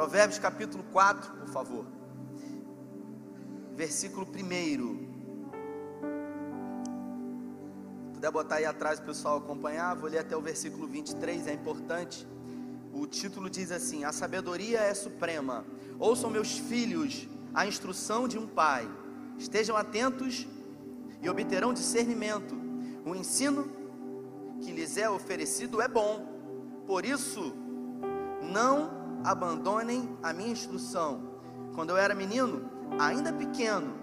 Provérbios 0.00 0.38
capítulo 0.38 0.82
4, 0.92 1.30
por 1.30 1.48
favor. 1.48 1.84
Versículo 3.76 4.26
1. 4.26 5.10
puder 8.14 8.30
botar 8.30 8.54
aí 8.54 8.64
atrás 8.64 8.98
o 8.98 9.02
pessoal 9.02 9.36
acompanhar, 9.36 9.94
vou 9.94 10.08
ler 10.08 10.20
até 10.20 10.34
o 10.34 10.40
versículo 10.40 10.88
23, 10.88 11.46
é 11.48 11.52
importante. 11.52 12.26
O 12.94 13.06
título 13.06 13.50
diz 13.50 13.70
assim: 13.70 14.02
A 14.04 14.10
sabedoria 14.10 14.80
é 14.80 14.94
suprema. 14.94 15.66
Ouçam 15.98 16.30
meus 16.30 16.56
filhos 16.56 17.28
a 17.52 17.66
instrução 17.66 18.26
de 18.26 18.38
um 18.38 18.46
pai. 18.46 18.88
Estejam 19.36 19.76
atentos 19.76 20.48
e 21.20 21.28
obterão 21.28 21.74
discernimento. 21.74 22.58
O 23.04 23.14
ensino 23.14 23.70
que 24.62 24.72
lhes 24.72 24.96
é 24.96 25.10
oferecido 25.10 25.82
é 25.82 25.88
bom. 25.88 26.26
Por 26.86 27.04
isso, 27.04 27.52
não 28.40 28.99
abandonem 29.24 30.16
a 30.22 30.32
minha 30.32 30.50
instrução. 30.50 31.22
Quando 31.74 31.90
eu 31.90 31.96
era 31.96 32.14
menino, 32.14 32.68
ainda 32.98 33.32
pequeno, 33.32 33.94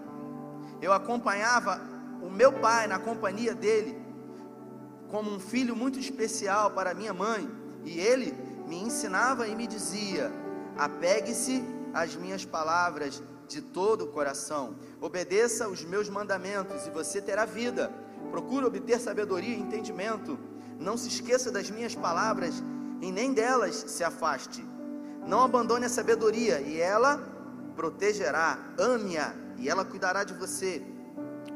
eu 0.81 0.93
acompanhava 0.93 1.81
o 2.21 2.30
meu 2.30 2.53
pai 2.53 2.88
na 2.88 2.99
companhia 2.99 3.53
dele, 3.53 3.99
como 5.09 5.31
um 5.31 5.40
filho 5.40 5.76
muito 5.76 5.99
especial 5.99 6.71
para 6.71 6.93
minha 6.93 7.13
mãe, 7.13 7.49
e 7.84 7.99
ele 7.99 8.34
me 8.67 8.77
ensinava 8.77 9.48
e 9.48 9.55
me 9.55 9.66
dizia: 9.67 10.31
apegue-se 10.77 11.63
às 11.93 12.15
minhas 12.15 12.45
palavras 12.45 13.21
de 13.48 13.62
todo 13.62 14.04
o 14.04 14.07
coração, 14.07 14.76
obedeça 14.99 15.70
os 15.70 15.84
meus 15.84 16.09
mandamentos 16.09 16.85
e 16.85 16.90
você 16.90 17.21
terá 17.21 17.45
vida. 17.45 17.91
Procure 18.29 18.65
obter 18.65 18.99
sabedoria 18.99 19.55
e 19.55 19.59
entendimento. 19.59 20.38
Não 20.79 20.98
se 20.98 21.07
esqueça 21.07 21.49
das 21.49 21.70
minhas 21.70 21.95
palavras 21.95 22.62
e 23.02 23.12
nem 23.12 23.34
delas 23.34 23.76
se 23.76 24.04
afaste. 24.04 24.77
Não 25.27 25.41
abandone 25.41 25.86
a 25.86 25.90
sabedoria 25.90 26.62
e 26.62 26.80
ela 26.80 27.17
protegerá. 27.76 28.58
Ame-a 28.80 29.34
e 29.58 29.70
ela 29.70 29.84
cuidará 29.84 30.24
de 30.24 30.34
você. 30.34 30.82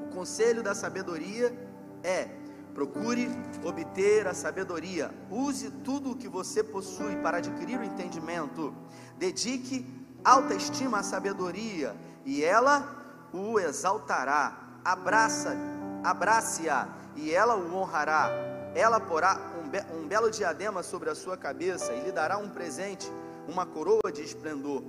O 0.05 0.13
conselho 0.13 0.61
da 0.61 0.75
sabedoria 0.75 1.55
é: 2.03 2.27
procure 2.73 3.29
obter 3.63 4.27
a 4.27 4.33
sabedoria. 4.33 5.11
Use 5.29 5.71
tudo 5.83 6.11
o 6.11 6.15
que 6.15 6.27
você 6.27 6.63
possui 6.63 7.15
para 7.17 7.37
adquirir 7.37 7.79
o 7.79 7.83
entendimento. 7.83 8.73
Dedique 9.17 9.85
alta 10.23 10.53
estima 10.53 10.99
à 10.99 11.03
sabedoria 11.03 11.95
e 12.25 12.43
ela 12.43 13.01
o 13.33 13.59
exaltará. 13.59 14.57
Abraça, 14.83 15.55
abrace-a 16.03 16.89
e 17.15 17.31
ela 17.31 17.55
o 17.55 17.75
honrará. 17.75 18.29
Ela 18.73 18.99
porá 18.99 19.39
um, 19.63 19.69
be 19.69 19.79
um 19.93 20.07
belo 20.07 20.31
diadema 20.31 20.81
sobre 20.81 21.09
a 21.09 21.15
sua 21.15 21.37
cabeça 21.37 21.93
e 21.93 22.03
lhe 22.03 22.11
dará 22.11 22.37
um 22.37 22.49
presente, 22.49 23.11
uma 23.47 23.65
coroa 23.65 24.11
de 24.13 24.21
esplendor. 24.21 24.83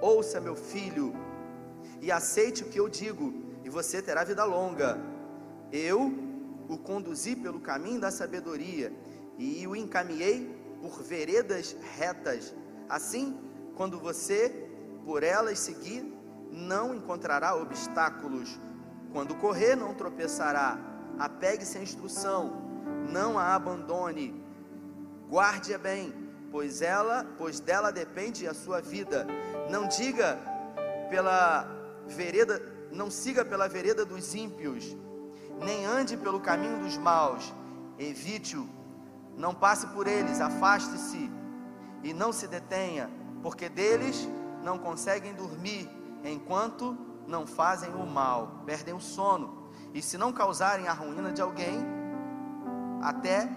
Ouça, 0.00 0.40
meu 0.40 0.56
filho, 0.56 1.12
e 2.00 2.10
aceite 2.10 2.62
o 2.62 2.68
que 2.68 2.80
eu 2.80 2.88
digo, 2.88 3.34
e 3.64 3.68
você 3.68 4.00
terá 4.00 4.24
vida 4.24 4.44
longa. 4.44 4.98
Eu 5.70 6.12
o 6.68 6.78
conduzi 6.78 7.34
pelo 7.34 7.60
caminho 7.60 8.00
da 8.00 8.10
sabedoria 8.10 8.92
e 9.36 9.66
o 9.66 9.74
encaminhei 9.74 10.48
por 10.80 11.02
veredas 11.02 11.76
retas. 11.96 12.54
Assim, 12.88 13.36
quando 13.76 13.98
você 13.98 14.68
por 15.04 15.22
elas 15.22 15.58
seguir, 15.58 16.02
não 16.50 16.94
encontrará 16.94 17.54
obstáculos. 17.54 18.58
Quando 19.12 19.34
correr, 19.34 19.74
não 19.76 19.94
tropeçará. 19.94 20.78
Apegue-se 21.18 21.78
à 21.78 21.82
instrução, 21.82 22.62
não 23.10 23.38
a 23.38 23.54
abandone. 23.54 24.42
Guarde-a 25.28 25.78
bem, 25.78 26.12
pois 26.50 26.82
ela, 26.82 27.26
pois 27.38 27.60
dela 27.60 27.92
depende 27.92 28.46
a 28.46 28.54
sua 28.54 28.80
vida. 28.80 29.26
Não 29.70 29.86
diga 29.86 30.38
pela 31.08 31.66
vereda, 32.06 32.60
não 32.90 33.10
siga 33.10 33.44
pela 33.44 33.68
vereda 33.68 34.04
dos 34.04 34.34
ímpios, 34.34 34.96
nem 35.64 35.86
ande 35.86 36.16
pelo 36.16 36.40
caminho 36.40 36.78
dos 36.78 36.96
maus. 36.96 37.52
Evite-o, 37.98 38.68
não 39.36 39.54
passe 39.54 39.86
por 39.88 40.06
eles, 40.06 40.40
afaste-se 40.40 41.30
e 42.02 42.12
não 42.12 42.32
se 42.32 42.46
detenha, 42.46 43.10
porque 43.42 43.68
deles 43.68 44.28
não 44.62 44.78
conseguem 44.78 45.34
dormir 45.34 45.88
enquanto 46.24 46.96
não 47.26 47.46
fazem 47.46 47.94
o 47.94 48.06
mal, 48.06 48.62
perdem 48.66 48.94
o 48.94 49.00
sono, 49.00 49.70
e 49.94 50.02
se 50.02 50.18
não 50.18 50.32
causarem 50.32 50.88
a 50.88 50.92
ruína 50.92 51.32
de 51.32 51.40
alguém, 51.40 51.78
até 53.02 53.48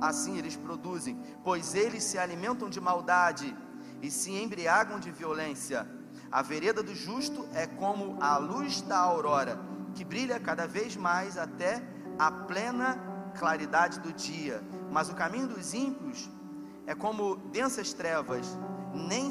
assim 0.00 0.38
eles 0.38 0.56
produzem, 0.56 1.20
pois 1.42 1.74
eles 1.74 2.04
se 2.04 2.18
alimentam 2.18 2.68
de 2.68 2.80
maldade 2.80 3.56
e 4.02 4.10
se 4.10 4.32
embriagam 4.32 4.98
de 4.98 5.10
violência. 5.10 5.88
A 6.30 6.42
vereda 6.42 6.82
do 6.82 6.94
justo 6.94 7.48
é 7.54 7.66
como 7.66 8.16
a 8.20 8.36
luz 8.36 8.82
da 8.82 8.98
aurora, 8.98 9.58
que 9.94 10.04
brilha 10.04 10.38
cada 10.38 10.66
vez 10.66 10.96
mais 10.96 11.38
até 11.38 11.82
a 12.18 12.30
plena 12.30 12.98
claridade 13.38 14.00
do 14.00 14.12
dia. 14.12 14.62
Mas 14.90 15.08
o 15.08 15.14
caminho 15.14 15.48
dos 15.48 15.74
ímpios 15.74 16.28
é 16.86 16.94
como 16.94 17.36
densas 17.36 17.92
trevas, 17.92 18.46
nem 18.94 19.30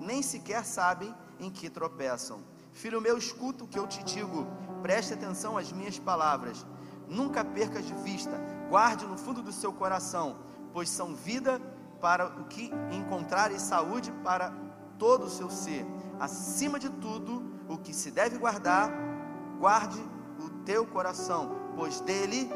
nem 0.00 0.22
sequer 0.22 0.64
sabem 0.64 1.14
em 1.38 1.50
que 1.50 1.68
tropeçam. 1.68 2.42
Filho 2.72 3.00
meu, 3.00 3.18
escuta 3.18 3.64
o 3.64 3.68
que 3.68 3.78
eu 3.78 3.86
te 3.86 4.02
digo, 4.02 4.46
preste 4.82 5.12
atenção 5.12 5.58
às 5.58 5.70
minhas 5.72 5.98
palavras. 5.98 6.66
Nunca 7.08 7.44
percas 7.44 7.86
de 7.86 7.94
vista, 7.94 8.40
guarde 8.70 9.04
no 9.04 9.18
fundo 9.18 9.42
do 9.42 9.50
seu 9.50 9.72
coração, 9.72 10.36
pois 10.72 10.88
são 10.88 11.12
vida 11.12 11.60
para 12.00 12.26
o 12.28 12.44
que 12.44 12.70
encontrar 12.92 13.50
e 13.50 13.58
saúde 13.58 14.12
para 14.22 14.52
todo 14.96 15.24
o 15.24 15.28
seu 15.28 15.50
ser. 15.50 15.84
Acima 16.20 16.78
de 16.78 16.88
tudo, 16.88 17.42
o 17.68 17.76
que 17.76 17.92
se 17.92 18.12
deve 18.12 18.38
guardar, 18.38 18.88
guarde 19.58 20.00
o 20.38 20.48
teu 20.64 20.86
coração, 20.86 21.56
pois 21.76 22.00
dele 22.00 22.48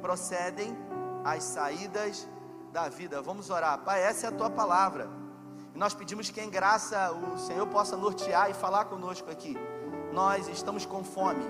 procedem 0.00 0.76
as 1.24 1.44
saídas 1.44 2.28
da 2.72 2.88
vida. 2.88 3.22
Vamos 3.22 3.48
orar. 3.48 3.78
Pai, 3.78 4.02
essa 4.02 4.26
é 4.26 4.28
a 4.30 4.32
tua 4.32 4.50
palavra. 4.50 5.08
Nós 5.76 5.94
pedimos 5.94 6.28
que 6.28 6.40
em 6.40 6.50
graça 6.50 7.12
o 7.12 7.38
Senhor 7.38 7.66
possa 7.68 7.96
nortear 7.96 8.50
e 8.50 8.54
falar 8.54 8.86
conosco 8.86 9.30
aqui. 9.30 9.56
Nós 10.12 10.48
estamos 10.48 10.84
com 10.84 11.04
fome 11.04 11.44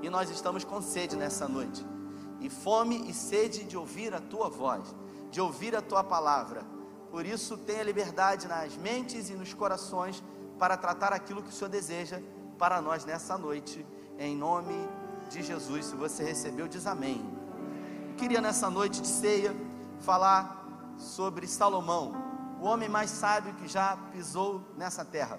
e 0.00 0.08
nós 0.08 0.30
estamos 0.30 0.62
com 0.64 0.80
sede 0.80 1.16
nessa 1.16 1.48
noite. 1.48 1.84
E 2.40 2.48
fome 2.48 3.08
e 3.08 3.14
sede 3.14 3.64
de 3.64 3.76
ouvir 3.76 4.14
a 4.14 4.20
tua 4.20 4.48
voz, 4.48 4.94
de 5.30 5.40
ouvir 5.40 5.76
a 5.76 5.82
tua 5.82 6.02
palavra. 6.02 6.64
Por 7.10 7.26
isso, 7.26 7.56
tenha 7.58 7.82
liberdade 7.82 8.48
nas 8.48 8.76
mentes 8.76 9.30
e 9.30 9.34
nos 9.34 9.52
corações 9.52 10.22
para 10.58 10.76
tratar 10.76 11.12
aquilo 11.12 11.42
que 11.42 11.50
o 11.50 11.52
Senhor 11.52 11.70
deseja 11.70 12.20
para 12.58 12.80
nós 12.80 13.04
nessa 13.04 13.36
noite, 13.36 13.84
em 14.18 14.36
nome 14.36 14.74
de 15.28 15.42
Jesus. 15.42 15.86
Se 15.86 15.94
você 15.94 16.24
recebeu, 16.24 16.68
diz 16.68 16.86
amém. 16.86 17.24
Eu 18.10 18.16
queria 18.16 18.40
nessa 18.40 18.68
noite 18.68 19.00
de 19.00 19.08
ceia 19.08 19.54
falar 20.00 20.94
sobre 20.98 21.46
Salomão 21.46 22.30
o 22.60 22.66
homem 22.66 22.88
mais 22.88 23.10
sábio 23.10 23.54
que 23.54 23.66
já 23.66 23.96
pisou 24.12 24.62
nessa 24.76 25.02
terra. 25.02 25.38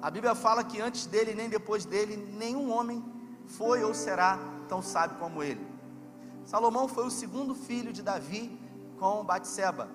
A 0.00 0.10
Bíblia 0.10 0.34
fala 0.34 0.64
que 0.64 0.80
antes 0.80 1.04
dele 1.04 1.34
nem 1.34 1.48
depois 1.48 1.84
dele 1.84 2.16
nenhum 2.16 2.72
homem 2.72 3.04
foi 3.46 3.84
ou 3.84 3.92
será 3.92 4.38
tão 4.66 4.80
sábio 4.80 5.18
como 5.18 5.42
ele. 5.42 5.69
Salomão 6.50 6.88
foi 6.88 7.06
o 7.06 7.10
segundo 7.12 7.54
filho 7.54 7.92
de 7.92 8.02
Davi 8.02 8.60
com 8.98 9.24
Batseba, 9.24 9.88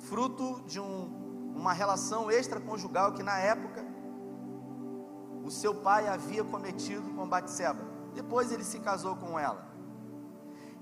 fruto 0.00 0.60
de 0.66 0.80
um, 0.80 1.52
uma 1.54 1.72
relação 1.72 2.28
extraconjugal 2.28 3.12
que 3.12 3.22
na 3.22 3.38
época 3.38 3.84
o 5.44 5.48
seu 5.48 5.72
pai 5.72 6.08
havia 6.08 6.42
cometido 6.42 7.08
com 7.10 7.28
Batseba. 7.28 7.84
Depois 8.16 8.50
ele 8.50 8.64
se 8.64 8.80
casou 8.80 9.14
com 9.14 9.38
ela. 9.38 9.64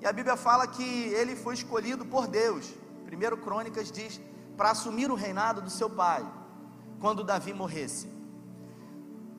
E 0.01 0.07
a 0.07 0.13
Bíblia 0.19 0.39
fala 0.39 0.67
que 0.67 0.83
ele 0.83 1.37
foi 1.37 1.53
escolhido 1.53 2.07
por 2.07 2.27
Deus. 2.27 2.73
Primeiro 3.05 3.37
Crônicas 3.37 3.93
diz 3.93 4.19
para 4.57 4.71
assumir 4.71 5.11
o 5.11 5.15
reinado 5.15 5.61
do 5.61 5.69
seu 5.69 5.91
pai, 5.91 6.27
quando 6.99 7.23
Davi 7.23 7.53
morresse. 7.53 8.09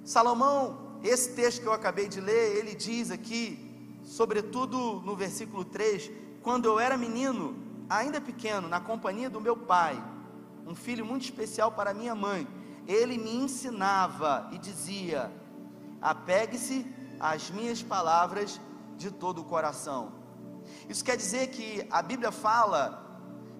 Salomão, 0.03 0.99
esse 1.03 1.33
texto 1.33 1.61
que 1.61 1.67
eu 1.67 1.73
acabei 1.73 2.07
de 2.07 2.21
ler, 2.21 2.55
ele 2.55 2.75
diz 2.75 3.09
aqui, 3.09 3.70
sobretudo 4.03 5.01
no 5.05 5.15
versículo 5.15 5.63
3: 5.65 6.11
Quando 6.41 6.65
eu 6.65 6.79
era 6.79 6.97
menino, 6.97 7.55
ainda 7.89 8.21
pequeno, 8.21 8.67
na 8.67 8.79
companhia 8.79 9.29
do 9.29 9.41
meu 9.41 9.55
pai, 9.55 10.01
um 10.65 10.75
filho 10.75 11.05
muito 11.05 11.23
especial 11.23 11.71
para 11.71 11.93
minha 11.93 12.15
mãe, 12.15 12.47
ele 12.87 13.17
me 13.17 13.35
ensinava 13.35 14.49
e 14.51 14.57
dizia: 14.57 15.31
apegue-se 16.01 16.85
às 17.19 17.49
minhas 17.51 17.83
palavras 17.83 18.59
de 18.97 19.11
todo 19.11 19.41
o 19.41 19.45
coração. 19.45 20.13
Isso 20.89 21.03
quer 21.03 21.17
dizer 21.17 21.47
que 21.47 21.85
a 21.89 22.01
Bíblia 22.01 22.31
fala 22.31 23.01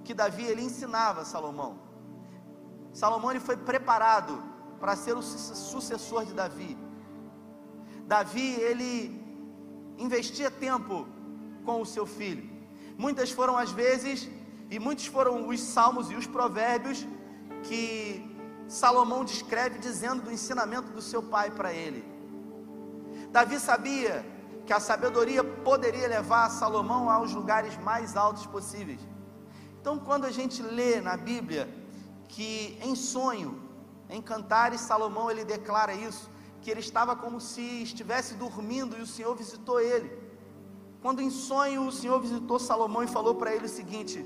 que 0.04 0.14
Davi 0.14 0.44
ele 0.44 0.64
ensinava 0.64 1.26
Salomão. 1.26 1.80
Salomão 2.94 3.32
ele 3.32 3.40
foi 3.40 3.56
preparado 3.56 4.44
para 4.80 4.96
ser 4.96 5.16
o 5.16 5.22
sucessor 5.22 6.26
de 6.26 6.34
Davi. 6.34 6.78
Davi 8.06 8.54
ele 8.56 9.21
investia 10.06 10.50
tempo 10.50 11.08
com 11.66 11.82
o 11.82 11.86
seu 11.86 12.06
filho. 12.06 12.50
Muitas 12.98 13.30
foram 13.32 13.56
as 13.58 13.72
vezes 13.72 14.30
e 14.70 14.80
muitos 14.80 15.06
foram 15.06 15.48
os 15.48 15.60
salmos 15.60 16.10
e 16.10 16.16
os 16.16 16.28
provérbios 16.36 17.06
que 17.64 17.86
Salomão 18.68 19.24
descreve 19.26 19.78
dizendo 19.80 20.24
do 20.24 20.32
ensinamento 20.32 20.90
do 20.92 21.02
seu 21.02 21.22
pai 21.22 21.52
para 21.52 21.74
ele. 21.74 22.02
Davi 23.32 23.60
sabia 23.60 24.26
que 24.66 24.74
a 24.74 24.80
sabedoria 24.80 25.44
poderia 25.44 26.08
levar 26.08 26.50
Salomão 26.50 27.10
aos 27.10 27.34
lugares 27.34 27.78
mais 27.78 28.16
altos 28.16 28.46
possíveis. 28.46 29.02
Então, 29.80 29.98
quando 29.98 30.26
a 30.26 30.32
gente 30.32 30.62
lê 30.62 31.02
na 31.02 31.18
Bíblia 31.18 31.68
que 32.30 32.80
em 32.82 32.96
sonho, 32.96 33.62
em 34.10 34.22
Cantares, 34.22 34.82
Salomão 34.82 35.30
ele 35.30 35.44
declara 35.44 35.94
isso, 35.94 36.30
que 36.62 36.70
ele 36.70 36.80
estava 36.80 37.16
como 37.16 37.42
se 37.42 37.62
estivesse 37.82 38.36
dormindo 38.36 38.98
e 38.98 39.02
o 39.02 39.08
Senhor 39.08 39.36
visitou 39.36 39.80
ele. 39.80 40.12
Quando 41.02 41.22
em 41.22 41.30
sonho 41.30 41.88
o 41.88 41.92
Senhor 41.92 42.20
visitou 42.20 42.60
Salomão 42.60 43.04
e 43.04 43.08
falou 43.08 43.36
para 43.36 43.54
ele 43.54 43.66
o 43.66 43.70
seguinte: 43.70 44.24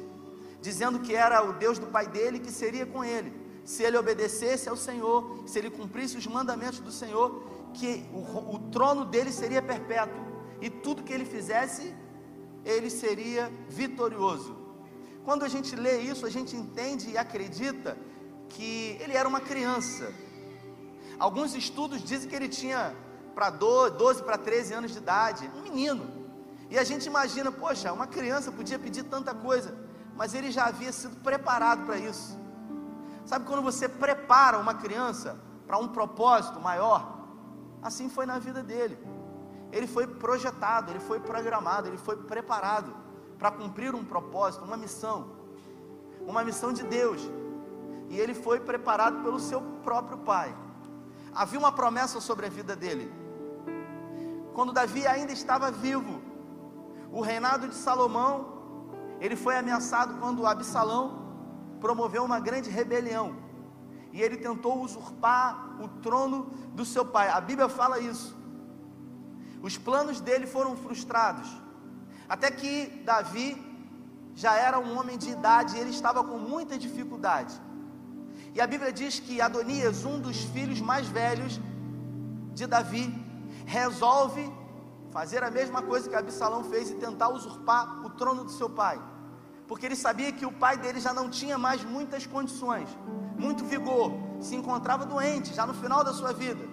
dizendo 0.61 0.99
que 0.99 1.15
era 1.15 1.43
o 1.47 1.53
Deus 1.53 1.79
do 1.79 1.87
pai 1.87 2.07
dele 2.07 2.39
que 2.39 2.51
seria 2.51 2.85
com 2.85 3.03
ele. 3.03 3.33
Se 3.63 3.81
ele 3.83 3.97
obedecesse 3.97 4.69
ao 4.69 4.77
Senhor, 4.77 5.43
se 5.47 5.57
ele 5.57 5.71
cumprisse 5.71 6.17
os 6.17 6.27
mandamentos 6.27 6.79
do 6.79 6.91
Senhor, 6.91 7.43
que 7.73 8.05
o, 8.13 8.55
o 8.55 8.59
trono 8.71 9.05
dele 9.05 9.31
seria 9.31 9.61
perpétuo 9.61 10.23
e 10.61 10.69
tudo 10.69 11.03
que 11.03 11.13
ele 11.13 11.25
fizesse, 11.25 11.95
ele 12.63 12.89
seria 12.89 13.51
vitorioso. 13.69 14.55
Quando 15.23 15.43
a 15.43 15.47
gente 15.47 15.75
lê 15.75 16.01
isso, 16.01 16.25
a 16.25 16.29
gente 16.29 16.55
entende 16.55 17.11
e 17.11 17.17
acredita 17.17 17.97
que 18.49 18.97
ele 18.99 19.13
era 19.13 19.27
uma 19.27 19.41
criança. 19.41 20.13
Alguns 21.19 21.55
estudos 21.55 22.03
dizem 22.03 22.29
que 22.29 22.35
ele 22.35 22.49
tinha 22.49 22.95
para 23.33 23.49
12 23.49 24.23
para 24.23 24.37
13 24.37 24.73
anos 24.73 24.91
de 24.91 24.97
idade, 24.97 25.51
um 25.55 25.61
menino. 25.61 26.25
E 26.69 26.77
a 26.77 26.83
gente 26.83 27.05
imagina, 27.05 27.51
poxa, 27.51 27.91
uma 27.91 28.07
criança 28.07 28.51
podia 28.51 28.79
pedir 28.79 29.03
tanta 29.03 29.33
coisa 29.33 29.85
mas 30.15 30.33
ele 30.33 30.49
já 30.49 30.65
havia 30.65 30.91
sido 30.91 31.17
preparado 31.17 31.85
para 31.85 31.97
isso. 31.97 32.39
Sabe 33.25 33.45
quando 33.45 33.61
você 33.61 33.89
prepara 33.89 34.57
uma 34.57 34.73
criança 34.73 35.37
para 35.67 35.77
um 35.77 35.89
propósito 35.89 36.59
maior? 36.59 37.27
Assim 37.81 38.07
foi 38.07 38.25
na 38.25 38.39
vida 38.39 38.63
dele. 38.63 38.97
Ele 39.71 39.87
foi 39.87 40.07
projetado, 40.07 40.91
ele 40.91 40.99
foi 40.99 41.19
programado, 41.19 41.89
ele 41.89 41.97
foi 41.97 42.15
preparado 42.15 42.95
para 43.37 43.51
cumprir 43.51 43.93
um 43.93 44.05
propósito, 44.05 44.63
uma 44.63 44.77
missão, 44.77 45.31
uma 46.25 46.43
missão 46.43 46.71
de 46.71 46.83
Deus. 46.83 47.21
E 48.09 48.17
ele 48.17 48.33
foi 48.33 48.59
preparado 48.59 49.21
pelo 49.21 49.39
seu 49.39 49.61
próprio 49.83 50.19
pai. 50.19 50.55
Havia 51.35 51.59
uma 51.59 51.71
promessa 51.71 52.21
sobre 52.21 52.45
a 52.45 52.49
vida 52.49 52.75
dele. 52.75 53.11
Quando 54.53 54.71
Davi 54.71 55.05
ainda 55.05 55.33
estava 55.33 55.69
vivo, 55.69 56.21
o 57.11 57.19
reinado 57.21 57.67
de 57.67 57.75
Salomão 57.75 58.55
ele 59.19 59.35
foi 59.35 59.55
ameaçado 59.57 60.17
quando 60.19 60.45
Absalão 60.45 61.25
promoveu 61.79 62.23
uma 62.23 62.39
grande 62.39 62.69
rebelião. 62.69 63.35
E 64.13 64.21
ele 64.21 64.37
tentou 64.37 64.81
usurpar 64.81 65.75
o 65.81 65.87
trono 66.01 66.45
do 66.73 66.85
seu 66.85 67.05
pai. 67.05 67.29
A 67.29 67.41
Bíblia 67.41 67.67
fala 67.67 67.99
isso. 67.99 68.35
Os 69.61 69.77
planos 69.77 70.21
dele 70.21 70.47
foram 70.47 70.75
frustrados. 70.77 71.49
Até 72.29 72.49
que 72.49 73.03
Davi 73.03 73.61
já 74.33 74.53
era 74.55 74.79
um 74.79 74.97
homem 74.97 75.17
de 75.17 75.29
idade 75.31 75.75
e 75.75 75.79
ele 75.79 75.89
estava 75.89 76.23
com 76.23 76.37
muita 76.37 76.77
dificuldade. 76.77 77.59
E 78.55 78.61
a 78.61 78.65
Bíblia 78.65 78.91
diz 78.93 79.19
que 79.19 79.41
Adonias, 79.41 80.05
um 80.05 80.17
dos 80.17 80.37
filhos 80.37 80.79
mais 80.79 81.05
velhos 81.07 81.59
de 82.53 82.65
Davi, 82.65 83.13
resolve 83.65 84.49
fazer 85.11 85.43
a 85.43 85.51
mesma 85.51 85.81
coisa 85.81 86.09
que 86.09 86.15
Absalão 86.15 86.63
fez 86.63 86.89
e 86.89 86.95
tentar 86.95 87.27
usurpar 87.29 88.05
o 88.05 88.11
trono 88.11 88.45
do 88.45 88.51
seu 88.51 88.69
pai. 88.69 88.97
Porque 89.67 89.85
ele 89.85 89.95
sabia 89.95 90.31
que 90.31 90.45
o 90.45 90.53
pai 90.53 90.77
dele 90.77 91.01
já 91.01 91.13
não 91.13 91.29
tinha 91.29 91.57
mais 91.57 91.83
muitas 91.83 92.25
condições, 92.25 92.87
muito 93.37 93.65
vigor, 93.65 94.13
se 94.39 94.55
encontrava 94.55 95.05
doente 95.05 95.53
já 95.53 95.65
no 95.65 95.73
final 95.73 96.01
da 96.01 96.13
sua 96.13 96.31
vida. 96.31 96.63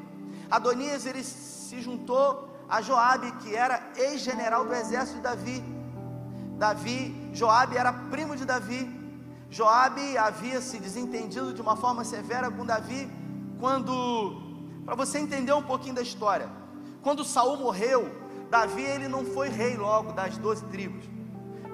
Adonias 0.48 1.04
ele 1.04 1.24
se 1.24 1.80
juntou 1.80 2.48
a 2.68 2.80
Joabe, 2.80 3.32
que 3.40 3.56
era 3.56 3.90
ex-general 3.96 4.64
do 4.64 4.74
exército 4.74 5.16
de 5.16 5.22
Davi. 5.22 5.64
Davi, 6.58 7.30
Joabe 7.32 7.76
era 7.76 7.92
primo 7.92 8.36
de 8.36 8.44
Davi. 8.44 9.01
Joabe 9.52 10.16
havia 10.16 10.62
se 10.62 10.78
desentendido 10.78 11.52
de 11.52 11.60
uma 11.60 11.76
forma 11.76 12.04
severa 12.04 12.50
com 12.50 12.64
Davi 12.64 13.06
quando 13.60 14.40
para 14.82 14.94
você 14.94 15.18
entender 15.18 15.52
um 15.52 15.62
pouquinho 15.62 15.94
da 15.94 16.00
história. 16.00 16.48
Quando 17.02 17.22
Saul 17.22 17.58
morreu, 17.58 18.10
Davi 18.50 18.80
ele 18.82 19.08
não 19.08 19.26
foi 19.26 19.50
rei 19.50 19.76
logo 19.76 20.12
das 20.12 20.38
doze 20.38 20.64
tribos. 20.64 21.04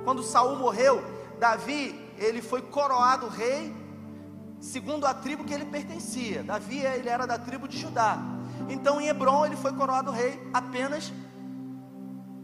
Quando 0.03 0.25
Saul 0.25 0.57
morreu, 0.57 1.05
Davi 1.39 1.97
ele 2.19 2.43
foi 2.43 2.63
coroado 2.63 3.29
rei 3.29 3.73
segundo 4.61 5.07
a 5.07 5.15
tribo 5.15 5.45
que 5.45 5.55
ele 5.55 5.65
pertencia. 5.65 6.43
Davi 6.43 6.81
ele 6.81 7.09
era 7.09 7.29
da 7.29 7.39
tribo 7.39 7.69
de 7.69 7.79
Judá. 7.79 8.19
Então 8.69 9.01
em 9.01 9.07
Hebron 9.07 9.47
ele 9.47 9.57
foi 9.57 9.73
coroado 9.73 10.11
rei 10.11 10.51
apenas 10.53 11.13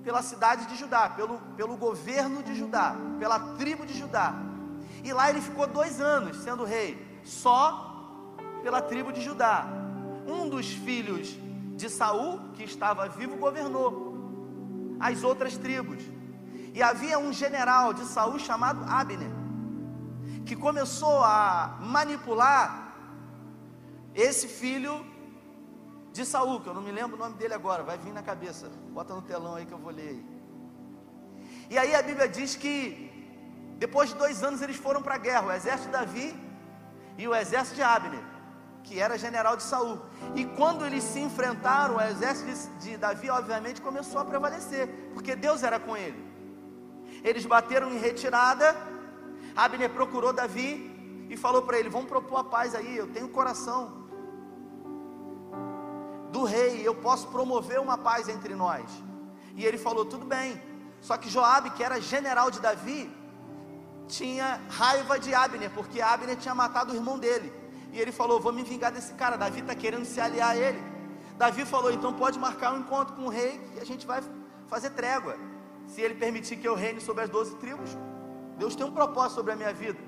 pela 0.04 0.22
cidade 0.22 0.66
de 0.66 0.76
Judá, 0.76 1.08
pelo, 1.08 1.38
pelo 1.56 1.76
governo 1.76 2.40
de 2.40 2.54
Judá, 2.54 2.94
pela 3.18 3.40
tribo 3.56 3.84
de 3.84 3.98
Judá. 3.98 4.53
E 5.04 5.12
lá 5.12 5.28
ele 5.28 5.42
ficou 5.42 5.66
dois 5.66 6.00
anos 6.00 6.38
sendo 6.38 6.64
rei, 6.64 7.20
só 7.22 8.34
pela 8.62 8.80
tribo 8.80 9.12
de 9.12 9.20
Judá. 9.20 9.66
Um 10.26 10.48
dos 10.48 10.66
filhos 10.66 11.36
de 11.76 11.90
Saul, 11.90 12.40
que 12.54 12.64
estava 12.64 13.06
vivo, 13.08 13.36
governou 13.36 14.96
as 14.98 15.22
outras 15.22 15.58
tribos. 15.58 16.02
E 16.72 16.82
havia 16.82 17.18
um 17.18 17.32
general 17.32 17.92
de 17.92 18.04
Saul 18.06 18.38
chamado 18.38 18.82
Abner, 18.88 19.30
que 20.46 20.56
começou 20.56 21.22
a 21.22 21.78
manipular 21.80 22.94
esse 24.14 24.48
filho 24.48 25.04
de 26.14 26.24
Saul, 26.24 26.60
que 26.60 26.68
eu 26.68 26.74
não 26.74 26.80
me 26.80 26.92
lembro 26.92 27.16
o 27.16 27.18
nome 27.18 27.34
dele 27.34 27.52
agora, 27.52 27.82
vai 27.82 27.98
vir 27.98 28.12
na 28.12 28.22
cabeça. 28.22 28.70
Bota 28.90 29.14
no 29.14 29.20
telão 29.20 29.56
aí 29.56 29.66
que 29.66 29.72
eu 29.72 29.78
vou 29.78 29.92
ler. 29.92 30.24
E 31.68 31.76
aí 31.76 31.94
a 31.94 32.02
Bíblia 32.02 32.28
diz 32.28 32.56
que 32.56 33.13
depois 33.78 34.10
de 34.10 34.16
dois 34.16 34.42
anos 34.42 34.62
eles 34.62 34.76
foram 34.76 35.02
para 35.02 35.14
a 35.14 35.18
guerra, 35.18 35.46
o 35.46 35.52
exército 35.52 35.86
de 35.86 35.92
Davi 35.92 36.34
e 37.18 37.26
o 37.28 37.34
exército 37.34 37.76
de 37.76 37.82
Abner 37.82 38.34
que 38.84 39.00
era 39.00 39.18
general 39.18 39.56
de 39.56 39.62
Saul. 39.62 39.98
E 40.34 40.44
quando 40.44 40.84
eles 40.84 41.02
se 41.02 41.18
enfrentaram, 41.18 41.96
o 41.96 42.00
exército 42.00 42.70
de 42.78 42.96
Davi, 42.96 43.30
obviamente, 43.30 43.80
começou 43.80 44.20
a 44.20 44.24
prevalecer, 44.24 45.10
porque 45.14 45.34
Deus 45.34 45.62
era 45.62 45.80
com 45.80 45.96
ele. 45.96 46.22
Eles 47.24 47.46
bateram 47.46 47.90
em 47.90 47.98
retirada. 47.98 48.76
Abner 49.56 49.90
procurou 49.90 50.32
Davi 50.32 51.26
e 51.30 51.36
falou 51.36 51.62
para 51.62 51.78
ele: 51.78 51.88
Vamos 51.88 52.08
propor 52.08 52.38
a 52.40 52.44
paz 52.44 52.74
aí. 52.74 52.94
Eu 52.96 53.08
tenho 53.08 53.28
coração 53.28 54.04
do 56.30 56.44
rei, 56.44 56.86
eu 56.86 56.94
posso 56.94 57.28
promover 57.28 57.80
uma 57.80 57.96
paz 57.96 58.28
entre 58.28 58.54
nós. 58.54 58.84
E 59.56 59.64
ele 59.64 59.78
falou: 59.78 60.04
Tudo 60.04 60.26
bem. 60.26 60.60
Só 61.00 61.16
que 61.16 61.30
Joabe, 61.30 61.70
que 61.70 61.82
era 61.82 62.00
general 62.00 62.50
de 62.50 62.60
Davi, 62.60 63.10
tinha 64.08 64.60
raiva 64.68 65.18
de 65.18 65.34
Abner, 65.34 65.70
porque 65.70 66.00
Abner 66.00 66.36
tinha 66.36 66.54
matado 66.54 66.92
o 66.92 66.94
irmão 66.94 67.18
dele. 67.18 67.52
E 67.92 68.00
ele 68.00 68.12
falou: 68.12 68.40
Vou 68.40 68.52
me 68.52 68.62
vingar 68.62 68.92
desse 68.92 69.14
cara. 69.14 69.36
Davi 69.36 69.60
está 69.60 69.74
querendo 69.74 70.04
se 70.04 70.20
aliar 70.20 70.50
a 70.50 70.56
ele. 70.56 70.82
Davi 71.36 71.64
falou: 71.64 71.92
Então 71.92 72.12
pode 72.12 72.38
marcar 72.38 72.72
um 72.74 72.80
encontro 72.80 73.14
com 73.14 73.22
o 73.22 73.28
rei 73.28 73.60
e 73.76 73.80
a 73.80 73.84
gente 73.84 74.06
vai 74.06 74.22
fazer 74.68 74.90
trégua. 74.90 75.36
Se 75.86 76.00
ele 76.00 76.14
permitir 76.14 76.56
que 76.56 76.66
eu 76.66 76.74
reine 76.74 77.00
sobre 77.00 77.24
as 77.24 77.30
doze 77.30 77.54
tribos, 77.56 77.90
Deus 78.58 78.74
tem 78.74 78.86
um 78.86 78.92
propósito 78.92 79.34
sobre 79.34 79.52
a 79.52 79.56
minha 79.56 79.72
vida. 79.72 79.98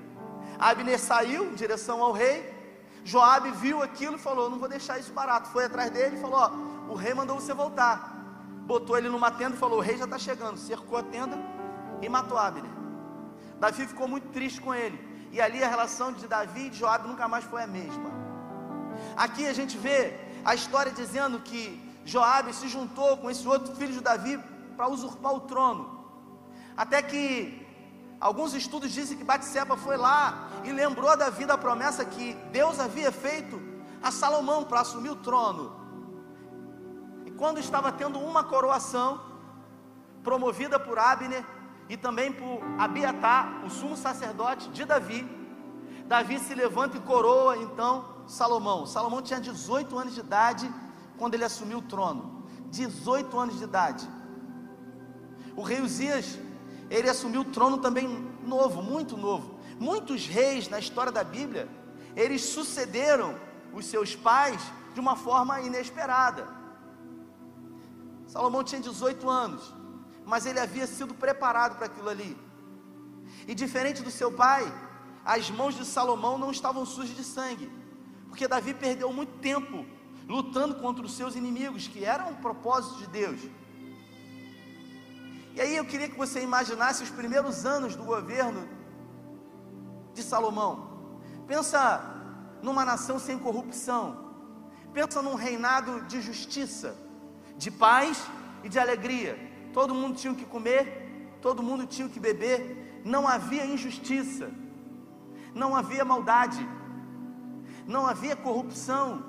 Abner 0.59 0.99
saiu 0.99 1.45
em 1.45 1.55
direção 1.55 2.01
ao 2.01 2.11
rei. 2.11 2.55
Joabe 3.03 3.51
viu 3.51 3.81
aquilo 3.81 4.15
e 4.15 4.19
falou: 4.19 4.49
Não 4.49 4.59
vou 4.59 4.67
deixar 4.67 4.99
isso 4.99 5.13
barato. 5.13 5.49
Foi 5.49 5.65
atrás 5.65 5.89
dele 5.89 6.17
e 6.17 6.19
falou: 6.19 6.51
O 6.89 6.93
rei 6.93 7.13
mandou 7.13 7.39
você 7.39 7.53
voltar. 7.53 8.15
Botou 8.65 8.97
ele 8.97 9.07
numa 9.07 9.31
tenda 9.31 9.55
e 9.55 9.59
falou: 9.59 9.77
O 9.77 9.81
rei 9.81 9.97
já 9.97 10.05
está 10.05 10.19
chegando. 10.19 10.57
Cercou 10.57 10.97
a 10.97 11.03
tenda 11.03 11.37
e 12.01 12.09
matou 12.09 12.37
Abner. 12.37 12.76
Davi 13.59 13.87
ficou 13.87 14.07
muito 14.07 14.29
triste 14.29 14.61
com 14.61 14.73
ele. 14.73 14.97
E 15.31 15.41
ali 15.41 15.63
a 15.63 15.67
relação 15.67 16.11
de 16.13 16.27
Davi 16.27 16.67
e 16.67 16.69
de 16.69 16.77
Joabe 16.77 17.07
nunca 17.07 17.27
mais 17.27 17.43
foi 17.45 17.63
a 17.63 17.67
mesma. 17.67 18.09
Aqui 19.15 19.45
a 19.45 19.53
gente 19.53 19.77
vê 19.77 20.13
a 20.43 20.55
história 20.55 20.91
dizendo 20.91 21.39
que 21.39 21.61
Joabe 22.05 22.53
se 22.53 22.67
juntou 22.67 23.17
com 23.17 23.29
esse 23.29 23.47
outro 23.47 23.75
filho 23.75 23.93
de 23.93 24.01
Davi 24.01 24.39
para 24.75 24.87
usurpar 24.87 25.33
o 25.33 25.41
trono. 25.41 25.83
Até 26.75 27.01
que 27.01 27.65
alguns 28.19 28.53
estudos 28.53 28.91
dizem 28.91 29.17
que 29.17 29.23
Batseba 29.23 29.75
foi 29.75 29.97
lá 29.97 30.47
e 30.63 30.71
lembrou 30.71 31.09
a 31.09 31.15
Davi 31.15 31.45
da 31.45 31.57
promessa 31.57 32.05
que 32.05 32.33
Deus 32.51 32.79
havia 32.79 33.11
feito 33.11 33.61
a 34.01 34.11
Salomão 34.11 34.63
para 34.63 34.81
assumir 34.81 35.09
o 35.09 35.15
trono. 35.15 35.75
E 37.25 37.31
quando 37.31 37.59
estava 37.59 37.91
tendo 37.91 38.19
uma 38.19 38.43
coroação 38.43 39.19
promovida 40.23 40.79
por 40.79 40.97
Abner, 40.97 41.43
e 41.89 41.95
também 41.95 42.31
por 42.31 42.59
Abiatar, 42.77 43.65
o 43.65 43.69
sumo 43.69 43.95
sacerdote 43.95 44.69
de 44.69 44.85
Davi. 44.85 45.27
Davi 46.05 46.39
se 46.39 46.53
levanta 46.53 46.97
e 46.97 46.99
coroa 47.01 47.57
então 47.57 48.05
Salomão. 48.27 48.85
Salomão 48.85 49.21
tinha 49.21 49.39
18 49.39 49.97
anos 49.97 50.13
de 50.13 50.19
idade 50.19 50.71
quando 51.17 51.33
ele 51.33 51.43
assumiu 51.43 51.79
o 51.79 51.81
trono. 51.81 52.45
18 52.69 53.39
anos 53.39 53.57
de 53.57 53.63
idade. 53.63 54.07
O 55.55 55.61
rei 55.61 55.81
Uzias, 55.81 56.37
ele 56.89 57.09
assumiu 57.09 57.41
o 57.41 57.45
trono 57.45 57.77
também 57.79 58.07
novo, 58.43 58.81
muito 58.81 59.17
novo. 59.17 59.57
Muitos 59.79 60.27
reis 60.27 60.67
na 60.69 60.79
história 60.79 61.11
da 61.11 61.23
Bíblia, 61.23 61.69
eles 62.15 62.43
sucederam 62.43 63.35
os 63.73 63.85
seus 63.85 64.15
pais 64.15 64.61
de 64.93 64.99
uma 64.99 65.15
forma 65.15 65.61
inesperada. 65.61 66.47
Salomão 68.27 68.63
tinha 68.63 68.81
18 68.81 69.29
anos, 69.29 69.73
mas 70.27 70.45
ele 70.45 70.59
havia 70.59 70.85
sido 70.85 71.15
preparado 71.15 71.77
para 71.77 71.85
aquilo 71.85 72.09
ali. 72.09 72.37
E 73.47 73.55
diferente 73.55 74.03
do 74.03 74.11
seu 74.11 74.29
pai, 74.29 74.61
as 75.23 75.49
mãos 75.49 75.73
de 75.73 75.85
Salomão 75.85 76.37
não 76.37 76.51
estavam 76.51 76.85
sujas 76.85 77.15
de 77.15 77.23
sangue, 77.23 77.71
porque 78.27 78.45
Davi 78.45 78.73
perdeu 78.73 79.11
muito 79.13 79.39
tempo 79.39 79.85
lutando 80.27 80.75
contra 80.75 81.05
os 81.05 81.15
seus 81.15 81.33
inimigos, 81.35 81.87
que 81.87 82.03
eram 82.03 82.31
um 82.31 82.35
propósito 82.35 82.97
de 82.97 83.07
Deus. 83.07 83.39
E 85.55 85.61
aí 85.61 85.77
eu 85.77 85.85
queria 85.85 86.09
que 86.09 86.17
você 86.17 86.41
imaginasse 86.41 87.03
os 87.03 87.09
primeiros 87.09 87.65
anos 87.65 87.95
do 87.95 88.03
governo 88.03 88.67
de 90.13 90.21
Salomão. 90.21 91.15
Pensa 91.47 92.03
numa 92.61 92.83
nação 92.83 93.17
sem 93.17 93.39
corrupção. 93.39 94.35
Pensa 94.93 95.21
num 95.21 95.35
reinado 95.35 96.01
de 96.01 96.21
justiça, 96.21 96.97
de 97.57 97.71
paz 97.71 98.21
e 98.61 98.67
de 98.67 98.77
alegria. 98.77 99.46
Todo 99.73 99.93
mundo 99.93 100.17
tinha 100.17 100.33
que 100.33 100.45
comer, 100.45 101.37
todo 101.41 101.63
mundo 101.63 101.85
tinha 101.85 102.09
que 102.09 102.19
beber, 102.19 103.01
não 103.03 103.27
havia 103.27 103.65
injustiça, 103.65 104.51
não 105.53 105.75
havia 105.75 106.03
maldade, 106.03 106.67
não 107.85 108.05
havia 108.05 108.35
corrupção, 108.35 109.23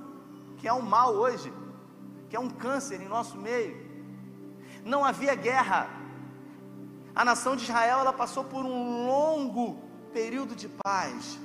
que 0.59 0.66
é 0.66 0.73
um 0.73 0.83
mal 0.83 1.14
hoje, 1.14 1.52
que 2.28 2.37
é 2.37 2.40
um 2.40 2.50
câncer 2.50 3.00
em 3.00 3.09
nosso 3.09 3.37
meio. 3.38 3.88
Não 4.85 5.04
havia 5.04 5.35
guerra. 5.35 5.88
A 7.14 7.25
nação 7.25 7.57
de 7.57 7.64
Israel 7.64 8.00
ela 8.00 8.12
passou 8.12 8.45
por 8.45 8.64
um 8.64 9.07
longo 9.07 9.76
período 10.12 10.54
de 10.54 10.68
paz. 10.68 11.38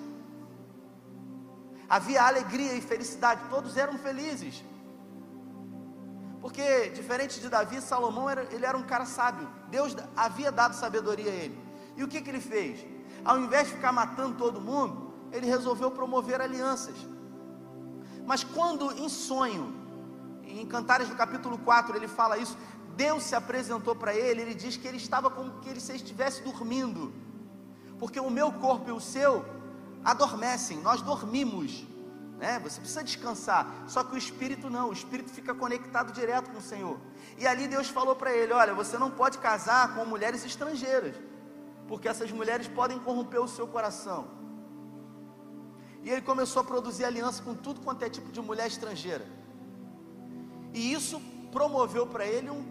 Havia 1.88 2.24
alegria 2.24 2.74
e 2.74 2.82
felicidade, 2.82 3.42
todos 3.50 3.78
eram 3.78 3.98
felizes. 3.98 4.64
Porque, 6.44 6.90
diferente 6.90 7.40
de 7.40 7.48
Davi, 7.48 7.80
Salomão 7.82 8.30
era, 8.30 8.44
ele 8.54 8.66
era 8.66 8.78
um 8.78 8.84
cara 8.84 9.06
sábio. 9.06 9.48
Deus 9.70 9.96
havia 10.16 10.52
dado 10.52 10.76
sabedoria 10.76 11.32
a 11.32 11.36
ele. 11.44 11.58
E 11.98 12.04
o 12.04 12.08
que, 12.08 12.22
que 12.22 12.30
ele 12.30 12.42
fez? 12.42 12.86
Ao 13.24 13.40
invés 13.40 13.68
de 13.68 13.76
ficar 13.76 13.94
matando 13.94 14.36
todo 14.38 14.60
mundo, 14.70 15.14
ele 15.32 15.48
resolveu 15.48 15.90
promover 15.90 16.42
alianças. 16.42 16.98
Mas 18.28 18.44
quando 18.44 18.92
em 19.04 19.08
sonho, 19.08 19.66
em 20.44 20.66
Cantares 20.66 21.08
do 21.08 21.16
capítulo 21.16 21.58
4, 21.58 21.96
ele 21.96 22.10
fala 22.10 22.38
isso, 22.38 22.58
Deus 22.96 23.24
se 23.24 23.36
apresentou 23.36 23.96
para 23.96 24.14
ele, 24.14 24.42
ele 24.42 24.54
diz 24.54 24.76
que 24.78 24.88
ele 24.88 24.98
estava 24.98 25.32
como 25.32 25.60
que 25.62 25.70
ele 25.70 25.80
se 25.80 25.96
estivesse 25.96 26.44
dormindo 26.44 27.24
porque 28.04 28.20
o 28.20 28.30
meu 28.30 28.52
corpo 28.52 28.90
e 28.90 28.92
o 28.92 29.00
seu 29.00 29.46
adormecem, 30.04 30.78
nós 30.80 31.02
dormimos, 31.02 31.86
né? 32.44 32.60
Você 32.60 32.78
precisa 32.82 33.04
descansar. 33.10 33.62
Só 33.88 34.04
que 34.04 34.14
o 34.16 34.18
espírito 34.18 34.70
não, 34.70 34.86
o 34.90 34.94
espírito 35.00 35.32
fica 35.32 35.54
conectado 35.64 36.12
direto 36.12 36.52
com 36.52 36.58
o 36.58 36.68
Senhor. 36.72 36.98
E 37.42 37.48
ali 37.52 37.66
Deus 37.76 37.88
falou 37.98 38.16
para 38.22 38.32
ele: 38.40 38.52
Olha, 38.62 38.74
você 38.82 38.98
não 39.04 39.10
pode 39.10 39.38
casar 39.48 39.96
com 39.96 40.06
mulheres 40.14 40.44
estrangeiras, 40.52 41.16
porque 41.88 42.10
essas 42.14 42.32
mulheres 42.40 42.68
podem 42.80 43.00
corromper 43.00 43.42
o 43.42 43.48
seu 43.48 43.66
coração. 43.76 44.22
E 46.04 46.10
ele 46.10 46.22
começou 46.22 46.62
a 46.62 46.66
produzir 46.66 47.06
aliança 47.06 47.42
com 47.42 47.56
tudo 47.56 47.80
quanto 47.80 48.04
é 48.04 48.10
tipo 48.10 48.30
de 48.30 48.42
mulher 48.42 48.68
estrangeira. 48.68 49.26
E 50.74 50.92
isso 50.98 51.22
promoveu 51.50 52.06
para 52.06 52.26
ele 52.26 52.50
um 52.50 52.62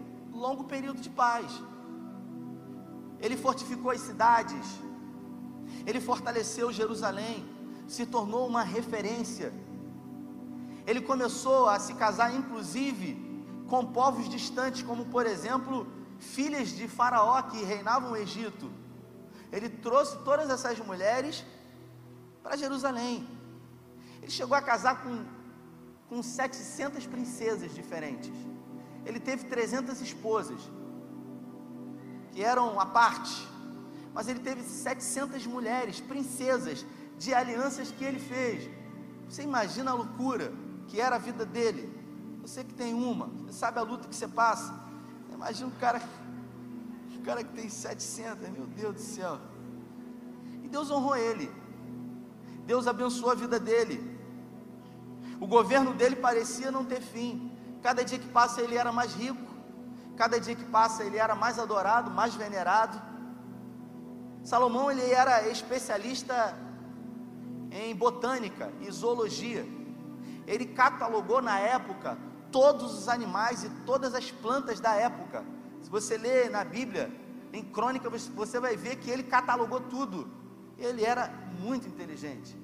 longo 0.45 0.65
período 0.65 1.01
de 1.01 1.09
paz. 1.09 1.49
Ele 3.19 3.35
fortificou 3.45 3.89
as 3.89 4.01
cidades, 4.01 4.67
ele 5.87 5.99
fortaleceu 5.99 6.71
Jerusalém, 6.71 7.37
se 7.87 8.05
tornou 8.05 8.47
uma 8.47 8.63
referência. 8.63 9.53
Ele 10.85 11.01
começou 11.01 11.69
a 11.69 11.79
se 11.79 11.93
casar, 11.93 12.35
inclusive, 12.35 13.17
com 13.69 13.85
povos 13.85 14.27
distantes, 14.29 14.81
como 14.81 15.05
por 15.05 15.25
exemplo, 15.25 15.87
filhas 16.19 16.69
de 16.69 16.87
Faraó 16.87 17.41
que 17.43 17.63
reinavam 17.63 18.11
o 18.11 18.17
Egito. 18.17 18.71
Ele 19.51 19.69
trouxe 19.69 20.17
todas 20.19 20.49
essas 20.49 20.79
mulheres 20.79 21.45
para 22.41 22.57
Jerusalém. 22.57 23.27
Ele 24.21 24.31
chegou 24.31 24.57
a 24.57 24.61
casar 24.61 25.03
com, 25.03 25.25
com 26.09 26.23
700 26.23 27.05
princesas 27.05 27.73
diferentes. 27.73 28.31
Ele 29.05 29.19
teve 29.19 29.45
300 29.45 30.01
esposas, 30.01 30.59
que 32.31 32.43
eram 32.43 32.79
a 32.79 32.85
parte 32.85 33.53
mas 34.13 34.27
ele 34.27 34.39
teve 34.39 34.61
700 34.61 35.45
mulheres, 35.47 35.99
princesas, 35.99 36.85
de 37.23 37.33
alianças 37.33 37.89
que 37.91 38.03
ele 38.03 38.19
fez. 38.19 38.69
Você 39.29 39.43
imagina 39.43 39.91
a 39.91 39.93
loucura 39.93 40.51
que 40.89 40.99
era 40.99 41.15
a 41.15 41.19
vida 41.19 41.45
dele. 41.45 41.83
Você 42.41 42.63
que 42.63 42.73
tem 42.73 42.93
uma, 42.93 43.27
você 43.27 43.53
sabe 43.53 43.79
a 43.79 43.81
luta 43.81 44.09
que 44.09 44.15
você 44.15 44.27
passa. 44.27 44.73
Imagina 45.33 45.69
o 45.69 45.79
cara, 45.79 46.01
o 47.17 47.21
cara 47.23 47.41
que 47.43 47.53
tem 47.53 47.69
700, 47.69 48.49
meu 48.49 48.65
Deus 48.65 48.95
do 48.95 49.01
céu. 49.01 49.39
E 50.63 50.67
Deus 50.67 50.91
honrou 50.91 51.15
ele. 51.15 51.49
Deus 52.65 52.87
abençoou 52.87 53.31
a 53.31 53.35
vida 53.35 53.57
dele. 53.57 53.97
O 55.39 55.47
governo 55.47 55.93
dele 55.93 56.17
parecia 56.17 56.71
não 56.71 56.83
ter 56.83 57.01
fim. 57.01 57.51
Cada 57.81 58.03
dia 58.03 58.19
que 58.19 58.27
passa 58.27 58.61
ele 58.61 58.75
era 58.75 58.91
mais 58.91 59.13
rico. 59.13 59.53
Cada 60.17 60.39
dia 60.39 60.55
que 60.55 60.65
passa 60.65 61.03
ele 61.05 61.17
era 61.17 61.35
mais 61.35 61.57
adorado, 61.57 62.11
mais 62.11 62.35
venerado. 62.35 63.01
Salomão 64.43 64.91
ele 64.91 65.09
era 65.09 65.47
especialista 65.47 66.35
em 67.73 67.95
botânica 67.95 68.71
e 68.81 68.91
zoologia. 68.91 69.65
Ele 70.45 70.65
catalogou 70.65 71.41
na 71.41 71.59
época 71.59 72.17
todos 72.51 72.97
os 72.97 73.09
animais 73.09 73.63
e 73.63 73.69
todas 73.85 74.13
as 74.13 74.31
plantas 74.31 74.79
da 74.79 74.93
época. 74.93 75.43
Se 75.81 75.89
você 75.89 76.17
ler 76.17 76.49
na 76.49 76.63
Bíblia, 76.63 77.11
em 77.51 77.63
crônica, 77.63 78.09
você 78.09 78.59
vai 78.59 78.77
ver 78.77 78.97
que 78.97 79.09
ele 79.09 79.23
catalogou 79.23 79.79
tudo. 79.79 80.29
Ele 80.77 81.03
era 81.03 81.27
muito 81.59 81.87
inteligente. 81.87 82.55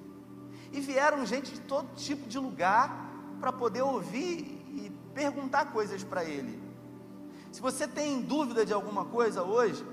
E 0.71 0.79
vieram 0.79 1.25
gente 1.25 1.51
de 1.51 1.61
todo 1.61 1.95
tipo 1.95 2.27
de 2.27 2.37
lugar 2.37 3.09
para 3.39 3.51
poder 3.51 3.81
ouvir 3.81 4.63
e 4.69 4.91
perguntar 5.13 5.71
coisas 5.71 6.03
para 6.03 6.23
ele. 6.23 6.61
Se 7.51 7.61
você 7.61 7.87
tem 7.87 8.21
dúvida 8.21 8.65
de 8.65 8.73
alguma 8.73 9.05
coisa 9.05 9.41
hoje, 9.41 9.83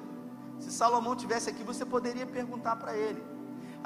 se 0.58 0.70
Salomão 0.70 1.16
tivesse 1.16 1.48
aqui, 1.48 1.62
você 1.62 1.84
poderia 1.84 2.26
perguntar 2.26 2.76
para 2.76 2.94
ele. 2.96 3.35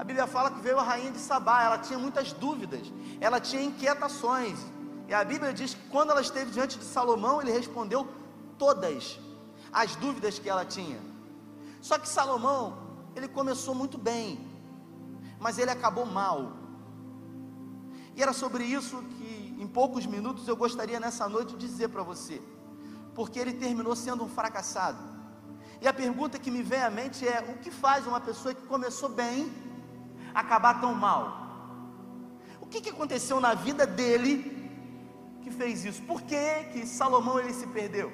A 0.01 0.05
Bíblia 0.11 0.27
fala 0.27 0.51
que 0.51 0.61
veio 0.63 0.79
a 0.79 0.83
rainha 0.83 1.11
de 1.13 1.19
Sabá, 1.19 1.63
ela 1.63 1.77
tinha 1.77 1.99
muitas 1.99 2.33
dúvidas, 2.33 2.91
ela 3.21 3.39
tinha 3.39 3.63
inquietações. 3.63 4.59
E 5.07 5.13
a 5.13 5.23
Bíblia 5.23 5.53
diz 5.53 5.75
que 5.75 5.89
quando 5.91 6.09
ela 6.11 6.23
esteve 6.23 6.51
diante 6.51 6.79
de 6.79 6.87
Salomão, 6.87 7.43
ele 7.43 7.53
respondeu 7.53 8.09
todas 8.57 9.21
as 9.71 9.95
dúvidas 9.97 10.39
que 10.39 10.49
ela 10.49 10.65
tinha. 10.65 10.99
Só 11.83 11.99
que 11.99 12.09
Salomão, 12.09 12.79
ele 13.15 13.29
começou 13.29 13.75
muito 13.75 13.99
bem, 13.99 14.41
mas 15.39 15.59
ele 15.59 15.71
acabou 15.71 16.07
mal. 16.07 16.51
E 18.17 18.23
era 18.23 18.33
sobre 18.33 18.65
isso 18.65 19.03
que, 19.19 19.55
em 19.59 19.67
poucos 19.67 20.07
minutos, 20.07 20.49
eu 20.49 20.57
gostaria 20.57 20.99
nessa 20.99 21.29
noite 21.29 21.55
dizer 21.57 21.89
para 21.89 22.03
você, 22.03 22.41
porque 23.15 23.39
ele 23.39 23.53
terminou 23.53 23.95
sendo 23.95 24.25
um 24.25 24.31
fracassado. 24.31 25.11
E 25.79 25.87
a 25.87 25.93
pergunta 25.93 26.39
que 26.39 26.51
me 26.51 26.63
vem 26.63 26.83
à 26.83 26.89
mente 26.89 27.29
é: 27.29 27.45
o 27.55 27.59
que 27.59 27.71
faz 27.71 28.07
uma 28.07 28.19
pessoa 28.19 28.55
que 28.55 28.63
começou 28.63 29.11
bem 29.11 29.69
acabar 30.35 30.81
tão 30.81 30.95
mal? 30.95 31.23
O 32.61 32.67
que, 32.67 32.81
que 32.81 32.91
aconteceu 32.91 33.41
na 33.41 33.55
vida 33.55 33.87
dele 33.87 34.35
que 35.43 35.51
fez 35.51 35.85
isso? 35.85 36.03
Por 36.03 36.23
que, 36.23 36.65
que 36.73 36.87
Salomão 36.87 37.39
ele 37.39 37.53
se 37.53 37.67
perdeu? 37.67 38.13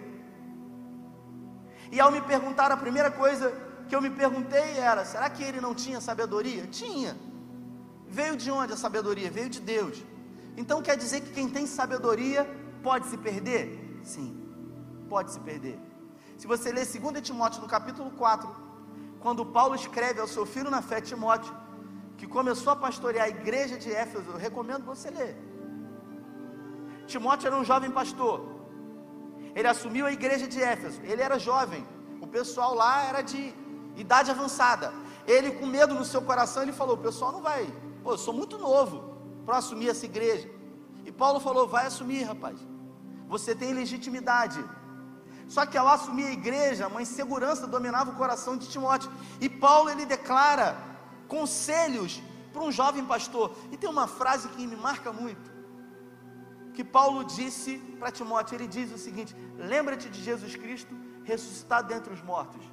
E 1.91 2.01
ao 2.01 2.11
me 2.11 2.21
perguntar, 2.21 2.73
a 2.73 2.77
primeira 2.77 3.11
coisa 3.11 3.53
que 3.89 3.95
eu 3.95 4.01
me 4.01 4.11
perguntei 4.11 4.79
era: 4.79 5.05
será 5.05 5.29
que 5.31 5.43
ele 5.43 5.61
não 5.61 5.75
tinha 5.75 6.01
sabedoria? 6.01 6.67
Tinha. 6.67 7.17
Veio 8.09 8.37
de 8.37 8.51
onde 8.51 8.73
a 8.73 8.77
sabedoria? 8.77 9.31
Veio 9.31 9.49
de 9.49 9.61
Deus. 9.61 10.03
Então 10.57 10.83
quer 10.83 10.97
dizer 10.97 11.21
que 11.21 11.33
quem 11.33 11.49
tem 11.49 11.67
sabedoria 11.67 12.49
pode 12.83 13.07
se 13.07 13.17
perder? 13.19 14.01
Sim, 14.03 14.29
pode 15.09 15.33
se 15.33 15.41
perder. 15.41 15.79
Se 16.39 16.47
você 16.47 16.71
ler 16.73 16.87
2 16.87 17.23
Timóteo 17.23 17.61
no 17.61 17.69
capítulo 17.69 18.11
4, 18.13 18.49
quando 19.21 19.45
Paulo 19.45 19.75
escreve 19.75 20.21
ao 20.21 20.29
seu 20.29 20.47
filho 20.47 20.71
na 20.71 20.83
fé, 20.83 21.01
Timóteo, 21.01 21.53
que 22.17 22.27
começou 22.27 22.73
a 22.73 22.77
pastorear 22.77 23.27
a 23.27 23.29
igreja 23.29 23.77
de 23.79 23.91
Éfeso, 23.93 24.31
eu 24.31 24.37
recomendo 24.37 24.85
você 24.85 25.11
ler. 25.11 25.37
Timóteo 27.07 27.47
era 27.49 27.57
um 27.57 27.65
jovem 27.65 27.91
pastor. 27.91 28.37
Ele 29.55 29.69
assumiu 29.69 30.07
a 30.07 30.13
igreja 30.13 30.47
de 30.47 30.61
Éfeso. 30.61 31.01
Ele 31.03 31.23
era 31.23 31.39
jovem. 31.39 31.87
O 32.21 32.27
pessoal 32.27 32.75
lá 32.75 33.05
era 33.05 33.23
de 33.23 33.55
idade 33.97 34.31
avançada. 34.31 34.93
Ele, 35.27 35.53
com 35.53 35.67
medo 35.67 35.95
no 35.95 36.05
seu 36.05 36.23
coração, 36.23 36.63
ele 36.63 36.73
falou: 36.73 36.97
O 36.97 37.05
pessoal 37.09 37.33
não 37.33 37.43
vai. 37.43 37.67
Pô, 38.03 38.13
eu 38.13 38.19
sou 38.19 38.35
muito 38.35 38.59
novo 38.59 39.17
para 39.45 39.59
assumir 39.59 39.89
essa 39.89 40.07
igreja. 40.07 40.49
E 41.05 41.13
Paulo 41.13 41.39
falou: 41.41 41.67
Vai 41.69 41.87
assumir, 41.87 42.23
rapaz. 42.25 42.59
Você 43.29 43.55
tem 43.55 43.73
legitimidade. 43.73 44.63
Só 45.49 45.65
que 45.65 45.79
ao 45.79 45.89
assumir 45.89 46.27
a 46.27 46.33
igreja, 46.33 46.89
uma 46.89 47.03
insegurança 47.03 47.67
dominava 47.67 48.11
o 48.11 48.17
coração 48.17 48.57
de 48.57 48.69
Timóteo. 48.69 49.11
E 49.41 49.49
Paulo 49.49 49.91
ele 49.91 50.05
declara 50.05 50.77
conselhos 51.29 52.23
para 52.53 52.63
um 52.63 52.73
jovem 52.73 53.05
pastor. 53.05 53.55
E 53.71 53.77
tem 53.77 53.89
uma 53.89 54.07
frase 54.07 54.49
que 54.49 54.67
me 54.67 54.77
marca 54.77 55.13
muito, 55.13 55.51
que 56.73 56.83
Paulo 56.83 57.25
disse 57.25 57.79
para 57.99 58.11
Timóteo: 58.11 58.57
ele 58.57 58.67
diz 58.67 58.93
o 58.93 58.99
seguinte: 58.99 59.37
lembra-te 59.57 60.09
de 60.09 60.23
Jesus 60.23 60.57
Cristo 60.57 60.95
ressuscitado 61.25 61.89
dentre 61.89 62.13
os 62.13 62.23
mortos. 62.23 62.65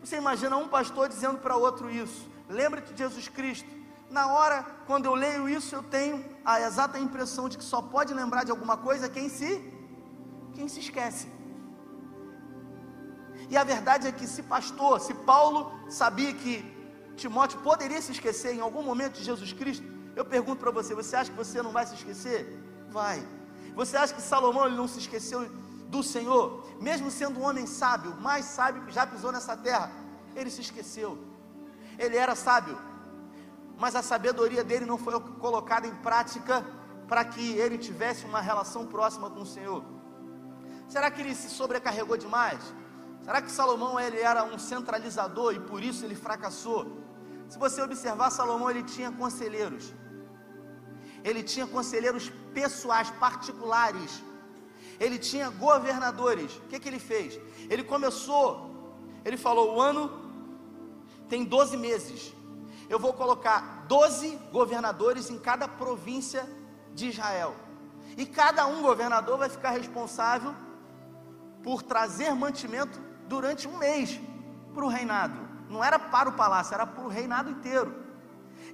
Você 0.00 0.16
imagina 0.16 0.56
um 0.56 0.68
pastor 0.68 1.08
dizendo 1.08 1.38
para 1.38 1.56
outro 1.56 1.90
isso: 1.90 2.28
lembra-te 2.48 2.92
de 2.92 2.98
Jesus 2.98 3.28
Cristo. 3.28 3.68
Na 4.10 4.26
hora, 4.32 4.64
quando 4.86 5.04
eu 5.04 5.14
leio 5.14 5.48
isso, 5.48 5.74
eu 5.74 5.84
tenho 5.84 6.24
a 6.44 6.60
exata 6.60 6.98
impressão 6.98 7.48
de 7.48 7.56
que 7.56 7.64
só 7.64 7.80
pode 7.80 8.12
lembrar 8.12 8.44
de 8.44 8.50
alguma 8.50 8.76
coisa 8.76 9.08
quem 9.08 9.28
se 9.28 9.50
quem 10.54 10.68
se 10.68 10.80
esquece. 10.80 11.28
E 13.48 13.56
a 13.56 13.64
verdade 13.64 14.06
é 14.06 14.12
que 14.12 14.26
se 14.26 14.42
pastor, 14.42 15.00
se 15.00 15.14
Paulo 15.14 15.72
sabia 15.88 16.32
que 16.32 16.79
Timóteo 17.22 17.58
poderia 17.68 18.00
se 18.06 18.12
esquecer 18.16 18.52
em 18.54 18.62
algum 18.66 18.82
momento 18.90 19.14
de 19.18 19.24
Jesus 19.30 19.52
Cristo, 19.52 19.86
eu 20.16 20.24
pergunto 20.24 20.60
para 20.64 20.72
você, 20.78 20.94
você 20.94 21.14
acha 21.16 21.30
que 21.30 21.36
você 21.36 21.58
não 21.66 21.72
vai 21.76 21.84
se 21.86 21.94
esquecer? 21.94 22.38
Vai. 22.90 23.18
Você 23.80 23.96
acha 23.96 24.14
que 24.14 24.22
Salomão 24.22 24.66
ele 24.66 24.76
não 24.76 24.88
se 24.88 24.98
esqueceu 24.98 25.40
do 25.94 26.02
Senhor, 26.02 26.44
mesmo 26.80 27.10
sendo 27.10 27.38
um 27.40 27.44
homem 27.48 27.66
sábio, 27.66 28.14
mais 28.20 28.44
sábio 28.44 28.84
que 28.84 28.92
já 28.92 29.06
pisou 29.06 29.32
nessa 29.32 29.56
terra, 29.56 29.90
ele 30.34 30.50
se 30.50 30.60
esqueceu. 30.60 31.10
Ele 31.98 32.16
era 32.16 32.34
sábio, 32.34 32.76
mas 33.78 33.94
a 33.94 34.02
sabedoria 34.02 34.64
dele 34.64 34.86
não 34.86 34.98
foi 34.98 35.18
colocada 35.46 35.86
em 35.86 35.94
prática 35.96 36.64
para 37.08 37.24
que 37.24 37.52
ele 37.62 37.76
tivesse 37.76 38.24
uma 38.24 38.40
relação 38.40 38.86
próxima 38.86 39.28
com 39.28 39.42
o 39.42 39.46
Senhor. 39.46 39.82
Será 40.88 41.10
que 41.10 41.20
ele 41.20 41.34
se 41.34 41.50
sobrecarregou 41.50 42.16
demais? 42.16 42.60
Será 43.24 43.42
que 43.42 43.50
Salomão 43.50 44.00
ele 44.00 44.20
era 44.20 44.42
um 44.44 44.58
centralizador 44.58 45.52
e 45.54 45.60
por 45.60 45.82
isso 45.82 46.04
ele 46.04 46.14
fracassou? 46.14 46.80
Se 47.50 47.58
você 47.58 47.82
observar, 47.82 48.30
Salomão 48.30 48.70
ele 48.70 48.84
tinha 48.84 49.10
conselheiros. 49.10 49.92
Ele 51.24 51.42
tinha 51.42 51.66
conselheiros 51.66 52.30
pessoais, 52.54 53.10
particulares. 53.24 54.22
Ele 55.00 55.18
tinha 55.18 55.50
governadores. 55.50 56.52
O 56.58 56.68
que, 56.68 56.78
que 56.78 56.88
ele 56.88 57.00
fez? 57.00 57.40
Ele 57.68 57.82
começou, 57.82 58.46
ele 59.24 59.36
falou: 59.36 59.74
o 59.74 59.80
ano 59.80 60.02
tem 61.28 61.44
12 61.44 61.76
meses. 61.76 62.32
Eu 62.88 63.00
vou 63.00 63.12
colocar 63.12 63.84
12 63.88 64.36
governadores 64.52 65.28
em 65.28 65.38
cada 65.38 65.66
província 65.66 66.48
de 66.94 67.08
Israel. 67.08 67.56
E 68.16 68.26
cada 68.26 68.64
um 68.68 68.80
governador 68.80 69.38
vai 69.38 69.48
ficar 69.48 69.70
responsável 69.70 70.54
por 71.64 71.82
trazer 71.82 72.32
mantimento 72.32 73.00
durante 73.26 73.66
um 73.66 73.76
mês 73.76 74.20
para 74.72 74.84
o 74.84 74.88
reinado. 74.88 75.49
Não 75.70 75.82
era 75.82 75.98
para 75.98 76.28
o 76.28 76.32
palácio, 76.32 76.74
era 76.74 76.86
para 76.86 77.04
o 77.04 77.08
reinado 77.08 77.48
inteiro. 77.48 77.90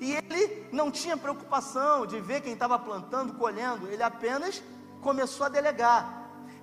E 0.01 0.13
ele 0.15 0.67
não 0.73 0.91
tinha 0.91 1.17
preocupação 1.17 2.07
de 2.07 2.19
ver 2.21 2.41
quem 2.41 2.55
estava 2.55 2.79
plantando, 2.79 3.35
colhendo, 3.35 3.87
ele 3.89 4.03
apenas 4.03 4.63
começou 5.03 5.45
a 5.47 5.49
delegar. 5.51 6.03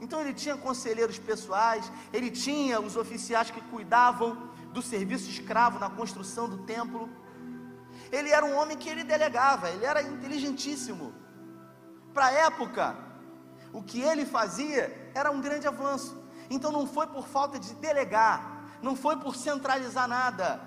Então 0.02 0.20
ele 0.20 0.34
tinha 0.34 0.58
conselheiros 0.58 1.18
pessoais, 1.20 1.92
ele 2.12 2.30
tinha 2.30 2.80
os 2.82 2.98
oficiais 2.98 3.52
que 3.52 3.62
cuidavam 3.62 4.50
do 4.74 4.82
serviço 4.82 5.30
escravo 5.30 5.78
na 5.80 5.90
construção 5.90 6.50
do 6.50 6.58
templo. 6.74 7.08
Ele 8.12 8.30
era 8.30 8.46
um 8.46 8.56
homem 8.58 8.76
que 8.76 8.90
ele 8.90 9.04
delegava, 9.04 9.70
ele 9.70 9.86
era 9.86 10.02
inteligentíssimo. 10.02 11.14
Para 12.14 12.26
a 12.26 12.32
época, 12.32 12.98
o 13.72 13.82
que 13.82 14.02
ele 14.02 14.26
fazia 14.26 15.12
era 15.14 15.32
um 15.32 15.42
grande 15.42 15.68
avanço. 15.68 16.22
Então 16.50 16.72
não 16.72 16.86
foi 16.86 17.08
por 17.08 17.28
falta 17.28 17.58
de 17.60 17.74
delegar, 17.76 18.53
não 18.84 18.96
foi 18.96 19.16
por 19.16 19.36
centralizar 19.36 20.08
nada. 20.08 20.62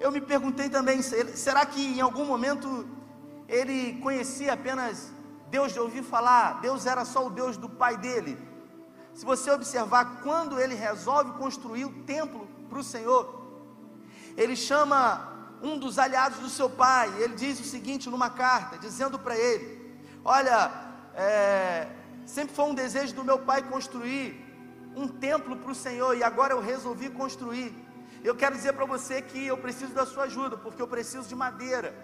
Eu 0.00 0.10
me 0.10 0.20
perguntei 0.20 0.68
também, 0.68 1.02
será 1.02 1.64
que 1.66 1.80
em 1.80 2.00
algum 2.00 2.24
momento 2.24 2.88
ele 3.46 4.00
conhecia 4.00 4.54
apenas 4.54 5.12
Deus 5.50 5.72
de 5.72 5.78
ouvir 5.78 6.02
falar, 6.02 6.60
Deus 6.62 6.86
era 6.86 7.04
só 7.04 7.26
o 7.26 7.30
Deus 7.30 7.56
do 7.58 7.68
pai 7.68 7.96
dele? 7.98 8.38
Se 9.14 9.26
você 9.26 9.50
observar, 9.50 10.22
quando 10.22 10.58
ele 10.58 10.74
resolve 10.74 11.32
construir 11.32 11.84
o 11.84 11.92
templo 12.04 12.48
para 12.70 12.78
o 12.78 12.82
Senhor, 12.82 13.22
ele 14.34 14.56
chama 14.56 15.28
um 15.62 15.78
dos 15.78 15.98
aliados 15.98 16.38
do 16.38 16.48
seu 16.48 16.70
pai, 16.70 17.12
ele 17.22 17.34
diz 17.34 17.60
o 17.60 17.64
seguinte 17.64 18.08
numa 18.08 18.30
carta, 18.30 18.78
dizendo 18.78 19.18
para 19.18 19.36
ele: 19.36 19.94
Olha, 20.24 20.72
é, 21.14 21.88
sempre 22.24 22.54
foi 22.54 22.64
um 22.64 22.74
desejo 22.74 23.14
do 23.14 23.22
meu 23.22 23.38
pai 23.38 23.62
construir 23.62 24.41
um 24.94 25.08
templo 25.08 25.56
para 25.56 25.70
o 25.70 25.74
Senhor 25.74 26.16
e 26.16 26.22
agora 26.22 26.54
eu 26.54 26.60
resolvi 26.60 27.10
construir. 27.10 27.74
Eu 28.22 28.34
quero 28.34 28.54
dizer 28.54 28.72
para 28.74 28.84
você 28.84 29.20
que 29.20 29.46
eu 29.46 29.58
preciso 29.58 29.92
da 29.92 30.06
sua 30.06 30.24
ajuda, 30.24 30.56
porque 30.56 30.80
eu 30.80 30.86
preciso 30.86 31.28
de 31.28 31.34
madeira, 31.34 31.94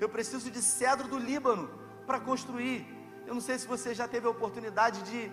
eu 0.00 0.08
preciso 0.08 0.50
de 0.50 0.60
cedro 0.60 1.06
do 1.08 1.18
Líbano 1.18 1.70
para 2.06 2.18
construir. 2.18 2.86
Eu 3.26 3.34
não 3.34 3.40
sei 3.40 3.58
se 3.58 3.66
você 3.66 3.94
já 3.94 4.08
teve 4.08 4.26
a 4.26 4.30
oportunidade 4.30 5.02
de, 5.02 5.30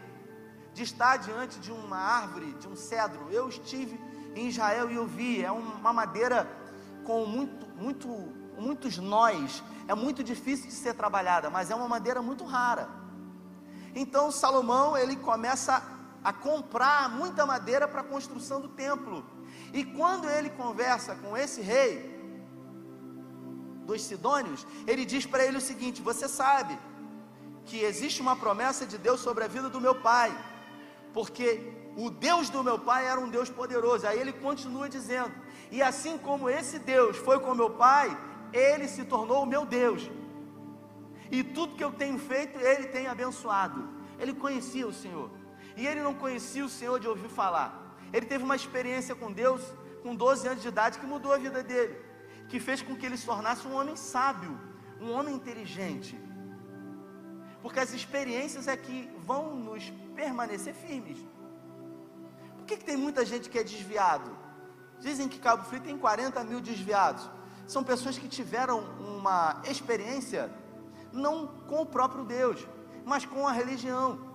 de 0.74 0.84
estar 0.84 1.18
diante 1.18 1.60
de 1.60 1.72
uma 1.72 1.98
árvore, 1.98 2.54
de 2.54 2.68
um 2.68 2.76
cedro. 2.76 3.28
Eu 3.32 3.50
estive 3.50 4.00
em 4.36 4.48
Israel 4.48 4.92
e 4.92 4.96
eu 4.96 5.08
vi, 5.08 5.44
é 5.44 5.52
uma 5.52 5.92
madeira 5.92 6.48
com 7.04 7.26
muito, 7.26 7.66
muito, 7.76 8.08
muitos 8.58 8.98
nós, 8.98 9.64
é 9.88 9.96
muito 9.96 10.24
difícil 10.24 10.68
de 10.68 10.74
ser 10.74 10.94
trabalhada, 10.94 11.50
mas 11.50 11.72
é 11.72 11.76
uma 11.76 11.88
madeira 11.88 12.22
muito 12.22 12.46
rara. 12.46 12.88
Então 13.96 14.32
Salomão 14.32 14.96
ele 14.96 15.16
começa 15.16 15.82
a 16.24 16.34
comprar 16.34 17.10
muita 17.10 17.46
madeira 17.46 17.88
para 17.88 18.02
a 18.02 18.04
construção 18.04 18.60
do 18.62 18.68
templo. 18.68 19.24
E 19.74 19.84
quando 19.84 20.30
ele 20.30 20.50
conversa 20.50 21.16
com 21.16 21.36
esse 21.38 21.62
rei 21.62 22.18
dos 23.86 24.04
Sidônios, 24.04 24.66
ele 24.86 25.06
diz 25.06 25.26
para 25.26 25.46
ele 25.46 25.58
o 25.58 25.62
seguinte: 25.62 26.02
Você 26.02 26.28
sabe 26.28 26.78
que 27.66 27.80
existe 27.80 28.22
uma 28.22 28.36
promessa 28.36 28.86
de 28.86 28.98
Deus 28.98 29.20
sobre 29.22 29.44
a 29.44 29.48
vida 29.48 29.70
do 29.70 29.80
meu 29.80 29.96
pai, 29.96 30.36
porque 31.14 31.74
o 31.96 32.10
Deus 32.10 32.50
do 32.50 32.64
meu 32.64 32.80
pai 32.80 33.08
era 33.08 33.20
um 33.20 33.30
Deus 33.30 33.50
poderoso. 33.50 34.08
Aí 34.08 34.20
ele 34.20 34.34
continua 34.34 34.90
dizendo: 34.90 35.32
E 35.72 35.82
assim 35.82 36.18
como 36.18 36.50
esse 36.50 36.80
Deus 36.80 37.18
foi 37.18 37.40
com 37.40 37.54
meu 37.54 37.72
pai, 37.72 38.16
ele 38.52 38.88
se 38.88 39.06
tornou 39.06 39.44
o 39.44 39.46
meu 39.46 39.66
Deus. 39.66 40.10
E 41.32 41.44
tudo 41.44 41.76
que 41.76 41.84
eu 41.84 41.92
tenho 41.92 42.18
feito, 42.18 42.60
ele 42.60 42.88
tem 42.88 43.08
abençoado. 43.08 43.88
Ele 44.18 44.34
conhecia 44.34 44.88
o 44.88 44.94
Senhor. 44.94 45.30
E 45.80 45.88
ele 45.88 46.02
não 46.08 46.14
conhecia 46.14 46.66
o 46.66 46.74
Senhor 46.78 47.00
de 47.00 47.08
ouvir 47.08 47.30
falar. 47.30 47.70
Ele 48.12 48.26
teve 48.26 48.44
uma 48.44 48.58
experiência 48.62 49.16
com 49.16 49.32
Deus 49.32 49.62
com 50.04 50.14
12 50.14 50.46
anos 50.50 50.62
de 50.62 50.68
idade 50.68 51.00
que 51.00 51.06
mudou 51.06 51.32
a 51.32 51.38
vida 51.38 51.64
dele, 51.64 51.96
que 52.50 52.60
fez 52.60 52.82
com 52.82 52.98
que 52.98 53.06
ele 53.06 53.16
se 53.16 53.26
tornasse 53.26 53.66
um 53.66 53.76
homem 53.80 53.96
sábio, 53.96 54.60
um 55.00 55.10
homem 55.12 55.34
inteligente. 55.36 56.20
Porque 57.62 57.80
as 57.80 57.94
experiências 57.94 58.68
é 58.68 58.76
que 58.76 59.10
vão 59.20 59.56
nos 59.56 59.90
permanecer 60.16 60.74
firmes. 60.74 61.20
Por 62.58 62.66
que, 62.66 62.76
que 62.76 62.84
tem 62.84 62.98
muita 62.98 63.26
gente 63.26 63.50
que 63.50 63.58
é 63.58 63.64
desviado? 63.64 64.30
Dizem 65.00 65.30
que 65.30 65.40
Cabo 65.40 65.64
Frio 65.64 65.82
tem 65.82 65.98
40 65.98 66.44
mil 66.44 66.60
desviados. 66.60 67.30
São 67.66 67.86
pessoas 67.86 68.18
que 68.18 68.28
tiveram 68.28 68.80
uma 69.00 69.62
experiência 69.64 70.52
não 71.14 71.48
com 71.70 71.82
o 71.84 71.86
próprio 71.86 72.26
Deus, 72.26 72.68
mas 73.06 73.26
com 73.26 73.48
a 73.48 73.54
religião 73.54 74.29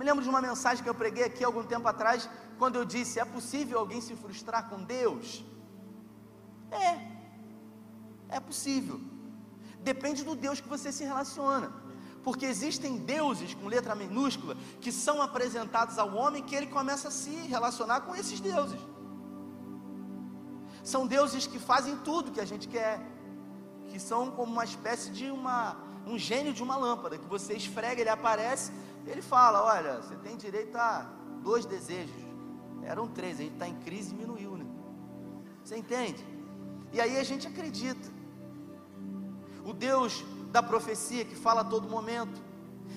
me 0.00 0.06
lembro 0.06 0.22
de 0.24 0.30
uma 0.34 0.40
mensagem 0.40 0.82
que 0.82 0.88
eu 0.92 0.98
preguei 1.00 1.24
aqui 1.24 1.42
algum 1.44 1.62
tempo 1.72 1.86
atrás, 1.86 2.26
quando 2.58 2.76
eu 2.76 2.84
disse: 2.94 3.20
é 3.24 3.24
possível 3.36 3.78
alguém 3.78 4.00
se 4.06 4.14
frustrar 4.22 4.62
com 4.70 4.78
Deus? 4.82 5.44
É, 6.88 6.92
é 8.36 8.40
possível. 8.40 8.98
Depende 9.90 10.24
do 10.28 10.34
Deus 10.44 10.58
que 10.62 10.70
você 10.74 10.90
se 10.90 11.04
relaciona. 11.04 11.68
Porque 12.24 12.46
existem 12.46 12.96
deuses 13.14 13.52
com 13.52 13.66
letra 13.74 13.94
minúscula 13.94 14.56
que 14.80 14.90
são 14.90 15.20
apresentados 15.20 15.98
ao 15.98 16.10
homem 16.20 16.42
que 16.48 16.56
ele 16.58 16.68
começa 16.78 17.08
a 17.08 17.16
se 17.20 17.34
relacionar 17.54 18.00
com 18.06 18.14
esses 18.20 18.40
deuses. 18.40 18.80
São 20.82 21.06
deuses 21.06 21.46
que 21.46 21.58
fazem 21.58 21.94
tudo 22.08 22.32
que 22.36 22.40
a 22.40 22.50
gente 22.52 22.66
quer, 22.76 22.94
que 23.90 24.00
são 24.08 24.30
como 24.30 24.50
uma 24.50 24.64
espécie 24.64 25.10
de 25.10 25.30
uma, 25.30 25.76
um 26.06 26.18
gênio 26.18 26.52
de 26.52 26.62
uma 26.62 26.76
lâmpada, 26.76 27.18
que 27.18 27.26
você 27.26 27.54
esfrega, 27.54 28.00
ele 28.00 28.10
aparece, 28.10 28.72
ele 29.06 29.22
fala: 29.22 29.62
Olha, 29.62 29.96
você 29.96 30.16
tem 30.16 30.36
direito 30.36 30.76
a 30.76 31.06
dois 31.42 31.64
desejos. 31.64 32.30
Eram 32.82 33.06
três, 33.08 33.38
a 33.38 33.42
gente 33.42 33.52
está 33.52 33.68
em 33.68 33.78
crise 33.80 34.10
diminuiu, 34.10 34.56
né? 34.56 34.66
Você 35.62 35.76
entende? 35.76 36.24
E 36.92 37.00
aí 37.00 37.18
a 37.18 37.22
gente 37.22 37.46
acredita. 37.46 38.08
O 39.64 39.72
Deus 39.72 40.24
da 40.50 40.62
profecia 40.62 41.24
que 41.24 41.34
fala 41.34 41.60
a 41.60 41.64
todo 41.64 41.88
momento. 41.88 42.40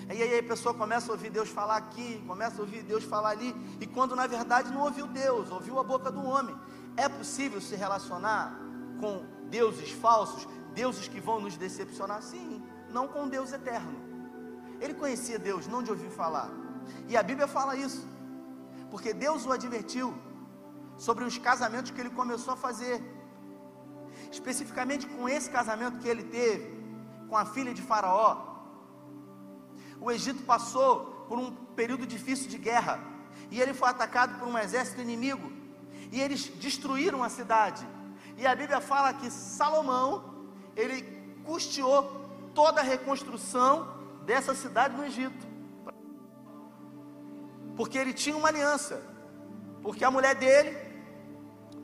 E 0.10 0.22
aí 0.22 0.39
a 0.39 0.44
pessoa 0.44 0.74
começa 0.74 1.12
a 1.12 1.13
ouvir 1.13 1.30
Deus 1.30 1.50
falar 1.50 1.78
aqui, 1.78 2.22
começa 2.26 2.58
a 2.58 2.62
ouvir 2.62 2.84
Deus 2.84 3.04
falar 3.04 3.30
ali, 3.30 3.56
e 3.80 3.86
quando 3.86 4.16
na 4.16 4.26
verdade 4.26 4.72
não 4.72 4.82
ouviu 4.82 5.08
Deus, 5.08 5.52
ouviu 5.52 5.80
a 5.80 5.84
boca 5.84 6.12
do 6.12 6.24
homem. 6.24 6.56
É 6.98 7.08
possível 7.08 7.62
se 7.62 7.76
relacionar 7.76 8.60
com 9.00 9.24
deuses 9.50 9.92
falsos, 9.92 10.48
deuses 10.74 11.08
que 11.08 11.20
vão 11.20 11.39
nos 11.39 11.58
decepcionar? 11.58 12.22
Sim, 12.22 12.62
não 12.94 13.08
com 13.08 13.28
Deus 13.28 13.52
eterno. 13.52 13.96
Ele 14.80 14.94
conhecia 14.94 15.40
Deus, 15.40 15.68
não 15.68 15.82
de 15.82 15.92
ouvir 15.92 16.10
falar. 16.10 16.50
E 17.08 17.18
a 17.18 17.24
Bíblia 17.24 17.48
fala 17.48 17.76
isso, 17.76 18.08
porque 18.92 19.14
Deus 19.14 19.46
o 19.46 19.52
advertiu 19.52 20.14
sobre 20.98 21.24
os 21.24 21.38
casamentos 21.38 21.92
que 21.92 22.00
ele 22.00 22.10
começou 22.22 22.54
a 22.54 22.58
fazer. 22.68 22.98
especificamente 24.32 25.06
com 25.06 25.28
esse 25.30 25.50
casamento 25.50 26.00
que 26.00 26.08
ele 26.08 26.24
teve 26.24 26.66
com 27.30 27.38
a 27.38 27.46
filha 27.46 27.74
de 27.74 27.82
Faraó. 27.82 28.32
O 30.00 30.10
Egito 30.12 30.44
passou 30.44 31.26
por 31.28 31.38
um 31.38 31.52
período 31.80 32.06
difícil 32.06 32.50
de 32.50 32.58
guerra 32.58 33.00
e 33.52 33.62
ele 33.62 33.74
foi 33.74 33.90
atacado 33.90 34.40
por 34.40 34.48
um 34.48 34.58
exército 34.58 35.02
inimigo 35.02 35.52
e 36.12 36.20
eles 36.20 36.48
destruíram 36.66 37.24
a 37.24 37.30
cidade. 37.30 37.88
E 38.38 38.46
a 38.46 38.56
Bíblia 38.56 38.82
fala 38.82 39.14
que 39.14 39.30
Salomão 39.30 40.10
ele 40.76 41.02
custeou 41.44 42.23
toda 42.54 42.82
a 42.82 42.84
reconstrução 42.84 43.88
dessa 44.26 44.54
cidade 44.54 44.96
no 44.96 45.06
Egito. 45.06 45.46
Porque 47.76 47.98
ele 47.98 48.13
tinha 48.13 48.36
uma 48.36 48.50
aliança. 48.50 49.02
Porque 49.82 50.04
a 50.04 50.12
mulher 50.12 50.36
dele, 50.36 50.78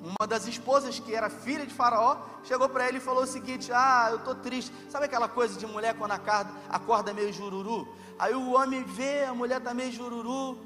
uma 0.02 0.28
das 0.28 0.48
esposas 0.48 1.00
que 1.00 1.14
era 1.14 1.30
filha 1.30 1.66
de 1.66 1.74
Faraó, 1.74 2.18
chegou 2.44 2.70
para 2.70 2.88
ele 2.88 2.98
e 2.98 3.02
falou 3.02 3.24
o 3.24 3.28
seguinte: 3.28 3.72
Ah, 3.74 4.08
eu 4.12 4.18
estou 4.18 4.36
triste. 4.36 4.74
Sabe 4.90 5.06
aquela 5.06 5.28
coisa 5.28 5.60
de 5.60 5.66
mulher 5.66 5.96
quando 5.96 6.12
acorda, 6.12 6.52
acorda 6.70 7.14
meio 7.14 7.34
jururu? 7.34 7.94
Aí 8.18 8.34
o 8.34 8.52
homem 8.52 8.84
vê, 8.84 9.26
a 9.26 9.34
mulher 9.34 9.58
está 9.58 9.74
meio 9.74 9.92
jururu. 9.92 10.58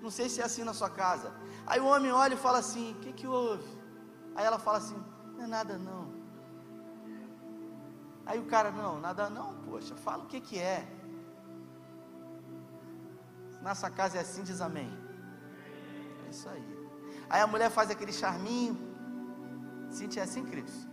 Não 0.00 0.10
sei 0.10 0.28
se 0.28 0.40
é 0.40 0.44
assim 0.44 0.64
na 0.64 0.74
sua 0.74 0.90
casa. 0.90 1.32
Aí 1.66 1.80
o 1.80 1.86
homem 1.86 2.12
olha 2.12 2.34
e 2.34 2.36
fala 2.36 2.58
assim: 2.58 2.92
O 2.92 2.96
que, 2.96 3.12
que 3.12 3.26
houve? 3.26 3.64
Aí 4.36 4.44
ela 4.44 4.58
fala 4.58 4.78
assim: 4.78 5.02
Não 5.36 5.44
é 5.44 5.46
nada 5.46 5.78
não. 5.78 6.13
Aí 8.26 8.38
o 8.38 8.44
cara: 8.44 8.70
Não, 8.70 9.00
nada 9.00 9.28
não, 9.28 9.54
poxa, 9.66 9.94
fala 9.94 10.24
o 10.24 10.26
que, 10.26 10.40
que 10.40 10.58
é. 10.58 10.86
Nossa 13.62 13.90
casa 13.90 14.18
é 14.18 14.20
assim, 14.20 14.42
diz 14.42 14.60
amém. 14.60 14.92
É 16.26 16.30
isso 16.30 16.48
aí. 16.48 16.62
Aí 17.28 17.40
a 17.40 17.46
mulher 17.46 17.70
faz 17.70 17.90
aquele 17.90 18.12
charminho. 18.12 18.76
Cintia 19.90 20.22
é 20.22 20.24
assim, 20.24 20.44
Cris? 20.44 20.86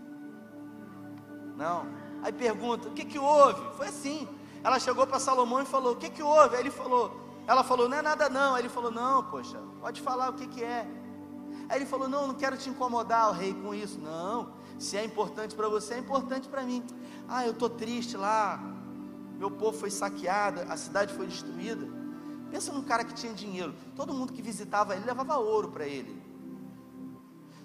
Não. 1.56 1.86
Aí 2.24 2.32
pergunta: 2.32 2.88
o 2.88 2.94
que 2.94 3.06
que 3.06 3.20
houve? 3.20 3.76
Foi 3.76 3.88
assim. 3.88 4.28
Ela 4.63 4.80
chegou 4.80 5.06
para 5.08 5.20
Salomão 5.20 5.62
e 5.62 5.65
falou: 5.65 5.94
o 5.94 5.96
que 5.98 6.10
que 6.10 6.24
houve? 6.24 6.56
Aí 6.56 6.62
ele 6.62 6.72
falou: 6.72 7.20
ela 7.48 7.63
falou: 7.63 7.89
não 7.89 7.98
é 7.98 8.02
nada 8.02 8.30
não. 8.30 8.56
Aí 8.56 8.62
ele 8.62 8.70
falou: 8.70 8.91
não, 8.91 9.24
poxa, 9.24 9.60
pode 9.80 10.02
falar 10.02 10.30
o 10.30 10.34
que 10.34 10.48
que 10.48 10.63
é. 10.63 10.88
Aí 11.67 11.78
ele 11.78 11.86
falou: 11.86 12.08
não, 12.08 12.28
não 12.28 12.36
quero 12.36 12.58
te 12.58 12.70
incomodar, 12.70 13.30
o 13.30 13.34
rei, 13.34 13.54
com 13.54 13.74
isso. 13.74 14.00
Não, 14.00 14.54
se 14.82 14.98
é 14.98 15.06
importante 15.06 15.56
para 15.56 15.70
você, 15.70 15.94
é 15.94 16.00
importante 16.00 16.50
para 16.50 16.63
mim. 16.63 16.84
Ah, 17.28 17.46
eu 17.46 17.52
estou 17.52 17.70
triste 17.70 18.17
lá. 18.17 18.60
Meu 19.38 19.52
povo 19.52 19.78
foi 19.78 19.91
saqueado, 19.91 20.62
a 20.62 20.76
cidade 20.76 21.13
foi 21.13 21.28
destruída. 21.28 21.88
Pensa 22.50 22.74
num 22.74 22.84
cara 22.84 23.04
que 23.04 23.13
tinha 23.13 23.34
dinheiro. 23.34 23.74
Todo 23.96 24.13
mundo 24.13 24.34
que 24.34 24.41
visitava 24.41 24.96
ele 24.96 25.06
levava 25.06 25.38
ouro 25.38 25.70
para 25.70 25.86
ele. 25.86 26.22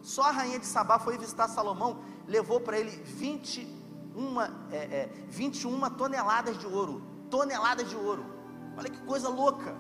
Só 0.02 0.24
a 0.24 0.30
rainha 0.30 0.58
de 0.58 0.66
Sabá 0.66 0.98
foi 0.98 1.18
visitar 1.18 1.48
Salomão, 1.48 1.98
levou 2.28 2.60
para 2.60 2.78
ele 2.78 2.90
21, 2.90 4.40
é, 4.40 4.76
é, 4.76 5.12
21 5.28 5.80
toneladas 5.90 6.58
de 6.58 6.66
ouro. 6.66 7.02
Toneladas 7.30 7.88
de 7.88 7.96
ouro. 7.96 8.24
Olha 8.76 8.90
que 8.90 9.00
coisa 9.02 9.28
louca. 9.28 9.74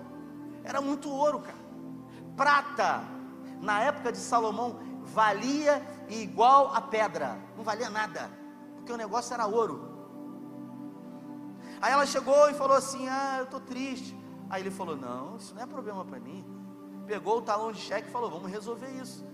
Era 0.64 0.80
muito 0.80 1.08
ouro, 1.10 1.40
cara. 1.40 1.58
Prata, 2.34 3.04
na 3.60 3.80
época 3.82 4.10
de 4.10 4.18
Salomão, 4.18 4.80
valia 5.04 5.80
igual 6.08 6.74
a 6.74 6.80
pedra. 6.80 7.38
Não 7.56 7.64
valia 7.64 7.90
nada. 7.90 8.30
Porque 8.76 8.92
o 8.92 8.96
negócio 8.96 9.34
era 9.34 9.46
ouro. 9.46 9.96
Aí 11.80 11.92
ela 11.92 12.06
chegou 12.06 12.48
e 12.48 12.54
falou 12.54 12.76
assim: 12.76 13.08
Ah, 13.08 13.36
eu 13.38 13.44
estou 13.44 13.60
triste. 13.60 14.16
Aí 14.48 14.62
ele 14.62 14.70
falou: 14.70 14.96
Não, 14.96 15.36
isso 15.36 15.54
não 15.54 15.62
é 15.62 15.66
problema 15.66 16.04
para 16.04 16.18
mim. 16.18 16.44
Pegou 17.06 17.38
o 17.38 17.42
talão 17.42 17.72
de 17.72 17.80
cheque 17.80 18.08
e 18.08 18.12
falou: 18.12 18.30
Vamos 18.30 18.50
resolver 18.50 18.90
isso. 18.90 19.24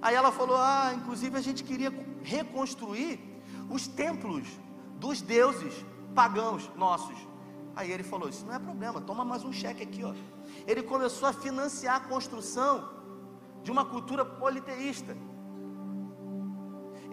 Aí 0.00 0.14
ela 0.14 0.32
falou: 0.32 0.56
Ah, 0.58 0.92
inclusive 0.94 1.36
a 1.36 1.40
gente 1.40 1.62
queria 1.64 1.92
reconstruir 2.22 3.20
os 3.70 3.86
templos 3.86 4.46
dos 4.96 5.20
deuses 5.20 5.84
pagãos 6.14 6.70
nossos. 6.76 7.16
Aí 7.74 7.90
ele 7.90 8.02
falou: 8.02 8.28
Isso 8.28 8.44
não 8.44 8.54
é 8.54 8.58
problema, 8.58 9.00
toma 9.00 9.24
mais 9.24 9.44
um 9.44 9.52
cheque 9.52 9.82
aqui, 9.82 10.04
ó. 10.04 10.14
Ele 10.66 10.82
começou 10.82 11.28
a 11.28 11.32
financiar 11.32 11.96
a 11.96 12.00
construção 12.00 12.90
de 13.62 13.70
uma 13.70 13.84
cultura 13.84 14.24
politeísta. 14.24 15.16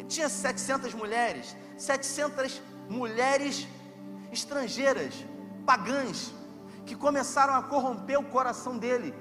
Tinha 0.07 0.29
700 0.29 0.93
mulheres, 0.93 1.55
700 1.77 2.61
mulheres 2.89 3.67
estrangeiras, 4.31 5.13
pagãs, 5.65 6.33
que 6.85 6.95
começaram 6.95 7.53
a 7.53 7.63
corromper 7.63 8.19
o 8.19 8.23
coração 8.23 8.77
dele, 8.77 9.13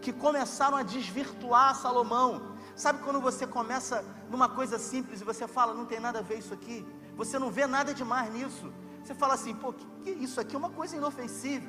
que 0.00 0.12
começaram 0.12 0.76
a 0.76 0.82
desvirtuar 0.82 1.74
Salomão. 1.74 2.56
Sabe 2.74 3.02
quando 3.02 3.20
você 3.20 3.46
começa 3.46 4.04
numa 4.30 4.48
coisa 4.48 4.78
simples 4.78 5.20
e 5.20 5.24
você 5.24 5.46
fala, 5.46 5.74
não 5.74 5.84
tem 5.84 6.00
nada 6.00 6.20
a 6.20 6.22
ver 6.22 6.38
isso 6.38 6.54
aqui, 6.54 6.86
você 7.14 7.38
não 7.38 7.50
vê 7.50 7.66
nada 7.66 7.92
demais 7.92 8.32
nisso. 8.32 8.72
Você 9.04 9.14
fala 9.14 9.34
assim, 9.34 9.54
pô, 9.54 9.72
que, 9.72 9.86
que 10.02 10.10
isso 10.10 10.40
aqui 10.40 10.54
é 10.54 10.58
uma 10.58 10.70
coisa 10.70 10.96
inofensiva, 10.96 11.68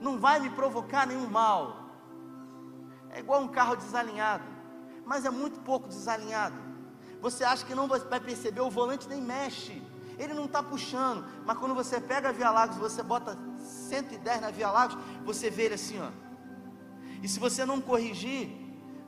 não 0.00 0.18
vai 0.18 0.40
me 0.40 0.50
provocar 0.50 1.06
nenhum 1.06 1.28
mal. 1.28 1.90
É 3.10 3.20
igual 3.20 3.42
um 3.42 3.48
carro 3.48 3.76
desalinhado, 3.76 4.44
mas 5.04 5.24
é 5.24 5.30
muito 5.30 5.60
pouco 5.60 5.88
desalinhado. 5.88 6.69
Você 7.20 7.44
acha 7.44 7.64
que 7.64 7.74
não 7.74 7.86
vai 7.86 8.00
perceber, 8.20 8.60
o 8.60 8.70
volante 8.70 9.08
nem 9.08 9.20
mexe, 9.20 9.82
ele 10.18 10.34
não 10.34 10.44
está 10.44 10.62
puxando, 10.62 11.24
mas 11.44 11.56
quando 11.58 11.74
você 11.74 12.00
pega 12.00 12.28
a 12.28 12.32
Via 12.32 12.50
Lagos, 12.50 12.76
você 12.76 13.02
bota 13.02 13.36
110 13.58 14.40
na 14.40 14.50
Via 14.50 14.70
Lagos, 14.70 14.98
você 15.24 15.50
vê 15.50 15.64
ele 15.64 15.74
assim, 15.74 16.00
ó. 16.00 16.10
E 17.22 17.28
se 17.28 17.38
você 17.38 17.64
não 17.64 17.80
corrigir, 17.80 18.50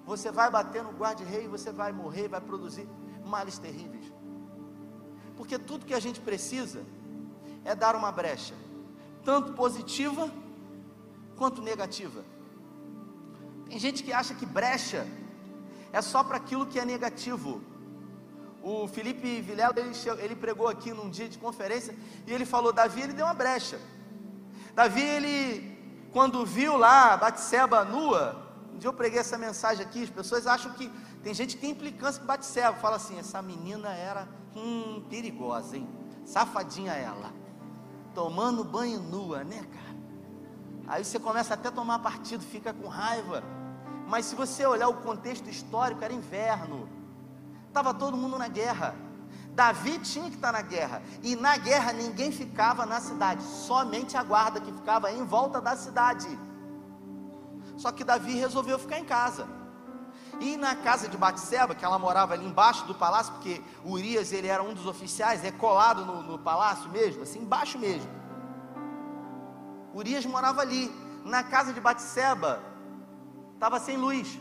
você 0.04 0.30
vai 0.30 0.50
bater 0.50 0.82
no 0.82 0.90
guarda-rei, 0.90 1.48
você 1.48 1.70
vai 1.70 1.92
morrer, 1.92 2.28
vai 2.28 2.40
produzir 2.40 2.88
males 3.24 3.58
terríveis. 3.58 4.12
Porque 5.36 5.58
tudo 5.58 5.86
que 5.86 5.94
a 5.94 6.00
gente 6.00 6.20
precisa 6.20 6.82
é 7.64 7.74
dar 7.74 7.94
uma 7.94 8.12
brecha, 8.12 8.54
tanto 9.24 9.52
positiva 9.52 10.30
quanto 11.36 11.62
negativa. 11.62 12.24
Tem 13.66 13.78
gente 13.78 14.02
que 14.02 14.12
acha 14.12 14.34
que 14.34 14.44
brecha 14.44 15.06
é 15.92 16.02
só 16.02 16.22
para 16.22 16.36
aquilo 16.36 16.66
que 16.66 16.78
é 16.78 16.84
negativo. 16.84 17.62
O 18.62 18.86
Felipe 18.86 19.40
Vilela, 19.40 19.74
ele, 19.76 19.92
ele 20.20 20.36
pregou 20.36 20.68
aqui 20.68 20.92
num 20.92 21.10
dia 21.10 21.28
de 21.28 21.36
conferência 21.36 21.94
e 22.26 22.32
ele 22.32 22.46
falou: 22.46 22.72
Davi, 22.72 23.02
ele 23.02 23.12
deu 23.12 23.26
uma 23.26 23.34
brecha. 23.34 23.78
Davi, 24.74 25.02
ele, 25.02 26.08
quando 26.12 26.46
viu 26.46 26.76
lá 26.76 27.16
Batseba 27.16 27.84
nua, 27.84 28.50
um 28.72 28.78
dia 28.78 28.88
eu 28.88 28.94
preguei 28.94 29.18
essa 29.18 29.36
mensagem 29.36 29.84
aqui, 29.84 30.04
as 30.04 30.10
pessoas 30.10 30.46
acham 30.46 30.72
que, 30.72 30.90
tem 31.22 31.34
gente 31.34 31.56
que 31.56 31.60
tem 31.60 31.70
implicância 31.70 32.20
com 32.20 32.26
Batseba, 32.26 32.74
fala 32.74 32.96
assim, 32.96 33.18
essa 33.18 33.42
menina 33.42 33.92
era, 33.92 34.28
hum, 34.56 35.04
perigosa, 35.10 35.76
hein, 35.76 35.88
safadinha 36.24 36.92
ela, 36.92 37.32
tomando 38.14 38.64
banho 38.64 39.00
nua, 39.00 39.44
né, 39.44 39.62
cara, 39.72 39.96
aí 40.86 41.04
você 41.04 41.18
começa 41.18 41.54
até 41.54 41.68
a 41.68 41.72
tomar 41.72 41.98
partido, 41.98 42.42
fica 42.42 42.72
com 42.72 42.88
raiva, 42.88 43.42
mas 44.06 44.26
se 44.26 44.34
você 44.34 44.64
olhar 44.64 44.88
o 44.88 44.94
contexto 44.94 45.48
histórico, 45.50 46.02
era 46.02 46.12
inverno, 46.12 46.88
estava 47.72 47.94
todo 47.94 48.16
mundo 48.16 48.38
na 48.38 48.48
guerra, 48.48 48.94
Davi 49.54 49.98
tinha 49.98 50.28
que 50.28 50.36
estar 50.36 50.52
na 50.52 50.62
guerra, 50.62 51.02
e 51.22 51.34
na 51.34 51.56
guerra 51.56 51.92
ninguém 51.92 52.30
ficava 52.30 52.84
na 52.86 53.00
cidade, 53.00 53.42
somente 53.42 54.16
a 54.16 54.22
guarda 54.22 54.60
que 54.60 54.70
ficava 54.72 55.10
em 55.10 55.24
volta 55.24 55.60
da 55.60 55.74
cidade. 55.74 56.28
Só 57.76 57.90
que 57.90 58.04
Davi 58.04 58.34
resolveu 58.34 58.78
ficar 58.78 58.98
em 58.98 59.04
casa. 59.04 59.46
E 60.40 60.56
na 60.56 60.74
casa 60.74 61.08
de 61.08 61.16
Batseba, 61.16 61.74
que 61.74 61.84
ela 61.84 61.98
morava 61.98 62.34
ali 62.34 62.46
embaixo 62.46 62.84
do 62.86 62.94
palácio, 62.94 63.32
porque 63.34 63.62
Urias 63.84 64.32
ele 64.32 64.48
era 64.48 64.62
um 64.62 64.74
dos 64.74 64.86
oficiais, 64.86 65.44
é 65.44 65.50
colado 65.50 66.04
no, 66.04 66.22
no 66.22 66.38
palácio 66.38 66.90
mesmo, 66.90 67.22
assim 67.22 67.40
embaixo 67.40 67.78
mesmo. 67.78 68.10
Urias 69.94 70.26
morava 70.26 70.60
ali. 70.60 70.90
Na 71.24 71.44
casa 71.44 71.72
de 71.72 71.80
Batseba 71.80 72.60
estava 73.54 73.78
sem 73.78 73.96
luz. 73.96 74.40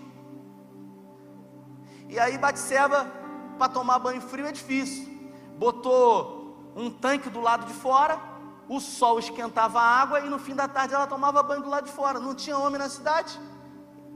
E 2.10 2.17
aí 2.20 2.38
Batseba 2.38 3.21
para 3.62 3.69
tomar 3.69 4.00
banho 4.00 4.19
frio 4.19 4.47
é 4.47 4.52
difícil. 4.52 5.08
Botou 5.56 6.74
um 6.76 6.89
tanque 6.89 7.30
do 7.30 7.39
lado 7.39 7.67
de 7.67 7.74
fora, 7.74 8.19
o 8.67 8.80
sol 8.80 9.19
esquentava 9.19 9.80
a 9.80 9.84
água 9.84 10.19
e 10.21 10.28
no 10.28 10.39
fim 10.39 10.56
da 10.56 10.67
tarde 10.67 10.95
ela 10.95 11.06
tomava 11.06 11.43
banho 11.43 11.62
do 11.62 11.69
lado 11.69 11.86
de 11.86 11.91
fora. 11.91 12.19
Não 12.19 12.34
tinha 12.34 12.58
homem 12.58 12.80
na 12.80 12.89
cidade, 12.89 13.39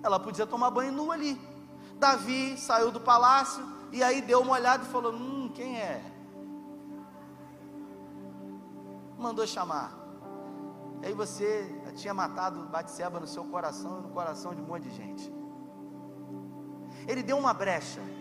ela 0.02 0.20
podia 0.20 0.48
tomar 0.48 0.72
banho 0.72 0.92
nu 0.92 1.12
ali. 1.12 1.40
Davi 2.00 2.58
saiu 2.58 2.90
do 2.90 3.00
palácio 3.00 3.64
e 3.92 4.02
aí 4.02 4.20
deu 4.20 4.42
uma 4.42 4.54
olhada 4.54 4.84
e 4.84 4.88
falou: 4.88 5.14
Hum, 5.14 5.52
quem 5.54 5.80
é? 5.80 6.04
Mandou 9.16 9.46
chamar. 9.46 9.92
E 11.04 11.06
aí 11.06 11.14
você 11.14 11.72
tinha 11.98 12.16
matado 12.16 12.66
Batseba 12.66 13.20
no 13.20 13.28
seu 13.28 13.44
coração 13.44 14.00
e 14.00 14.02
no 14.02 14.10
coração 14.10 14.56
de 14.56 14.62
um 14.62 14.66
monte 14.66 14.90
de 14.90 14.96
gente. 14.96 15.32
Ele 17.08 17.22
deu 17.22 17.38
uma 17.38 17.54
brecha. 17.54 18.15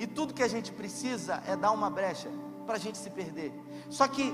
E 0.00 0.06
tudo 0.06 0.32
que 0.32 0.42
a 0.42 0.48
gente 0.48 0.72
precisa 0.72 1.42
é 1.46 1.54
dar 1.54 1.72
uma 1.72 1.90
brecha 1.90 2.30
para 2.64 2.76
a 2.76 2.78
gente 2.78 2.96
se 2.96 3.10
perder. 3.10 3.52
Só 3.90 4.08
que 4.08 4.32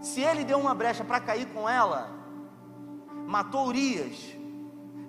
se 0.00 0.20
ele 0.20 0.44
deu 0.44 0.56
uma 0.56 0.72
brecha 0.72 1.02
para 1.02 1.18
cair 1.18 1.46
com 1.46 1.68
ela, 1.68 2.08
matou 3.26 3.66
Urias, 3.66 4.36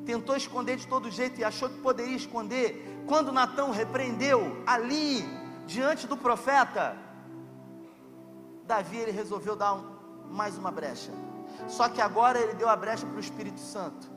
tentou 0.04 0.36
esconder 0.36 0.78
de 0.78 0.88
todo 0.88 1.12
jeito 1.12 1.40
e 1.40 1.44
achou 1.44 1.70
que 1.70 1.78
poderia 1.82 2.16
esconder. 2.16 3.04
Quando 3.06 3.32
Natão 3.32 3.70
repreendeu 3.70 4.64
ali, 4.66 5.24
diante 5.68 6.08
do 6.08 6.18
profeta, 6.18 6.98
Davi 8.66 8.98
ele 8.98 9.12
resolveu 9.12 9.56
dar 9.56 9.76
um, 9.76 9.84
mais 10.32 10.58
uma 10.58 10.72
brecha. 10.72 11.12
Só 11.68 11.88
que 11.88 12.02
agora 12.02 12.40
ele 12.40 12.56
deu 12.56 12.68
a 12.68 12.76
brecha 12.76 13.06
para 13.06 13.18
o 13.18 13.20
Espírito 13.20 13.60
Santo. 13.60 14.10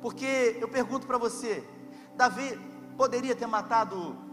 Porque 0.00 0.56
eu 0.60 0.68
pergunto 0.68 1.08
para 1.08 1.18
você, 1.18 1.64
Davi 2.14 2.56
poderia 2.96 3.34
ter 3.34 3.46
matado 3.46 4.25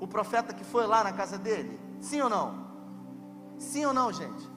o 0.00 0.06
profeta 0.06 0.52
que 0.52 0.64
foi 0.64 0.86
lá 0.86 1.02
na 1.04 1.12
casa 1.12 1.38
dele? 1.38 1.78
Sim 2.00 2.20
ou 2.22 2.30
não? 2.30 2.66
Sim 3.58 3.86
ou 3.86 3.94
não, 3.94 4.12
gente? 4.12 4.48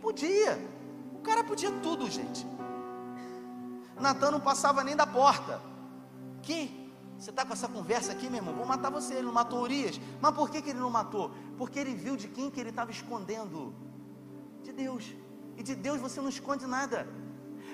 Podia. 0.00 0.58
O 1.14 1.20
cara 1.20 1.42
podia 1.42 1.70
tudo, 1.82 2.08
gente. 2.10 2.46
Natan 3.98 4.30
não 4.30 4.40
passava 4.40 4.84
nem 4.84 4.94
da 4.94 5.06
porta. 5.06 5.60
Que? 6.42 6.86
Você 7.18 7.30
está 7.30 7.46
com 7.46 7.52
essa 7.52 7.66
conversa 7.66 8.12
aqui, 8.12 8.28
meu 8.28 8.36
irmão? 8.36 8.54
Vou 8.54 8.66
matar 8.66 8.90
você. 8.90 9.14
Ele 9.14 9.22
não 9.22 9.32
matou 9.32 9.62
Urias. 9.62 9.98
Mas 10.20 10.34
por 10.34 10.50
que, 10.50 10.60
que 10.60 10.70
ele 10.70 10.78
não 10.78 10.90
matou? 10.90 11.30
Porque 11.56 11.78
ele 11.78 11.94
viu 11.94 12.16
de 12.16 12.28
quem 12.28 12.50
que 12.50 12.60
ele 12.60 12.70
estava 12.70 12.90
escondendo. 12.90 13.74
De 14.62 14.72
Deus. 14.72 15.14
E 15.56 15.62
de 15.62 15.74
Deus 15.74 15.98
você 16.00 16.20
não 16.20 16.28
esconde 16.28 16.66
nada. 16.66 17.08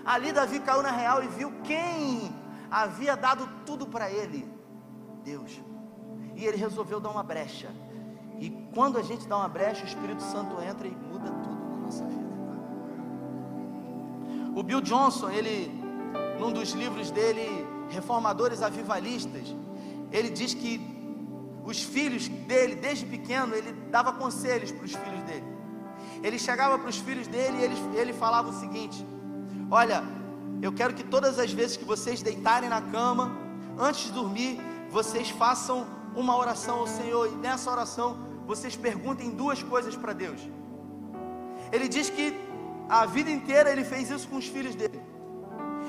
Ali 0.05 0.33
Davi 0.33 0.61
caiu 0.61 0.83
na 0.83 0.93
real 0.93 1.23
e 1.23 1.29
viu 1.29 1.53
quem 1.63 2.33
havia 2.71 3.17
dado 3.17 3.49
tudo 3.67 3.87
para 3.87 4.11
ele. 4.11 4.49
Deus. 5.25 5.61
Ele 6.45 6.57
resolveu 6.57 7.01
dar 7.01 7.11
uma 7.11 7.23
brecha. 7.23 7.71
E 8.39 8.51
quando 8.75 8.99
a 8.99 9.03
gente 9.03 9.27
dá 9.29 9.37
uma 9.37 9.49
brecha, 9.49 9.85
o 9.85 9.87
Espírito 9.87 10.23
Santo 10.23 10.61
entra 10.63 10.87
e 10.87 10.91
muda 10.91 11.31
tudo 11.31 11.61
na 11.71 11.77
nossa 11.77 12.05
vida. 12.05 12.33
O 14.55 14.63
Bill 14.63 14.81
Johnson, 14.81 15.31
ele, 15.31 15.71
num 16.39 16.53
dos 16.53 16.73
livros 16.73 17.11
dele, 17.11 17.67
Reformadores 17.89 18.63
Avivalistas, 18.63 19.55
ele 20.11 20.29
diz 20.29 20.53
que 20.53 20.81
os 21.65 21.83
filhos 21.83 22.29
dele, 22.29 22.75
desde 22.75 23.07
pequeno, 23.07 23.55
ele 23.55 23.73
dava 23.91 24.13
conselhos 24.13 24.71
para 24.73 24.85
os 24.85 24.93
filhos 24.93 25.23
dele. 25.23 25.45
Ele 26.23 26.39
chegava 26.39 26.79
para 26.79 26.89
os 26.89 26.99
filhos 26.99 27.27
dele 27.27 27.59
e 27.59 27.63
ele, 27.63 27.77
ele 27.97 28.13
falava 28.13 28.51
o 28.51 28.53
seguinte: 28.53 29.07
Olha, 29.71 30.03
eu 30.61 30.73
quero 30.73 30.95
que 30.95 31.03
todas 31.03 31.39
as 31.39 31.53
vezes 31.53 31.77
que 31.77 31.85
vocês 31.85 32.23
deitarem 32.23 32.69
na 32.69 32.83
cama, 32.83 33.37
antes 33.79 34.05
de 34.05 34.13
dormir, 34.13 34.61
vocês 34.91 35.31
façam 35.31 35.87
uma 36.17 36.37
oração 36.37 36.81
ao 36.81 36.87
Senhor 36.87 37.27
e 37.29 37.37
nessa 37.37 37.71
oração 37.71 38.19
vocês 38.47 38.77
perguntem 38.77 39.31
duas 39.31 39.63
coisas 39.63 39.97
para 39.97 40.13
Deus. 40.13 40.41
Ele 41.71 41.89
diz 41.89 42.11
que 42.11 42.39
a 42.89 43.07
vida 43.07 43.31
inteira 43.31 43.71
ele 43.71 43.85
fez 43.85 44.11
isso 44.11 44.29
com 44.29 44.37
os 44.37 44.47
filhos 44.47 44.75
dele. 44.75 45.01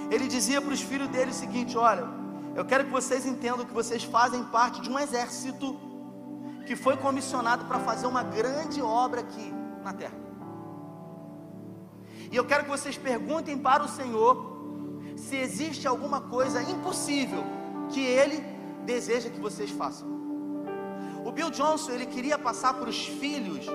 Ele 0.09 0.27
dizia 0.27 0.62
para 0.62 0.73
os 0.73 0.81
filhos 0.81 1.07
dele 1.09 1.31
o 1.31 1.33
seguinte: 1.33 1.77
Olha, 1.77 2.07
eu 2.55 2.63
quero 2.63 2.86
que 2.86 2.91
vocês 2.91 3.25
entendam 3.25 3.65
que 3.65 3.73
vocês 3.73 4.03
fazem 4.03 4.43
parte 4.45 4.81
de 4.81 4.89
um 4.89 4.97
exército 4.97 5.77
que 6.65 6.75
foi 6.75 6.95
comissionado 6.97 7.65
para 7.65 7.79
fazer 7.79 8.07
uma 8.07 8.23
grande 8.23 8.81
obra 8.81 9.21
aqui 9.21 9.53
na 9.83 9.93
terra. 9.93 10.15
E 12.31 12.36
eu 12.36 12.45
quero 12.45 12.63
que 12.63 12.69
vocês 12.69 12.97
perguntem 12.97 13.57
para 13.57 13.83
o 13.83 13.88
Senhor 13.88 14.53
se 15.17 15.36
existe 15.36 15.88
alguma 15.88 16.21
coisa 16.21 16.62
impossível 16.62 17.43
que 17.89 17.99
Ele 17.99 18.52
deseja 18.83 19.29
que 19.29 19.39
vocês 19.39 19.69
façam. 19.71 20.07
O 21.25 21.31
Bill 21.31 21.49
Johnson 21.49 21.91
ele 21.91 22.05
queria 22.05 22.37
passar 22.37 22.73
para 22.73 22.89
os 22.89 23.05
filhos 23.05 23.65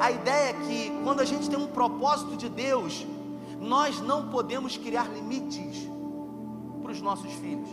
a 0.00 0.10
ideia 0.10 0.54
que 0.54 0.92
quando 1.02 1.20
a 1.20 1.24
gente 1.24 1.50
tem 1.50 1.58
um 1.58 1.66
propósito 1.66 2.36
de 2.36 2.48
Deus, 2.48 3.06
nós 3.60 4.00
não 4.00 4.28
podemos 4.28 4.76
criar 4.76 5.08
limites 5.08 5.88
para 6.82 6.92
os 6.92 7.00
nossos 7.00 7.32
filhos. 7.34 7.68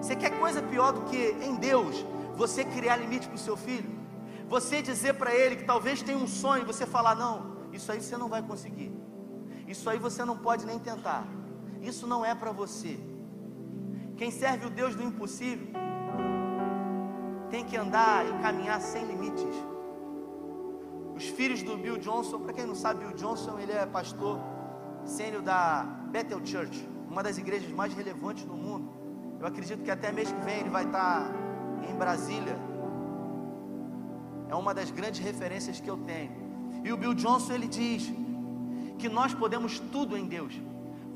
Você 0.00 0.14
quer 0.16 0.38
coisa 0.38 0.62
pior 0.62 0.92
do 0.92 1.02
que 1.02 1.36
em 1.42 1.56
Deus 1.56 2.04
você 2.36 2.64
criar 2.64 2.96
limite 2.96 3.26
para 3.26 3.34
o 3.34 3.38
seu 3.38 3.56
filho? 3.56 3.98
Você 4.48 4.80
dizer 4.80 5.14
para 5.14 5.34
ele 5.34 5.56
que 5.56 5.64
talvez 5.64 6.02
tenha 6.02 6.16
um 6.18 6.26
sonho, 6.26 6.64
você 6.64 6.86
falar: 6.86 7.14
não, 7.14 7.56
isso 7.72 7.90
aí 7.92 8.00
você 8.00 8.16
não 8.16 8.28
vai 8.28 8.42
conseguir, 8.42 8.92
isso 9.66 9.90
aí 9.90 9.98
você 9.98 10.24
não 10.24 10.36
pode 10.36 10.64
nem 10.64 10.78
tentar, 10.78 11.26
isso 11.82 12.06
não 12.06 12.24
é 12.24 12.34
para 12.34 12.50
você. 12.50 12.98
Quem 14.20 14.30
serve 14.30 14.66
o 14.66 14.70
Deus 14.78 14.94
do 14.94 15.02
impossível 15.02 15.66
tem 17.48 17.64
que 17.64 17.74
andar 17.74 18.26
e 18.28 18.32
caminhar 18.42 18.78
sem 18.78 19.02
limites. 19.06 19.54
Os 21.16 21.24
filhos 21.24 21.62
do 21.62 21.74
Bill 21.78 21.96
Johnson, 21.96 22.38
para 22.40 22.52
quem 22.52 22.66
não 22.66 22.74
sabe, 22.74 23.02
Bill 23.02 23.14
Johnson 23.14 23.58
ele 23.58 23.72
é 23.72 23.86
pastor 23.86 24.38
sênior 25.06 25.40
da 25.40 25.84
Bethel 26.12 26.44
Church, 26.44 26.86
uma 27.08 27.22
das 27.22 27.38
igrejas 27.38 27.72
mais 27.72 27.94
relevantes 27.94 28.44
do 28.44 28.52
mundo. 28.52 28.92
Eu 29.40 29.46
acredito 29.46 29.82
que 29.82 29.90
até 29.90 30.12
mês 30.12 30.30
que 30.30 30.40
vem 30.44 30.58
ele 30.60 30.68
vai 30.68 30.84
estar 30.84 31.32
em 31.90 31.94
Brasília. 31.94 32.58
É 34.50 34.54
uma 34.54 34.74
das 34.74 34.90
grandes 34.90 35.20
referências 35.20 35.80
que 35.80 35.88
eu 35.88 35.96
tenho. 35.96 36.30
E 36.84 36.92
o 36.92 36.96
Bill 36.98 37.14
Johnson 37.14 37.54
ele 37.54 37.68
diz 37.68 38.12
que 38.98 39.08
nós 39.08 39.32
podemos 39.32 39.80
tudo 39.80 40.14
em 40.14 40.26
Deus 40.26 40.60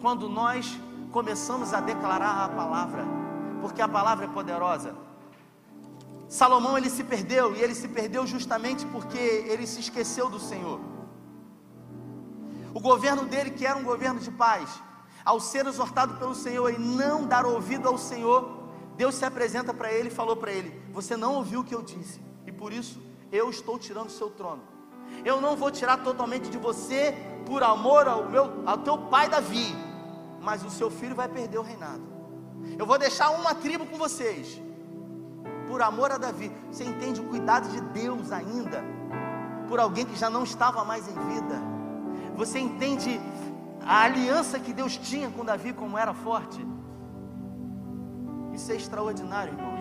quando 0.00 0.26
nós 0.26 0.80
começamos 1.14 1.72
a 1.72 1.80
declarar 1.80 2.44
a 2.44 2.48
palavra, 2.48 3.04
porque 3.60 3.80
a 3.80 3.86
palavra 3.86 4.24
é 4.24 4.28
poderosa. 4.28 4.96
Salomão 6.28 6.76
ele 6.76 6.90
se 6.90 7.04
perdeu 7.04 7.54
e 7.54 7.62
ele 7.62 7.72
se 7.72 7.86
perdeu 7.86 8.26
justamente 8.26 8.84
porque 8.86 9.16
ele 9.16 9.64
se 9.64 9.78
esqueceu 9.78 10.28
do 10.28 10.40
Senhor. 10.40 10.80
O 12.74 12.80
governo 12.80 13.24
dele, 13.26 13.50
que 13.50 13.64
era 13.64 13.78
um 13.78 13.84
governo 13.84 14.18
de 14.18 14.32
paz, 14.32 14.68
ao 15.24 15.38
ser 15.38 15.64
exortado 15.66 16.14
pelo 16.14 16.34
Senhor 16.34 16.68
e 16.72 16.78
não 16.78 17.24
dar 17.24 17.46
ouvido 17.46 17.86
ao 17.86 17.96
Senhor, 17.96 18.64
Deus 18.96 19.14
se 19.14 19.24
apresenta 19.24 19.72
para 19.72 19.92
ele 19.92 20.08
e 20.08 20.18
falou 20.20 20.34
para 20.34 20.50
ele: 20.50 20.82
Você 20.92 21.16
não 21.16 21.34
ouviu 21.36 21.60
o 21.60 21.64
que 21.64 21.76
eu 21.76 21.82
disse, 21.82 22.20
e 22.44 22.50
por 22.50 22.72
isso 22.72 23.00
eu 23.30 23.48
estou 23.48 23.78
tirando 23.78 24.08
o 24.08 24.18
seu 24.18 24.30
trono. 24.30 24.64
Eu 25.24 25.40
não 25.40 25.54
vou 25.54 25.70
tirar 25.70 25.98
totalmente 25.98 26.50
de 26.50 26.58
você 26.58 27.14
por 27.46 27.62
amor 27.62 28.08
ao, 28.08 28.28
meu, 28.28 28.64
ao 28.66 28.78
teu 28.78 28.98
pai 28.98 29.28
Davi, 29.28 29.83
mas 30.44 30.62
o 30.62 30.70
seu 30.70 30.90
filho 30.90 31.14
vai 31.14 31.28
perder 31.28 31.58
o 31.58 31.62
reinado. 31.62 32.02
Eu 32.78 32.86
vou 32.86 32.98
deixar 32.98 33.30
uma 33.30 33.54
tribo 33.54 33.86
com 33.86 33.96
vocês, 33.96 34.60
por 35.66 35.82
amor 35.82 36.12
a 36.12 36.18
Davi. 36.18 36.52
Você 36.70 36.84
entende 36.84 37.20
o 37.20 37.24
cuidado 37.24 37.68
de 37.68 37.80
Deus 37.80 38.30
ainda, 38.30 38.84
por 39.68 39.80
alguém 39.80 40.04
que 40.04 40.16
já 40.16 40.28
não 40.28 40.44
estava 40.44 40.84
mais 40.84 41.08
em 41.08 41.18
vida. 41.32 41.56
Você 42.36 42.58
entende 42.58 43.20
a 43.86 44.02
aliança 44.02 44.60
que 44.60 44.72
Deus 44.72 44.96
tinha 44.96 45.30
com 45.30 45.44
Davi, 45.44 45.72
como 45.72 45.96
era 45.96 46.12
forte. 46.12 46.64
Isso 48.52 48.70
é 48.70 48.76
extraordinário, 48.76 49.54
irmãos, 49.54 49.80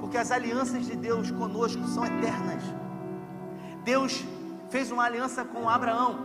porque 0.00 0.16
as 0.16 0.30
alianças 0.30 0.86
de 0.86 0.96
Deus 0.96 1.30
conosco 1.30 1.84
são 1.88 2.04
eternas. 2.04 2.62
Deus 3.84 4.24
fez 4.70 4.90
uma 4.90 5.04
aliança 5.04 5.44
com 5.44 5.68
Abraão, 5.68 6.18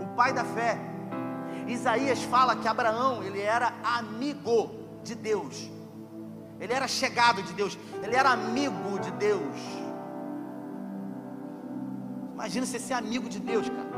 o 0.00 0.06
pai 0.14 0.32
da 0.32 0.44
fé, 0.44 0.91
Isaías 1.68 2.22
fala 2.22 2.56
que 2.56 2.68
Abraão, 2.68 3.22
ele 3.22 3.40
era 3.40 3.72
amigo 3.82 4.70
de 5.02 5.14
Deus. 5.14 5.70
Ele 6.60 6.72
era 6.72 6.86
chegado 6.86 7.42
de 7.42 7.52
Deus, 7.52 7.76
ele 8.02 8.14
era 8.14 8.30
amigo 8.30 8.98
de 9.00 9.10
Deus. 9.12 9.56
Imagina 12.34 12.64
você 12.66 12.78
ser 12.78 12.94
amigo 12.94 13.28
de 13.28 13.40
Deus, 13.40 13.68
cara. 13.68 13.90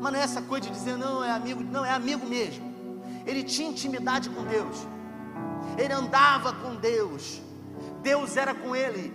Mas 0.00 0.12
não 0.12 0.20
é 0.20 0.22
essa 0.22 0.42
coisa 0.42 0.66
de 0.68 0.72
dizer, 0.72 0.96
não, 0.96 1.22
é 1.22 1.30
amigo, 1.30 1.62
não, 1.62 1.84
é 1.84 1.92
amigo 1.92 2.26
mesmo. 2.26 2.64
Ele 3.26 3.42
tinha 3.44 3.68
intimidade 3.68 4.28
com 4.30 4.42
Deus, 4.44 4.86
ele 5.78 5.92
andava 5.92 6.52
com 6.54 6.74
Deus, 6.76 7.40
Deus 8.02 8.36
era 8.36 8.54
com 8.54 8.74
ele. 8.74 9.14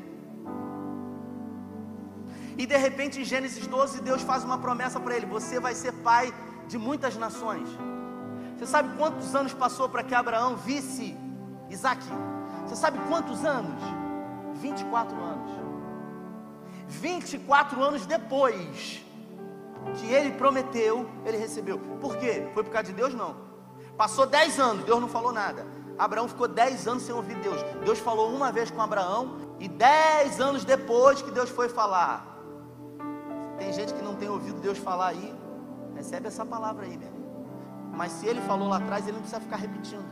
E 2.57 2.65
de 2.65 2.77
repente 2.77 3.19
em 3.21 3.25
Gênesis 3.25 3.67
12, 3.67 4.01
Deus 4.01 4.21
faz 4.21 4.43
uma 4.43 4.57
promessa 4.57 4.99
para 4.99 5.15
ele: 5.15 5.25
Você 5.25 5.59
vai 5.59 5.75
ser 5.75 5.91
pai 6.09 6.33
de 6.67 6.77
muitas 6.77 7.15
nações. 7.15 7.67
Você 8.57 8.65
sabe 8.65 8.97
quantos 8.97 9.35
anos 9.35 9.53
passou 9.53 9.87
para 9.87 10.03
que 10.03 10.15
Abraão 10.15 10.55
visse 10.55 11.17
Isaac? 11.69 12.01
Você 12.65 12.75
sabe 12.75 12.99
quantos 13.07 13.45
anos? 13.45 13.81
24 14.55 15.15
anos. 15.15 15.51
24 16.87 17.83
anos 17.83 18.05
depois 18.05 19.03
que 19.95 20.07
ele 20.07 20.31
prometeu, 20.31 21.07
ele 21.25 21.37
recebeu. 21.37 21.79
Por 22.01 22.17
quê? 22.17 22.47
Foi 22.53 22.63
por 22.63 22.71
causa 22.71 22.87
de 22.87 22.93
Deus? 22.93 23.13
Não. 23.13 23.35
Passou 23.95 24.25
10 24.25 24.59
anos, 24.59 24.85
Deus 24.85 24.99
não 24.99 25.07
falou 25.07 25.31
nada. 25.31 25.65
Abraão 25.97 26.27
ficou 26.27 26.47
10 26.47 26.87
anos 26.87 27.03
sem 27.03 27.13
ouvir 27.13 27.35
Deus. 27.35 27.61
Deus 27.83 27.99
falou 27.99 28.33
uma 28.33 28.51
vez 28.51 28.69
com 28.69 28.81
Abraão, 28.81 29.37
e 29.59 29.67
10 29.67 30.39
anos 30.39 30.63
depois 30.63 31.21
que 31.21 31.31
Deus 31.31 31.49
foi 31.49 31.67
falar. 31.67 32.37
Tem 33.57 33.73
gente 33.73 33.93
que 33.93 34.03
não 34.03 34.15
tem 34.15 34.29
ouvido 34.29 34.59
Deus 34.59 34.77
falar 34.77 35.07
aí, 35.07 35.33
Recebe 35.97 36.27
essa 36.27 36.45
palavra 36.45 36.85
aí, 36.85 36.95
meu. 36.95 37.11
Mas 37.91 38.11
se 38.11 38.27
ele 38.27 38.39
falou 38.41 38.69
lá 38.69 38.77
atrás, 38.77 39.05
ele 39.05 39.13
não 39.13 39.21
precisa 39.21 39.41
ficar 39.41 39.57
repetindo. 39.57 40.05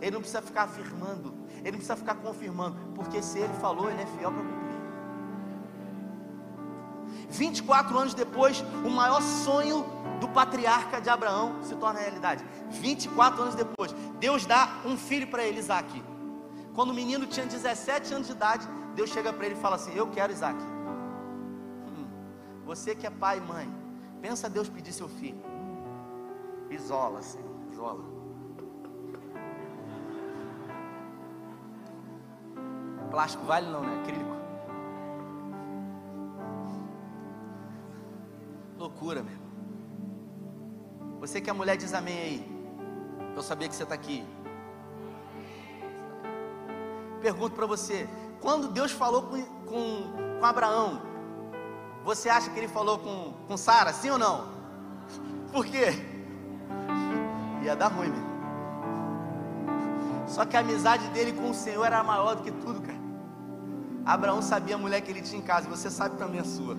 Ele 0.00 0.12
não 0.12 0.20
precisa 0.20 0.40
ficar 0.40 0.62
afirmando. 0.62 1.34
Ele 1.58 1.72
não 1.72 1.78
precisa 1.78 1.96
ficar 1.96 2.14
confirmando. 2.14 2.76
Porque 2.94 3.22
se 3.22 3.38
ele 3.38 3.52
falou, 3.54 3.90
ele 3.90 4.00
é 4.02 4.06
fiel 4.06 4.32
para 4.32 4.42
cumprir. 4.42 4.66
24 7.28 7.98
anos 7.98 8.14
depois, 8.14 8.64
o 8.84 8.90
maior 8.90 9.20
sonho 9.20 9.84
do 10.20 10.28
patriarca 10.28 11.00
de 11.00 11.10
Abraão 11.10 11.62
se 11.62 11.74
torna 11.74 12.00
realidade. 12.00 12.44
24 12.70 13.42
anos 13.42 13.54
depois, 13.54 13.94
Deus 14.18 14.46
dá 14.46 14.80
um 14.84 14.96
filho 14.96 15.26
para 15.26 15.44
ele, 15.44 15.58
Isaac. 15.58 16.02
Quando 16.74 16.90
o 16.90 16.94
menino 16.94 17.26
tinha 17.26 17.44
17 17.44 18.14
anos 18.14 18.26
de 18.26 18.32
idade, 18.32 18.66
Deus 18.94 19.10
chega 19.10 19.32
para 19.32 19.46
ele 19.46 19.54
e 19.54 19.58
fala 19.58 19.76
assim: 19.76 19.94
Eu 19.94 20.06
quero 20.08 20.32
Isaac. 20.32 20.58
Hum, 21.86 22.06
você 22.64 22.94
que 22.94 23.06
é 23.06 23.10
pai 23.10 23.38
e 23.38 23.40
mãe, 23.40 23.85
pensa 24.20 24.48
Deus 24.48 24.68
pedir 24.68 24.92
seu 24.92 25.08
filho. 25.08 25.42
Isola, 26.70 27.22
Senhor, 27.22 27.46
isola. 27.70 28.04
Plástico 33.10 33.44
vale 33.44 33.70
não, 33.70 33.82
né? 33.82 34.00
Acrílico. 34.02 34.36
Loucura, 38.76 39.22
meu. 39.22 39.38
Você 41.20 41.40
que 41.40 41.48
é 41.48 41.52
mulher 41.52 41.76
diz 41.76 41.94
amém 41.94 42.18
aí. 42.18 42.56
Eu 43.34 43.42
sabia 43.42 43.68
que 43.68 43.74
você 43.74 43.82
está 43.82 43.94
aqui. 43.94 44.24
Pergunto 47.20 47.54
para 47.54 47.66
você: 47.66 48.08
quando 48.40 48.68
Deus 48.68 48.92
falou 48.92 49.22
com, 49.22 49.42
com, 49.64 50.38
com, 50.38 50.44
Abraão, 50.44 51.02
você 52.06 52.28
acha 52.28 52.48
que 52.50 52.58
ele 52.58 52.68
falou 52.68 53.00
com, 53.00 53.34
com 53.48 53.56
Sara, 53.56 53.92
sim 53.92 54.10
ou 54.10 54.16
não? 54.16 54.46
Por 55.50 55.66
quê? 55.66 55.88
Ia 57.64 57.74
dar 57.74 57.88
ruim, 57.88 58.10
meu. 58.10 58.26
Só 60.28 60.44
que 60.44 60.56
a 60.56 60.60
amizade 60.60 61.08
dele 61.08 61.32
com 61.32 61.50
o 61.50 61.54
Senhor 61.54 61.84
era 61.84 62.04
maior 62.04 62.36
do 62.36 62.44
que 62.44 62.52
tudo, 62.52 62.80
cara. 62.80 63.00
Abraão 64.04 64.40
sabia 64.40 64.76
a 64.76 64.78
mulher 64.78 65.00
que 65.00 65.10
ele 65.10 65.20
tinha 65.20 65.40
em 65.40 65.44
casa, 65.44 65.68
você 65.68 65.90
sabe 65.90 66.16
também 66.16 66.38
a 66.38 66.44
sua. 66.44 66.76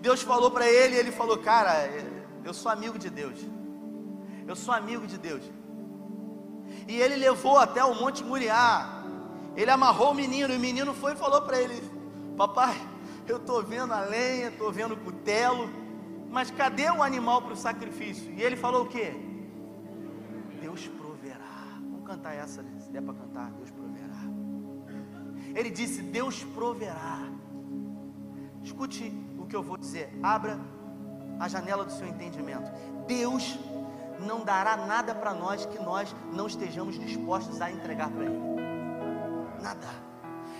Deus 0.00 0.22
falou 0.22 0.52
para 0.52 0.68
ele, 0.68 0.94
e 0.94 0.98
ele 1.00 1.10
falou: 1.10 1.38
Cara, 1.38 1.72
eu 2.44 2.54
sou 2.54 2.70
amigo 2.70 2.96
de 2.96 3.10
Deus. 3.10 3.40
Eu 4.46 4.54
sou 4.54 4.72
amigo 4.72 5.04
de 5.04 5.18
Deus. 5.18 5.42
E 6.86 7.00
ele 7.00 7.16
levou 7.16 7.58
até 7.58 7.84
o 7.84 7.94
Monte 7.94 8.22
Muriá. 8.22 9.02
Ele 9.56 9.70
amarrou 9.70 10.12
o 10.12 10.14
menino. 10.14 10.52
E 10.52 10.56
o 10.56 10.60
menino 10.60 10.94
foi 10.94 11.14
e 11.14 11.16
falou 11.16 11.42
para 11.42 11.60
ele: 11.60 11.91
Papai, 12.36 12.76
eu 13.26 13.36
estou 13.36 13.62
vendo 13.62 13.92
a 13.92 14.00
lenha, 14.00 14.48
estou 14.48 14.72
vendo 14.72 14.94
o 14.94 14.96
cutelo. 14.96 15.68
Mas 16.30 16.50
cadê 16.50 16.90
o 16.90 17.02
animal 17.02 17.42
para 17.42 17.52
o 17.52 17.56
sacrifício? 17.56 18.32
E 18.32 18.42
ele 18.42 18.56
falou 18.56 18.84
o 18.84 18.88
quê? 18.88 19.12
Deus 20.60 20.88
proverá. 20.88 21.78
Vamos 21.90 22.06
cantar 22.06 22.34
essa, 22.34 22.62
né? 22.62 22.70
se 22.80 22.90
der 22.90 23.02
para 23.02 23.14
cantar. 23.14 23.50
Deus 23.52 23.70
proverá. 23.70 24.22
Ele 25.54 25.70
disse: 25.70 26.00
Deus 26.00 26.42
proverá. 26.42 27.20
Escute 28.62 29.12
o 29.38 29.46
que 29.46 29.54
eu 29.54 29.62
vou 29.62 29.76
dizer. 29.76 30.10
Abra 30.22 30.58
a 31.38 31.48
janela 31.48 31.84
do 31.84 31.92
seu 31.92 32.06
entendimento. 32.06 32.70
Deus 33.06 33.58
não 34.20 34.44
dará 34.44 34.76
nada 34.76 35.14
para 35.14 35.34
nós 35.34 35.66
que 35.66 35.78
nós 35.78 36.14
não 36.32 36.46
estejamos 36.46 36.98
dispostos 36.98 37.60
a 37.60 37.70
entregar 37.70 38.10
para 38.10 38.24
Ele. 38.24 38.38
Nada. 39.60 40.11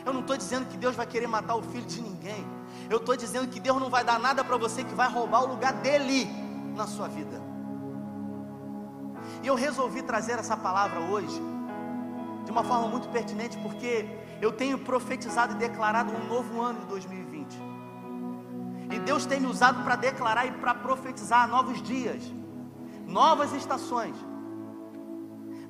Eu 0.04 0.12
não 0.12 0.20
estou 0.20 0.36
dizendo 0.36 0.66
que 0.66 0.76
Deus 0.76 0.96
vai 0.96 1.06
querer 1.06 1.26
matar 1.26 1.54
o 1.54 1.62
filho 1.62 1.84
de 1.84 2.00
ninguém. 2.00 2.46
Eu 2.90 2.98
estou 2.98 3.16
dizendo 3.16 3.48
que 3.48 3.60
Deus 3.60 3.80
não 3.80 3.88
vai 3.88 4.04
dar 4.04 4.18
nada 4.18 4.42
para 4.44 4.56
você 4.56 4.82
que 4.84 4.94
vai 4.94 5.08
roubar 5.08 5.42
o 5.44 5.46
lugar 5.46 5.72
dele 5.74 6.28
na 6.74 6.86
sua 6.86 7.08
vida. 7.08 7.40
E 9.42 9.46
eu 9.46 9.54
resolvi 9.54 10.02
trazer 10.02 10.38
essa 10.38 10.56
palavra 10.56 11.00
hoje 11.00 11.40
de 12.44 12.50
uma 12.50 12.64
forma 12.64 12.88
muito 12.88 13.08
pertinente, 13.08 13.56
porque 13.58 14.08
eu 14.40 14.52
tenho 14.52 14.78
profetizado 14.78 15.54
e 15.54 15.56
declarado 15.56 16.12
um 16.12 16.26
novo 16.26 16.60
ano 16.60 16.80
de 16.80 16.86
2020. 16.86 17.56
E 18.90 18.98
Deus 18.98 19.24
tem 19.24 19.40
me 19.40 19.46
usado 19.46 19.82
para 19.84 19.96
declarar 19.96 20.46
e 20.46 20.52
para 20.52 20.74
profetizar 20.74 21.48
novos 21.48 21.80
dias 21.80 22.22
novas 23.12 23.52
estações. 23.52 24.16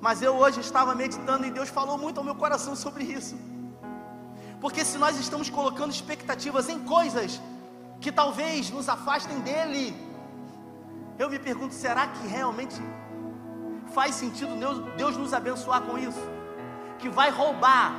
Mas 0.01 0.23
eu 0.23 0.35
hoje 0.35 0.61
estava 0.61 0.95
meditando 0.95 1.47
e 1.47 1.51
Deus 1.51 1.68
falou 1.68 1.99
muito 1.99 2.18
ao 2.18 2.25
meu 2.25 2.35
coração 2.35 2.75
sobre 2.75 3.05
isso. 3.05 3.37
Porque 4.62 4.85
se 4.85 4.96
nós 4.96 5.18
estamos 5.18 5.51
colocando 5.51 5.90
expectativas 5.90 6.68
em 6.68 6.79
coisas 6.79 7.40
que 8.01 8.12
talvez 8.12 8.70
nos 8.70 8.88
afastem 8.88 9.40
dele, 9.40 9.85
eu 11.18 11.29
me 11.29 11.38
pergunto: 11.38 11.75
será 11.75 12.07
que 12.07 12.29
realmente 12.29 12.81
faz 13.92 14.14
sentido 14.14 14.53
Deus 14.96 15.16
nos 15.16 15.35
abençoar 15.35 15.83
com 15.83 15.98
isso? 15.98 16.22
Que 17.01 17.09
vai 17.09 17.31
roubar 17.31 17.92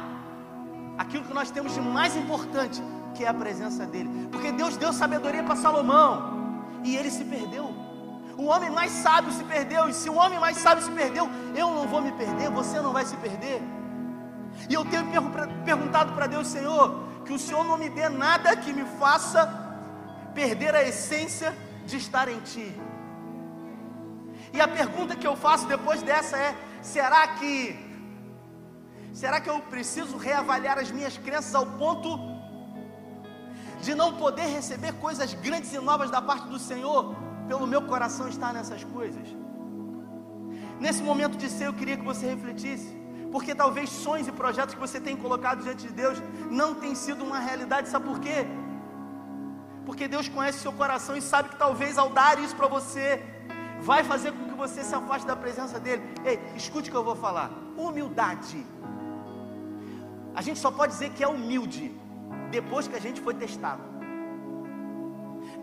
aquilo 0.97 1.25
que 1.25 1.33
nós 1.33 1.51
temos 1.51 1.73
de 1.73 1.81
mais 1.81 2.15
importante, 2.15 2.81
que 3.13 3.25
é 3.25 3.27
a 3.27 3.33
presença 3.33 3.85
dele. 3.85 4.29
Porque 4.31 4.49
Deus 4.53 4.77
deu 4.77 4.93
sabedoria 4.93 5.43
para 5.43 5.57
Salomão 5.57 6.63
e 6.81 6.95
ele 6.95 7.11
se 7.11 7.25
perdeu. 7.25 7.65
O 8.37 8.45
homem 8.45 8.69
mais 8.69 8.91
sábio 8.91 9.33
se 9.33 9.43
perdeu, 9.43 9.89
e 9.89 9.93
se 9.93 10.09
o 10.09 10.15
homem 10.15 10.39
mais 10.39 10.57
sábio 10.57 10.83
se 10.83 10.91
perdeu, 10.91 11.29
eu 11.53 11.67
não 11.71 11.87
vou 11.87 12.01
me 12.01 12.13
perder, 12.13 12.49
você 12.49 12.79
não 12.79 12.93
vai 12.93 13.05
se 13.05 13.17
perder. 13.17 13.61
E 14.69 14.73
eu 14.73 14.85
tenho 14.85 15.05
perguntado 15.65 16.13
para 16.13 16.27
Deus, 16.27 16.47
Senhor, 16.47 17.03
que 17.25 17.33
o 17.33 17.39
Senhor 17.39 17.63
não 17.63 17.77
me 17.77 17.89
dê 17.89 18.07
nada 18.09 18.55
que 18.55 18.71
me 18.73 18.85
faça 18.99 19.41
perder 20.33 20.73
a 20.75 20.83
essência 20.83 21.55
de 21.85 21.97
estar 21.97 22.27
em 22.27 22.39
Ti. 22.41 22.73
E 24.53 24.61
a 24.61 24.67
pergunta 24.67 25.15
que 25.15 25.27
eu 25.27 25.35
faço 25.35 25.67
depois 25.67 26.01
dessa 26.01 26.37
é: 26.37 26.55
será 26.81 27.27
que 27.27 27.53
será 29.13 29.39
que 29.39 29.49
eu 29.49 29.59
preciso 29.59 30.17
reavaliar 30.17 30.77
as 30.77 30.89
minhas 30.91 31.17
crenças 31.17 31.53
ao 31.53 31.65
ponto 31.65 32.17
de 33.81 33.93
não 33.93 34.13
poder 34.13 34.47
receber 34.47 34.93
coisas 34.93 35.33
grandes 35.33 35.73
e 35.73 35.79
novas 35.79 36.09
da 36.09 36.21
parte 36.21 36.47
do 36.47 36.57
Senhor? 36.57 37.15
pelo 37.47 37.67
meu 37.67 37.81
coração 37.83 38.27
estar 38.27 38.53
nessas 38.53 38.83
coisas. 38.83 39.27
Nesse 40.79 41.01
momento 41.03 41.37
de 41.37 41.49
ser, 41.49 41.67
eu 41.67 41.73
queria 41.73 41.97
que 41.97 42.03
você 42.03 42.27
refletisse, 42.27 42.95
porque 43.33 43.53
talvez 43.61 43.89
sonhos 43.89 44.27
e 44.27 44.31
projetos 44.31 44.75
que 44.75 44.79
você 44.85 44.99
tem 45.07 45.15
colocado 45.23 45.63
diante 45.63 45.87
de 45.87 45.93
Deus 46.01 46.17
não 46.59 46.69
tenham 46.75 46.99
sido 47.05 47.21
uma 47.29 47.39
realidade, 47.39 47.89
sabe 47.89 48.05
por 48.09 48.19
quê? 48.25 48.45
Porque 49.87 50.07
Deus 50.07 50.29
conhece 50.29 50.59
seu 50.59 50.73
coração 50.81 51.17
e 51.17 51.21
sabe 51.21 51.49
que 51.49 51.55
talvez 51.55 51.97
ao 51.97 52.09
dar 52.09 52.35
isso 52.39 52.55
para 52.55 52.67
você, 52.67 53.07
vai 53.81 54.03
fazer 54.11 54.31
com 54.33 54.43
que 54.49 54.55
você 54.65 54.83
se 54.83 54.93
afaste 54.99 55.27
da 55.27 55.35
presença 55.35 55.79
dEle. 55.79 56.03
Ei, 56.23 56.39
escute 56.55 56.89
o 56.89 56.91
que 56.91 56.97
eu 56.97 57.03
vou 57.03 57.15
falar: 57.15 57.49
humildade. 57.75 58.63
A 60.35 60.41
gente 60.41 60.59
só 60.59 60.71
pode 60.71 60.93
dizer 60.93 61.09
que 61.09 61.23
é 61.23 61.27
humilde 61.27 61.91
depois 62.51 62.87
que 62.87 62.95
a 62.95 63.01
gente 63.01 63.19
foi 63.19 63.33
testado 63.33 63.93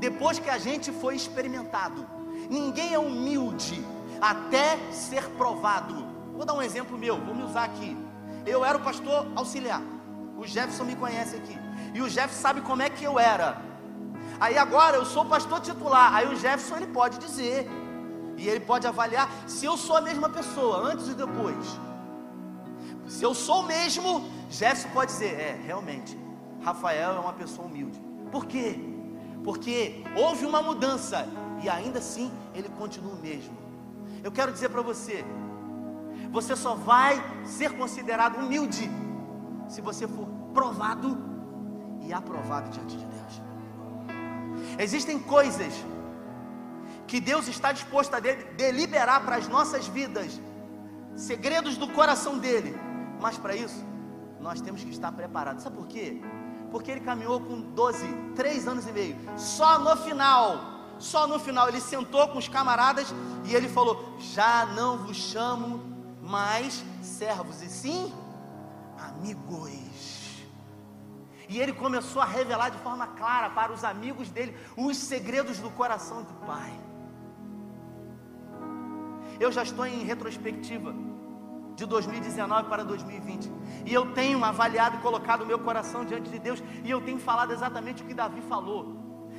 depois 0.01 0.39
que 0.39 0.51
a 0.51 0.59
gente 0.59 0.91
foi 0.91 1.15
experimentado. 1.15 2.07
Ninguém 2.49 2.95
é 2.95 2.99
humilde 2.99 3.85
até 4.21 4.79
ser 4.91 5.29
provado. 5.31 6.10
Vou 6.41 6.47
dar 6.47 6.55
um 6.55 6.63
exemplo 6.63 6.97
meu, 6.97 7.21
vou 7.21 7.35
me 7.35 7.43
usar 7.43 7.65
aqui. 7.65 7.95
Eu 8.47 8.65
era 8.65 8.79
o 8.79 8.81
pastor 8.81 9.27
auxiliar. 9.37 9.83
O 10.39 10.47
Jefferson 10.47 10.85
me 10.85 10.97
conhece 10.97 11.37
aqui. 11.37 11.55
E 11.93 12.01
o 12.01 12.09
Jefferson 12.09 12.41
sabe 12.41 12.63
como 12.63 12.81
é 12.81 12.89
que 12.89 13.05
eu 13.05 13.19
era. 13.19 13.61
Aí 14.41 14.57
agora 14.57 14.97
eu 14.97 15.05
sou 15.05 15.27
pastor 15.27 15.61
titular. 15.61 16.15
Aí 16.15 16.27
o 16.33 16.35
Jefferson 16.35 16.77
ele 16.79 16.87
pode 16.87 17.19
dizer. 17.19 17.69
E 18.39 18.49
ele 18.49 18.61
pode 18.61 18.87
avaliar 18.87 19.29
se 19.47 19.67
eu 19.67 19.77
sou 19.77 19.95
a 19.99 20.01
mesma 20.01 20.31
pessoa, 20.31 20.79
antes 20.91 21.09
e 21.09 21.15
depois. 21.15 21.79
Se 23.07 23.23
eu 23.23 23.35
sou 23.35 23.61
o 23.61 23.67
mesmo, 23.67 24.27
Jefferson 24.49 24.89
pode 24.95 25.13
dizer: 25.13 25.39
é, 25.39 25.61
realmente, 25.63 26.19
Rafael 26.63 27.17
é 27.17 27.21
uma 27.21 27.35
pessoa 27.35 27.69
humilde. 27.69 28.01
Por 28.33 28.47
quê? 28.47 28.81
porque 29.45 30.03
houve 30.17 30.47
uma 30.47 30.63
mudança 30.63 31.27
e 31.63 31.69
ainda 31.69 31.99
assim 31.99 32.31
ele 32.55 32.71
continua 32.71 33.13
o 33.13 33.21
mesmo. 33.21 33.57
Eu 34.23 34.33
quero 34.33 34.53
dizer 34.53 34.71
para 34.71 34.83
você, 34.83 35.25
você 36.31 36.55
só 36.57 36.75
vai 36.75 37.23
ser 37.45 37.77
considerado 37.77 38.37
humilde 38.39 38.91
se 39.69 39.81
você 39.81 40.07
for 40.07 40.27
provado 40.55 41.19
e 42.03 42.13
aprovado 42.13 42.71
diante 42.71 42.97
de 42.97 43.07
Deus. 43.07 43.43
Existem 44.79 45.19
coisas 45.19 45.73
que 47.07 47.21
Deus 47.21 47.49
está 47.49 47.73
disposto 47.73 48.15
a 48.15 48.21
deliberar 48.21 49.25
para 49.25 49.37
as 49.37 49.49
nossas 49.49 49.87
vidas, 49.89 50.41
segredos 51.15 51.77
do 51.77 51.89
coração 51.89 52.39
dele, 52.39 52.79
mas 53.21 53.37
para 53.37 53.55
isso 53.55 53.85
nós 54.41 54.61
temos 54.61 54.83
que 54.83 54.91
estar 54.91 55.13
preparados. 55.13 55.63
Sabe 55.63 55.77
por 55.77 55.87
quê? 55.87 56.21
porque 56.71 56.91
ele 56.91 57.01
caminhou 57.01 57.41
com 57.41 57.61
12, 57.61 58.07
3 58.35 58.69
anos 58.69 58.87
e 58.87 58.93
meio. 58.93 59.17
Só 59.37 59.79
no 59.79 59.97
final, 59.97 60.95
só 60.99 61.27
no 61.27 61.39
final, 61.39 61.69
ele 61.69 61.81
sentou 61.81 62.29
com 62.29 62.39
os 62.39 62.49
camaradas 62.49 63.13
e 63.45 63.55
ele 63.55 63.69
falou: 63.69 64.15
Já 64.19 64.67
não 64.67 64.99
vos 64.99 65.17
chamo 65.17 65.90
mais 66.31 66.85
servos, 67.03 67.61
e 67.63 67.69
sim 67.69 68.15
amigos. 68.97 70.45
E 71.49 71.61
ele 71.61 71.73
começou 71.73 72.23
a 72.23 72.25
revelar 72.25 72.71
de 72.71 72.79
forma 72.79 73.07
clara 73.09 73.51
para 73.51 73.73
os 73.73 73.83
amigos 73.83 74.31
dele 74.31 74.57
os 74.77 74.97
segredos 74.97 75.59
do 75.59 75.71
coração 75.71 76.23
do 76.23 76.35
Pai. 76.47 76.73
Eu 79.41 79.51
já 79.51 79.63
estou 79.63 79.85
em 79.87 80.05
retrospectiva 80.05 80.95
de 81.75 81.87
2019 81.87 82.69
para 82.69 82.85
2020. 82.85 83.51
E 83.87 83.93
eu 83.93 84.13
tenho 84.13 84.45
avaliado 84.45 84.99
e 84.99 85.01
colocado 85.01 85.43
o 85.43 85.47
meu 85.47 85.59
coração 85.59 86.05
diante 86.05 86.31
de 86.31 86.39
Deus. 86.39 86.63
E 86.85 86.91
eu 86.91 87.01
tenho 87.01 87.19
falado 87.19 87.53
exatamente 87.53 88.03
o 88.03 88.07
que 88.07 88.15
Davi 88.15 88.43
falou. 88.43 88.97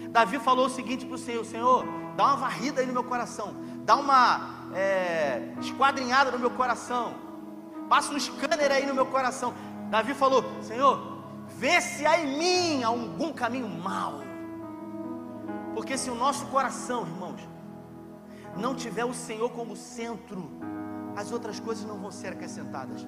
Davi 0.09 0.39
falou 0.39 0.65
o 0.65 0.69
seguinte 0.69 1.05
para 1.05 1.15
o 1.15 1.19
Senhor: 1.19 1.45
Senhor, 1.45 1.85
dá 2.17 2.25
uma 2.25 2.35
varrida 2.35 2.81
aí 2.81 2.87
no 2.87 2.93
meu 2.93 3.03
coração, 3.03 3.55
dá 3.85 3.95
uma 3.95 4.60
é, 4.73 5.53
esquadrinhada 5.59 6.31
no 6.31 6.39
meu 6.39 6.51
coração, 6.51 7.15
Passa 7.91 8.13
um 8.13 8.17
scanner 8.17 8.71
aí 8.71 8.85
no 8.85 8.93
meu 8.93 9.05
coração. 9.05 9.53
Davi 9.89 10.13
falou: 10.13 10.45
Senhor, 10.61 11.25
vê 11.57 11.81
se 11.81 12.05
há 12.05 12.21
em 12.21 12.37
mim 12.37 12.83
algum 12.83 13.33
caminho 13.33 13.67
mau. 13.67 14.21
Porque 15.73 15.97
se 15.97 16.09
o 16.09 16.15
nosso 16.15 16.45
coração, 16.45 17.01
irmãos, 17.01 17.41
não 18.55 18.73
tiver 18.73 19.03
o 19.03 19.13
Senhor 19.13 19.49
como 19.49 19.75
centro, 19.75 20.49
as 21.17 21.33
outras 21.33 21.59
coisas 21.59 21.83
não 21.83 21.97
vão 21.97 22.11
ser 22.11 22.29
acrescentadas. 22.29 23.05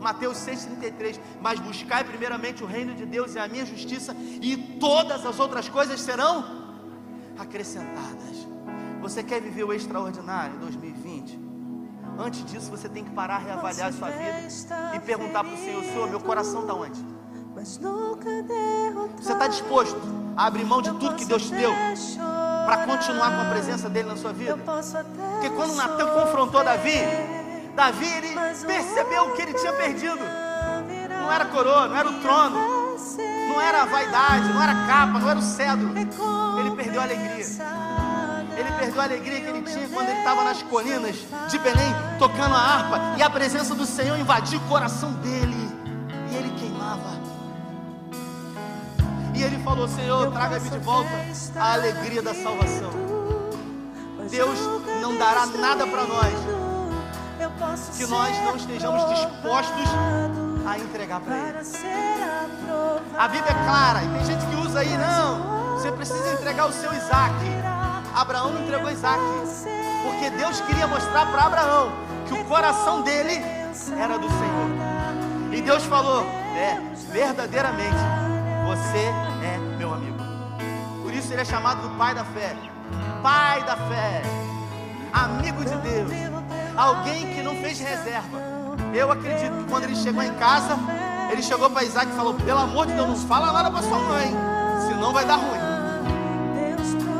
Mateus 0.00 0.38
6,33. 0.38 1.18
Mas 1.40 1.58
buscai 1.58 2.04
primeiramente 2.04 2.62
o 2.62 2.66
reino 2.66 2.94
de 2.94 3.04
Deus 3.04 3.34
e 3.34 3.40
a 3.40 3.48
minha 3.48 3.66
justiça, 3.66 4.14
e 4.40 4.78
todas 4.78 5.26
as 5.26 5.40
outras 5.40 5.68
coisas 5.68 6.00
serão 6.00 6.44
acrescentadas. 7.36 8.51
Você 9.02 9.20
quer 9.20 9.40
viver 9.40 9.64
o 9.64 9.72
extraordinário 9.72 10.54
em 10.54 10.58
2020? 10.60 11.38
Antes 12.16 12.44
disso, 12.44 12.70
você 12.70 12.88
tem 12.88 13.02
que 13.02 13.10
parar, 13.10 13.38
reavaliar 13.38 13.88
a 13.88 13.92
sua 13.92 14.10
vida 14.10 14.46
e 14.94 15.00
perguntar 15.00 15.42
para 15.42 15.52
o 15.52 15.56
Senhor: 15.56 15.82
Senhor, 15.82 16.08
meu 16.08 16.20
coração 16.20 16.60
está 16.60 16.72
onde? 16.72 17.04
Você 19.16 19.32
está 19.32 19.48
disposto 19.48 20.00
a 20.36 20.46
abrir 20.46 20.64
mão 20.64 20.80
de 20.80 20.90
tudo 20.92 21.16
que 21.16 21.24
Deus 21.24 21.42
te 21.42 21.54
deu 21.54 21.72
para 22.64 22.86
continuar 22.86 23.34
com 23.34 23.42
a 23.42 23.50
presença 23.50 23.90
dele 23.90 24.08
na 24.08 24.16
sua 24.16 24.32
vida? 24.32 24.56
Porque 24.56 25.50
quando 25.50 25.74
Natan 25.74 26.06
confrontou 26.06 26.62
Davi, 26.62 27.00
Davi 27.74 28.06
ele 28.06 28.28
percebeu 28.66 29.24
o 29.24 29.32
que 29.32 29.42
ele 29.42 29.54
tinha 29.54 29.72
perdido. 29.72 30.20
Não 31.08 31.32
era 31.32 31.44
coroa, 31.46 31.88
não 31.88 31.96
era 31.96 32.08
o 32.08 32.20
trono, 32.20 32.56
não 33.48 33.60
era 33.60 33.82
a 33.82 33.84
vaidade, 33.84 34.48
não 34.48 34.62
era 34.62 34.72
a 34.72 34.86
capa, 34.86 35.18
não 35.18 35.28
era 35.28 35.38
o 35.40 35.42
cedro. 35.42 35.90
Ele 36.60 36.70
perdeu 36.76 37.00
a 37.00 37.04
alegria. 37.04 38.01
Ele 38.62 38.72
perdeu 38.78 39.00
a 39.00 39.04
alegria 39.04 39.40
que 39.40 39.46
ele 39.48 39.62
tinha 39.62 39.88
quando 39.88 40.08
ele 40.08 40.18
estava 40.18 40.44
nas 40.44 40.62
colinas 40.62 41.16
de 41.48 41.58
Belém, 41.58 41.92
tocando 42.16 42.54
a 42.54 42.58
harpa, 42.58 43.18
e 43.18 43.22
a 43.22 43.28
presença 43.28 43.74
do 43.74 43.84
Senhor 43.84 44.16
invadiu 44.16 44.60
o 44.60 44.68
coração 44.68 45.12
dele, 45.14 45.68
e 46.30 46.36
ele 46.36 46.54
queimava. 46.56 47.10
E 49.34 49.42
ele 49.42 49.58
falou: 49.64 49.88
Senhor, 49.88 50.30
traga-me 50.30 50.70
de 50.70 50.78
volta 50.78 51.10
a 51.56 51.72
alegria 51.72 52.22
da 52.22 52.32
salvação. 52.34 52.90
Deus 54.30 54.58
não 55.00 55.18
dará 55.18 55.44
nada 55.46 55.84
para 55.84 56.04
nós 56.04 56.32
que 57.96 58.06
nós 58.06 58.38
não 58.44 58.56
estejamos 58.56 59.08
dispostos 59.08 59.88
a 60.64 60.78
entregar 60.78 61.20
para 61.20 61.36
Ele. 61.36 61.58
A 63.18 63.28
Bíblia 63.28 63.50
é 63.50 63.64
clara, 63.64 64.02
e 64.04 64.08
tem 64.08 64.24
gente 64.24 64.46
que 64.46 64.56
usa 64.56 64.80
aí, 64.80 64.96
não, 64.96 65.74
você 65.76 65.90
precisa 65.90 66.34
entregar 66.34 66.66
o 66.66 66.72
seu 66.72 66.92
Isaac. 66.94 67.34
Abraão 68.14 68.52
não 68.52 68.62
entregou 68.62 68.90
Isaac, 68.90 69.20
porque 70.04 70.30
Deus 70.30 70.60
queria 70.62 70.86
mostrar 70.86 71.30
para 71.30 71.42
Abraão 71.42 71.92
que 72.26 72.34
o 72.34 72.44
coração 72.44 73.02
dele 73.02 73.40
era 73.98 74.18
do 74.18 74.28
Senhor. 74.28 75.52
E 75.52 75.62
Deus 75.62 75.84
falou: 75.84 76.24
É, 76.56 76.80
verdadeiramente, 77.10 77.96
você 78.66 79.06
é 79.44 79.58
meu 79.78 79.92
amigo. 79.92 80.18
Por 81.02 81.12
isso 81.12 81.32
ele 81.32 81.42
é 81.42 81.44
chamado 81.44 81.88
do 81.88 81.96
pai 81.96 82.14
da 82.14 82.24
fé. 82.24 82.56
Pai 83.22 83.62
da 83.64 83.76
fé, 83.76 84.22
amigo 85.12 85.64
de 85.64 85.76
Deus 85.76 86.32
alguém 86.76 87.34
que 87.34 87.42
não 87.42 87.56
fez 87.56 87.78
reserva. 87.78 88.40
Eu 88.94 89.10
acredito 89.10 89.52
que 89.52 89.64
quando 89.70 89.84
ele 89.84 89.96
chegou 89.96 90.22
em 90.22 90.34
casa, 90.34 90.78
ele 91.30 91.42
chegou 91.42 91.70
para 91.70 91.84
Isaac 91.84 92.10
e 92.10 92.14
falou: 92.14 92.34
Pelo 92.34 92.58
amor 92.58 92.86
de 92.86 92.92
Deus, 92.92 93.08
não 93.08 93.16
fala 93.16 93.52
nada 93.52 93.70
para 93.70 93.82
sua 93.82 93.98
mãe, 93.98 94.32
senão 94.88 95.12
vai 95.12 95.24
dar 95.24 95.36
ruim. 95.36 95.71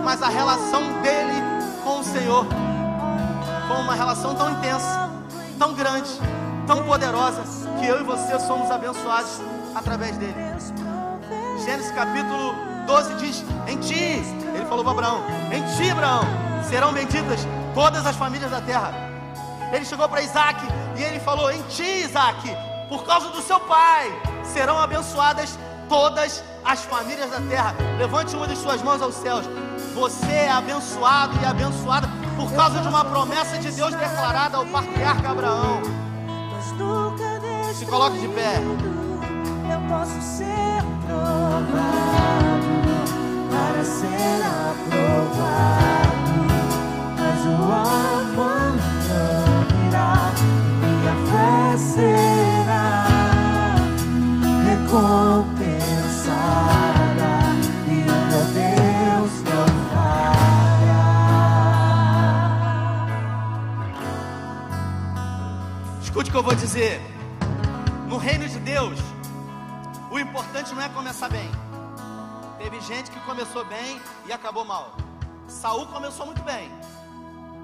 Mas 0.02 0.22
a 0.22 0.28
relação 0.28 1.00
dele 1.00 1.42
com 1.84 2.00
o 2.00 2.04
Senhor 2.04 2.46
foi 3.68 3.76
uma 3.76 3.94
relação 3.94 4.34
tão 4.34 4.50
intensa, 4.50 5.10
tão 5.58 5.74
grande, 5.74 6.10
tão 6.66 6.84
poderosa, 6.84 7.42
que 7.78 7.86
eu 7.86 8.00
e 8.00 8.02
você 8.02 8.38
somos 8.40 8.70
abençoados 8.70 9.40
através 9.74 10.16
dele. 10.16 10.34
Gênesis 11.64 11.92
capítulo 11.92 12.54
12 12.86 13.14
diz: 13.14 13.44
Em 13.68 13.78
ti, 13.78 13.94
ele 14.54 14.66
falou 14.66 14.84
para 14.84 14.92
Abraão: 14.92 15.22
Em 15.52 15.62
ti, 15.76 15.90
Abraão, 15.90 16.22
serão 16.68 16.92
benditas 16.92 17.46
todas 17.74 18.04
as 18.04 18.16
famílias 18.16 18.50
da 18.50 18.60
terra. 18.60 18.92
Ele 19.72 19.84
chegou 19.84 20.08
para 20.08 20.22
Isaac 20.22 20.60
e 20.96 21.02
ele 21.02 21.20
falou: 21.20 21.50
Em 21.50 21.62
ti, 21.62 22.04
Isaac, 22.04 22.38
por 22.88 23.04
causa 23.04 23.28
do 23.28 23.40
seu 23.40 23.60
pai, 23.60 24.10
serão 24.44 24.78
abençoadas 24.78 25.56
todas 25.56 25.71
as 26.64 26.84
famílias 26.84 27.30
da 27.30 27.40
terra. 27.40 27.74
Levante 27.98 28.34
uma 28.34 28.46
de 28.46 28.56
suas 28.56 28.82
mãos 28.82 29.02
aos 29.02 29.14
céus. 29.14 29.44
Você 29.94 30.32
é 30.32 30.50
abençoado 30.50 31.38
e 31.42 31.44
abençoada 31.44 32.08
por 32.36 32.50
causa 32.52 32.80
de 32.80 32.88
uma 32.88 33.04
promessa 33.04 33.58
de 33.58 33.70
Deus 33.70 33.94
declarada 33.94 34.56
ao 34.56 34.64
patriarca 34.66 35.30
Abraão. 35.30 35.82
Se 37.74 37.84
coloque 37.86 38.18
de 38.18 38.28
pé. 38.28 38.54
Eu 39.70 39.80
posso 39.88 40.20
ser 40.22 40.82
provado 41.06 42.62
para 43.50 43.84
ser 43.84 44.42
aprovado, 44.70 46.02
mas 47.18 47.44
o 47.46 47.50
amor 47.72 48.52
será 51.76 53.06
recompensada 54.64 55.61
e 55.61 55.61
Escute 66.22 66.30
o 66.30 66.32
que 66.32 66.38
eu 66.38 66.42
vou 66.42 66.54
dizer. 66.54 67.00
No 68.08 68.16
reino 68.16 68.48
de 68.48 68.60
Deus, 68.60 68.96
o 70.08 70.20
importante 70.20 70.72
não 70.72 70.80
é 70.80 70.88
começar 70.88 71.28
bem. 71.28 71.50
Teve 72.58 72.80
gente 72.80 73.10
que 73.10 73.18
começou 73.20 73.64
bem 73.64 74.00
e 74.26 74.32
acabou 74.32 74.64
mal. 74.64 74.96
Saul 75.48 75.86
começou 75.88 76.26
muito 76.26 76.40
bem. 76.44 76.70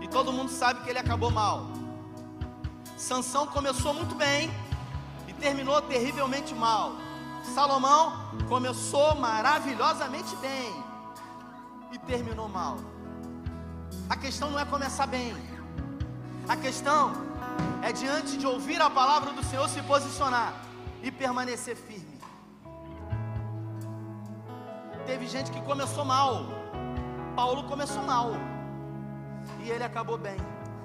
E 0.00 0.09
todo 0.09 0.32
mundo 0.32 0.50
sabe 0.50 0.80
que 0.80 0.90
ele 0.90 0.98
acabou 0.98 1.30
mal. 1.30 1.68
Sansão 2.96 3.46
começou 3.46 3.94
muito 3.94 4.16
bem 4.16 4.50
e 5.28 5.32
terminou 5.34 5.80
terrivelmente 5.82 6.52
mal. 6.52 6.94
Salomão 7.54 8.12
começou 8.48 9.14
maravilhosamente 9.14 10.34
bem 10.36 10.84
e 11.92 11.98
terminou 11.98 12.48
mal. 12.48 12.76
A 14.11 14.16
questão 14.16 14.50
não 14.50 14.59
é 14.59 14.64
começar 14.64 15.06
bem. 15.06 15.36
A 16.48 16.56
questão 16.56 17.28
é 17.82 17.92
diante 17.92 18.36
de 18.36 18.46
ouvir 18.46 18.80
a 18.80 18.90
palavra 18.90 19.32
do 19.32 19.42
Senhor 19.44 19.68
se 19.68 19.80
posicionar 19.82 20.52
e 21.02 21.11
permanecer 21.11 21.76
firme. 21.76 22.18
Teve 25.06 25.26
gente 25.26 25.50
que 25.50 25.61
começou 25.62 26.04
mal. 26.04 26.44
Paulo 27.34 27.64
começou 27.64 28.02
mal 28.02 28.32
e 29.62 29.70
ele 29.70 29.84
acabou 29.84 30.18
bem. 30.18 30.36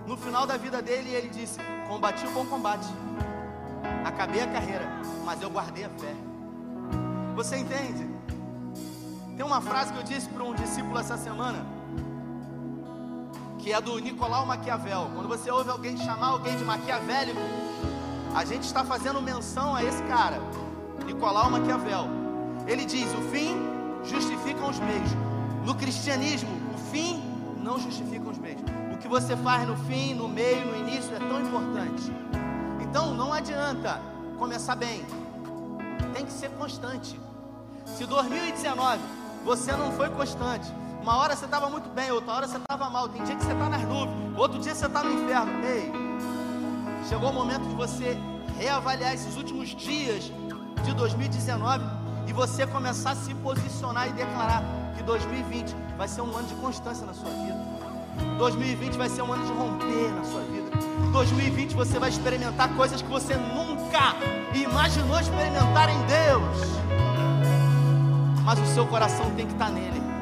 No 0.07 0.15
final 0.15 0.45
da 0.45 0.55
vida 0.55 0.81
dele, 0.81 1.13
ele 1.13 1.29
disse: 1.29 1.59
Combati 1.87 2.25
o 2.25 2.31
bom 2.31 2.45
combate, 2.45 2.87
acabei 4.05 4.41
a 4.41 4.47
carreira, 4.47 4.87
mas 5.25 5.41
eu 5.41 5.49
guardei 5.49 5.85
a 5.85 5.89
fé. 5.89 6.13
Você 7.35 7.57
entende? 7.57 8.07
Tem 9.35 9.45
uma 9.45 9.59
frase 9.59 9.91
que 9.91 9.99
eu 9.99 10.03
disse 10.03 10.29
para 10.29 10.43
um 10.43 10.53
discípulo 10.53 10.99
essa 10.99 11.17
semana, 11.17 11.65
que 13.63 13.71
é 13.71 13.81
do 13.81 13.97
Nicolau 13.97 14.45
Maquiavel. 14.45 15.09
Quando 15.15 15.27
você 15.27 15.49
ouve 15.49 15.69
alguém 15.69 15.97
chamar 15.97 16.27
alguém 16.27 16.55
de 16.57 16.63
maquiavélico, 16.63 17.39
a 18.35 18.43
gente 18.45 18.63
está 18.63 18.83
fazendo 18.83 19.21
menção 19.21 19.73
a 19.73 19.83
esse 19.83 20.03
cara, 20.03 20.39
Nicolau 21.05 21.49
Maquiavel. 21.49 22.07
Ele 22.67 22.85
diz: 22.85 23.11
o 23.13 23.21
fim 23.31 23.55
justifica 24.03 24.65
os 24.65 24.79
meios. 24.79 25.09
No 25.65 25.73
cristianismo, 25.75 26.51
o 26.75 26.77
fim 26.91 27.23
não 27.63 27.79
justifica 27.79 28.29
os 28.29 28.37
meios 28.37 28.61
que 29.03 29.07
você 29.09 29.35
faz 29.35 29.67
no 29.67 29.75
fim, 29.75 30.13
no 30.13 30.29
meio, 30.29 30.65
no 30.65 30.77
início 30.77 31.13
é 31.13 31.19
tão 31.19 31.41
importante. 31.41 32.09
Então 32.81 33.13
não 33.13 33.33
adianta 33.33 34.01
começar 34.39 34.75
bem, 34.75 35.05
tem 36.13 36.25
que 36.25 36.31
ser 36.31 36.49
constante. 36.51 37.19
Se 37.85 38.05
2019 38.05 39.01
você 39.43 39.73
não 39.73 39.91
foi 39.91 40.09
constante, 40.09 40.71
uma 41.03 41.17
hora 41.17 41.35
você 41.35 41.43
estava 41.43 41.69
muito 41.69 41.89
bem, 41.89 42.11
outra 42.11 42.33
hora 42.33 42.47
você 42.47 42.55
estava 42.55 42.89
mal, 42.89 43.09
tem 43.09 43.21
dia 43.23 43.35
que 43.35 43.43
você 43.43 43.51
está 43.51 43.69
nas 43.69 43.81
nuvens, 43.81 44.37
outro 44.37 44.57
dia 44.57 44.73
você 44.73 44.85
está 44.85 45.03
no 45.03 45.11
inferno. 45.11 45.51
Ei, 45.65 45.91
chegou 47.09 47.29
o 47.29 47.33
momento 47.33 47.67
de 47.67 47.75
você 47.75 48.17
reavaliar 48.57 49.13
esses 49.13 49.35
últimos 49.35 49.75
dias 49.75 50.31
de 50.81 50.93
2019 50.93 51.83
e 52.25 52.31
você 52.31 52.65
começar 52.65 53.11
a 53.11 53.15
se 53.15 53.33
posicionar 53.35 54.07
e 54.07 54.13
declarar 54.13 54.63
que 54.95 55.03
2020 55.03 55.75
vai 55.97 56.07
ser 56.07 56.21
um 56.21 56.37
ano 56.37 56.47
de 56.47 56.55
constância 56.55 57.05
na 57.05 57.13
sua 57.13 57.29
vida. 57.29 57.59
2020 58.37 58.95
vai 58.95 59.09
ser 59.09 59.23
um 59.23 59.33
ano 59.33 59.45
de 59.45 59.51
romper 59.51 60.09
na 60.13 60.23
sua 60.23 60.41
vida. 60.43 60.71
2020 61.11 61.75
você 61.75 61.99
vai 61.99 62.09
experimentar 62.09 62.73
coisas 62.75 63.01
que 63.01 63.09
você 63.09 63.35
nunca 63.35 64.15
imaginou 64.53 65.19
experimentar 65.19 65.89
em 65.89 66.01
Deus. 66.05 66.79
Mas 68.45 68.57
o 68.57 68.65
seu 68.73 68.87
coração 68.87 69.29
tem 69.31 69.45
que 69.45 69.51
estar 69.51 69.69
nele. 69.69 70.12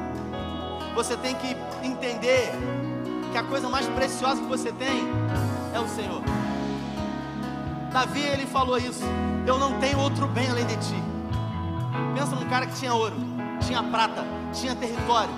Você 0.96 1.16
tem 1.18 1.36
que 1.36 1.56
entender 1.84 2.52
que 3.32 3.38
a 3.38 3.44
coisa 3.44 3.70
mais 3.70 3.88
preciosa 3.88 4.42
que 4.42 4.48
você 4.48 4.72
tem 4.72 5.08
é 5.74 5.80
o 5.80 5.88
Senhor. 5.88 6.22
Davi 7.92 8.22
ele 8.22 8.46
falou 8.46 8.78
isso: 8.78 9.04
Eu 9.46 9.58
não 9.58 9.80
tenho 9.80 10.00
outro 10.00 10.28
bem 10.28 10.50
além 10.50 10.66
de 10.66 10.76
ti. 10.78 11.04
Pensa 12.14 12.36
num 12.36 12.48
cara 12.50 12.66
que 12.66 12.76
tinha 12.76 12.94
ouro, 12.94 13.16
tinha 13.66 13.82
prata, 13.84 14.24
tinha 14.54 14.76
território. 14.76 15.34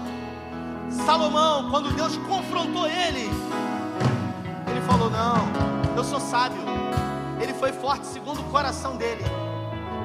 Salomão, 1.05 1.69
quando 1.69 1.95
Deus 1.95 2.17
confrontou 2.17 2.87
ele, 2.87 3.29
ele 4.67 4.81
falou: 4.87 5.09
Não, 5.09 5.37
eu 5.95 6.03
sou 6.03 6.19
sábio. 6.19 6.61
Ele 7.41 7.53
foi 7.53 7.71
forte 7.73 8.05
segundo 8.05 8.39
o 8.39 8.43
coração 8.45 8.95
dele. 8.95 9.23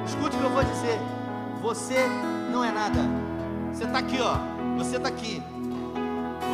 Escute 0.05 0.35
o 0.35 0.39
que 0.39 0.45
eu 0.45 0.49
vou 0.49 0.63
dizer. 0.63 0.99
Você 1.61 2.05
não 2.51 2.63
é 2.63 2.71
nada. 2.71 2.99
Você 3.71 3.83
está 3.85 3.99
aqui, 3.99 4.19
ó. 4.19 4.58
Você 4.79 4.95
está 4.95 5.09
aqui. 5.09 5.43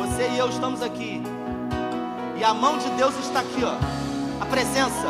Você 0.00 0.28
e 0.30 0.38
eu 0.38 0.48
estamos 0.48 0.82
aqui. 0.82 1.22
E 2.36 2.42
a 2.42 2.52
mão 2.52 2.76
de 2.76 2.90
Deus 2.90 3.16
está 3.20 3.38
aqui, 3.38 3.62
ó. 3.62 3.76
A 4.42 4.46
presença. 4.46 5.06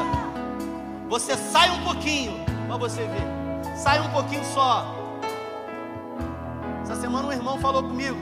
Você 1.09 1.35
sai 1.35 1.71
um 1.71 1.83
pouquinho 1.83 2.35
para 2.67 2.77
você 2.77 3.01
ver. 3.01 3.75
Sai 3.75 4.01
um 4.01 4.11
pouquinho 4.11 4.45
só. 4.45 4.85
Essa 6.83 6.95
semana 6.97 7.29
um 7.29 7.33
irmão 7.33 7.59
falou 7.59 7.83
comigo. 7.83 8.19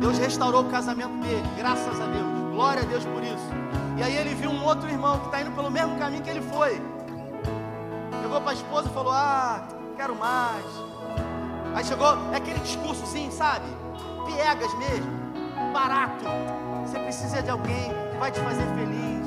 Deus 0.00 0.18
restaurou 0.18 0.62
o 0.62 0.68
casamento 0.68 1.14
dele, 1.20 1.48
graças 1.56 2.00
a 2.00 2.06
Deus. 2.06 2.52
Glória 2.52 2.82
a 2.82 2.84
Deus 2.84 3.04
por 3.04 3.22
isso. 3.22 3.48
E 3.96 4.02
aí 4.02 4.16
ele 4.16 4.34
viu 4.34 4.50
um 4.50 4.64
outro 4.64 4.88
irmão 4.88 5.20
que 5.20 5.26
está 5.26 5.40
indo 5.40 5.52
pelo 5.52 5.70
mesmo 5.70 5.96
caminho 6.00 6.24
que 6.24 6.30
ele 6.30 6.42
foi. 6.42 6.82
Chegou 8.22 8.40
para 8.40 8.50
a 8.50 8.54
esposa 8.54 8.88
e 8.88 8.92
falou: 8.92 9.12
Ah, 9.12 9.68
quero 9.96 10.16
mais. 10.16 10.89
Aí 11.74 11.84
chegou, 11.84 12.16
é 12.32 12.36
aquele 12.36 12.58
discurso 12.60 13.06
sim, 13.06 13.30
sabe? 13.30 13.66
Piegas 14.26 14.72
mesmo, 14.74 15.10
barato. 15.72 16.24
Você 16.84 16.98
precisa 16.98 17.42
de 17.42 17.50
alguém 17.50 17.90
que 18.12 18.18
vai 18.18 18.30
te 18.32 18.40
fazer 18.40 18.66
feliz. 18.74 19.26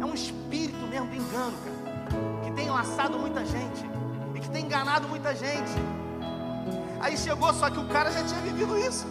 É 0.00 0.04
um 0.04 0.14
espírito 0.14 0.86
mesmo 0.86 1.08
de 1.08 1.18
engano, 1.18 1.52
cara. 1.64 2.42
Que 2.44 2.50
tem 2.52 2.70
laçado 2.70 3.18
muita 3.18 3.44
gente. 3.44 3.88
E 4.34 4.40
que 4.40 4.48
tem 4.48 4.64
enganado 4.64 5.08
muita 5.08 5.34
gente. 5.34 5.72
Aí 7.00 7.16
chegou, 7.16 7.52
só 7.52 7.68
que 7.68 7.78
o 7.78 7.84
cara 7.84 8.10
já 8.10 8.22
tinha 8.24 8.40
vivido 8.40 8.78
isso. 8.78 9.06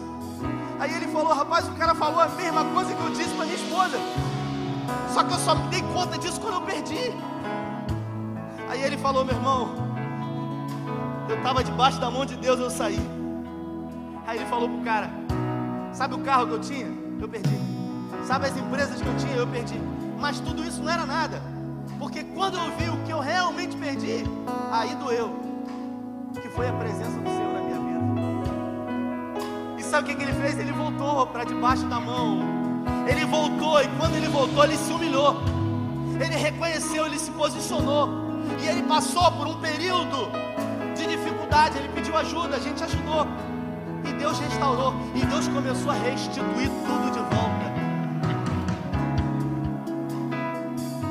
Aí 0.80 0.92
ele 0.94 1.06
falou, 1.08 1.32
rapaz, 1.32 1.68
o 1.68 1.72
cara 1.72 1.94
falou 1.94 2.20
a 2.20 2.28
mesma 2.28 2.64
coisa 2.64 2.92
que 2.92 3.00
eu 3.00 3.10
disse 3.10 3.34
para 3.34 3.44
minha 3.44 3.56
esposa. 3.56 3.98
Só 5.12 5.22
que 5.22 5.32
eu 5.32 5.38
só 5.38 5.54
me 5.54 5.68
dei 5.68 5.82
conta 5.94 6.18
disso 6.18 6.40
quando 6.40 6.54
eu 6.54 6.62
perdi. 6.62 7.12
Aí 8.68 8.82
ele 8.82 8.96
falou, 8.96 9.24
meu 9.24 9.34
irmão, 9.34 9.91
eu 11.32 11.38
estava 11.38 11.64
debaixo 11.64 11.98
da 11.98 12.10
mão 12.10 12.26
de 12.26 12.36
Deus, 12.36 12.60
eu 12.60 12.70
saí. 12.70 13.00
Aí 14.26 14.36
ele 14.38 14.46
falou 14.46 14.68
pro 14.68 14.82
cara, 14.82 15.10
sabe 15.92 16.14
o 16.14 16.18
carro 16.18 16.46
que 16.46 16.52
eu 16.52 16.60
tinha? 16.60 16.86
Eu 17.20 17.28
perdi. 17.28 17.58
Sabe 18.26 18.46
as 18.46 18.56
empresas 18.56 19.00
que 19.00 19.06
eu 19.06 19.16
tinha? 19.16 19.34
Eu 19.34 19.46
perdi. 19.46 19.80
Mas 20.20 20.38
tudo 20.40 20.62
isso 20.62 20.82
não 20.82 20.92
era 20.92 21.06
nada. 21.06 21.42
Porque 21.98 22.22
quando 22.22 22.58
eu 22.58 22.70
vi 22.76 22.88
o 22.90 22.96
que 23.04 23.12
eu 23.12 23.20
realmente 23.20 23.76
perdi, 23.76 24.24
aí 24.70 24.94
doeu. 24.96 25.34
Que 26.40 26.48
foi 26.50 26.68
a 26.68 26.72
presença 26.74 27.18
do 27.18 27.28
Senhor 27.28 27.52
na 27.54 27.60
minha 27.60 27.78
vida. 27.78 28.00
E 29.78 29.82
sabe 29.82 30.04
o 30.04 30.06
que, 30.10 30.16
que 30.16 30.30
ele 30.30 30.34
fez? 30.34 30.58
Ele 30.58 30.72
voltou 30.72 31.26
para 31.28 31.44
debaixo 31.44 31.86
da 31.86 31.98
mão. 31.98 32.40
Ele 33.08 33.24
voltou 33.24 33.82
e 33.82 33.88
quando 33.98 34.16
ele 34.16 34.28
voltou, 34.28 34.64
ele 34.64 34.76
se 34.76 34.92
humilhou. 34.92 35.42
Ele 36.20 36.36
reconheceu, 36.36 37.06
ele 37.06 37.18
se 37.18 37.30
posicionou. 37.30 38.08
E 38.62 38.66
ele 38.66 38.82
passou 38.82 39.32
por 39.32 39.46
um 39.46 39.58
período 39.60 40.30
Ele 41.76 41.88
pediu 41.94 42.16
ajuda, 42.16 42.56
a 42.56 42.58
gente 42.58 42.82
ajudou. 42.82 43.26
E 44.04 44.12
Deus 44.14 44.38
restaurou. 44.38 44.94
E 45.14 45.24
Deus 45.26 45.46
começou 45.48 45.90
a 45.90 45.94
restituir 45.94 46.70
tudo 46.86 47.10
de 47.12 47.18
volta. 47.18 47.72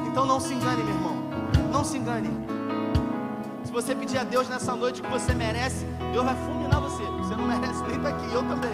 Então 0.08 0.26
não 0.26 0.40
se 0.40 0.54
engane, 0.54 0.84
meu 0.84 0.96
irmão. 0.96 1.16
Não 1.72 1.84
se 1.84 1.98
engane. 1.98 2.30
Se 3.64 3.72
você 3.72 3.94
pedir 3.94 4.18
a 4.18 4.24
Deus 4.24 4.50
nessa 4.50 4.76
noite 4.76 5.00
o 5.00 5.04
que 5.04 5.12
você 5.12 5.32
merece, 5.34 5.86
Deus 6.12 6.26
vai 6.26 6.36
fulminar 6.36 6.82
você. 6.82 7.04
Você 7.04 7.36
não 7.36 7.46
merece 7.46 7.84
nem 7.84 7.98
estar 7.98 8.10
aqui, 8.10 8.34
eu 8.34 8.42
também. 8.42 8.72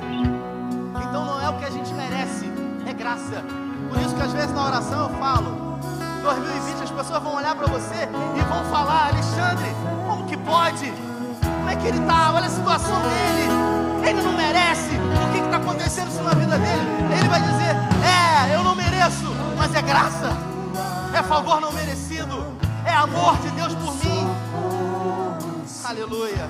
Então 1.10 1.26
não 1.26 1.42
é 1.42 1.50
o 1.50 1.58
que 1.60 1.66
a 1.66 1.70
gente 1.70 1.94
merece, 1.94 2.46
é 2.86 2.94
graça. 2.94 3.44
Por 3.90 4.00
isso 4.00 4.16
que 4.16 4.22
às 4.22 4.32
vezes 4.32 4.54
na 4.54 4.66
oração 4.66 5.10
eu 5.10 5.18
falo. 5.18 5.68
2020 6.24 6.84
as 6.84 6.92
pessoas 6.92 7.22
vão 7.22 7.36
olhar 7.36 7.56
para 7.56 7.68
você 7.68 8.08
e 8.38 8.42
vão 8.46 8.64
falar, 8.72 9.10
Alexandre, 9.10 9.68
como 10.08 10.26
que 10.26 10.38
pode? 10.38 11.07
Como 11.68 11.78
é 11.78 11.82
que 11.82 11.88
ele 11.90 12.00
está? 12.00 12.32
Olha 12.32 12.46
a 12.46 12.50
situação 12.50 12.96
dele. 13.02 14.08
Ele 14.10 14.22
não 14.22 14.32
merece. 14.32 14.92
O 14.96 15.34
que 15.34 15.40
está 15.40 15.58
acontecendo 15.58 16.24
na 16.24 16.34
vida 16.34 16.58
dele? 16.58 17.20
Ele 17.20 17.28
vai 17.28 17.42
dizer, 17.42 17.76
é, 18.08 18.56
eu 18.56 18.64
não 18.64 18.74
mereço, 18.74 19.36
mas 19.58 19.76
é 19.76 19.82
graça. 19.82 20.32
É 21.14 21.22
favor 21.24 21.60
não 21.60 21.74
merecido. 21.74 22.56
É 22.86 22.94
amor 22.94 23.36
de 23.40 23.50
Deus 23.52 23.74
por 23.76 23.94
mim. 23.96 24.30
Aleluia. 25.84 26.48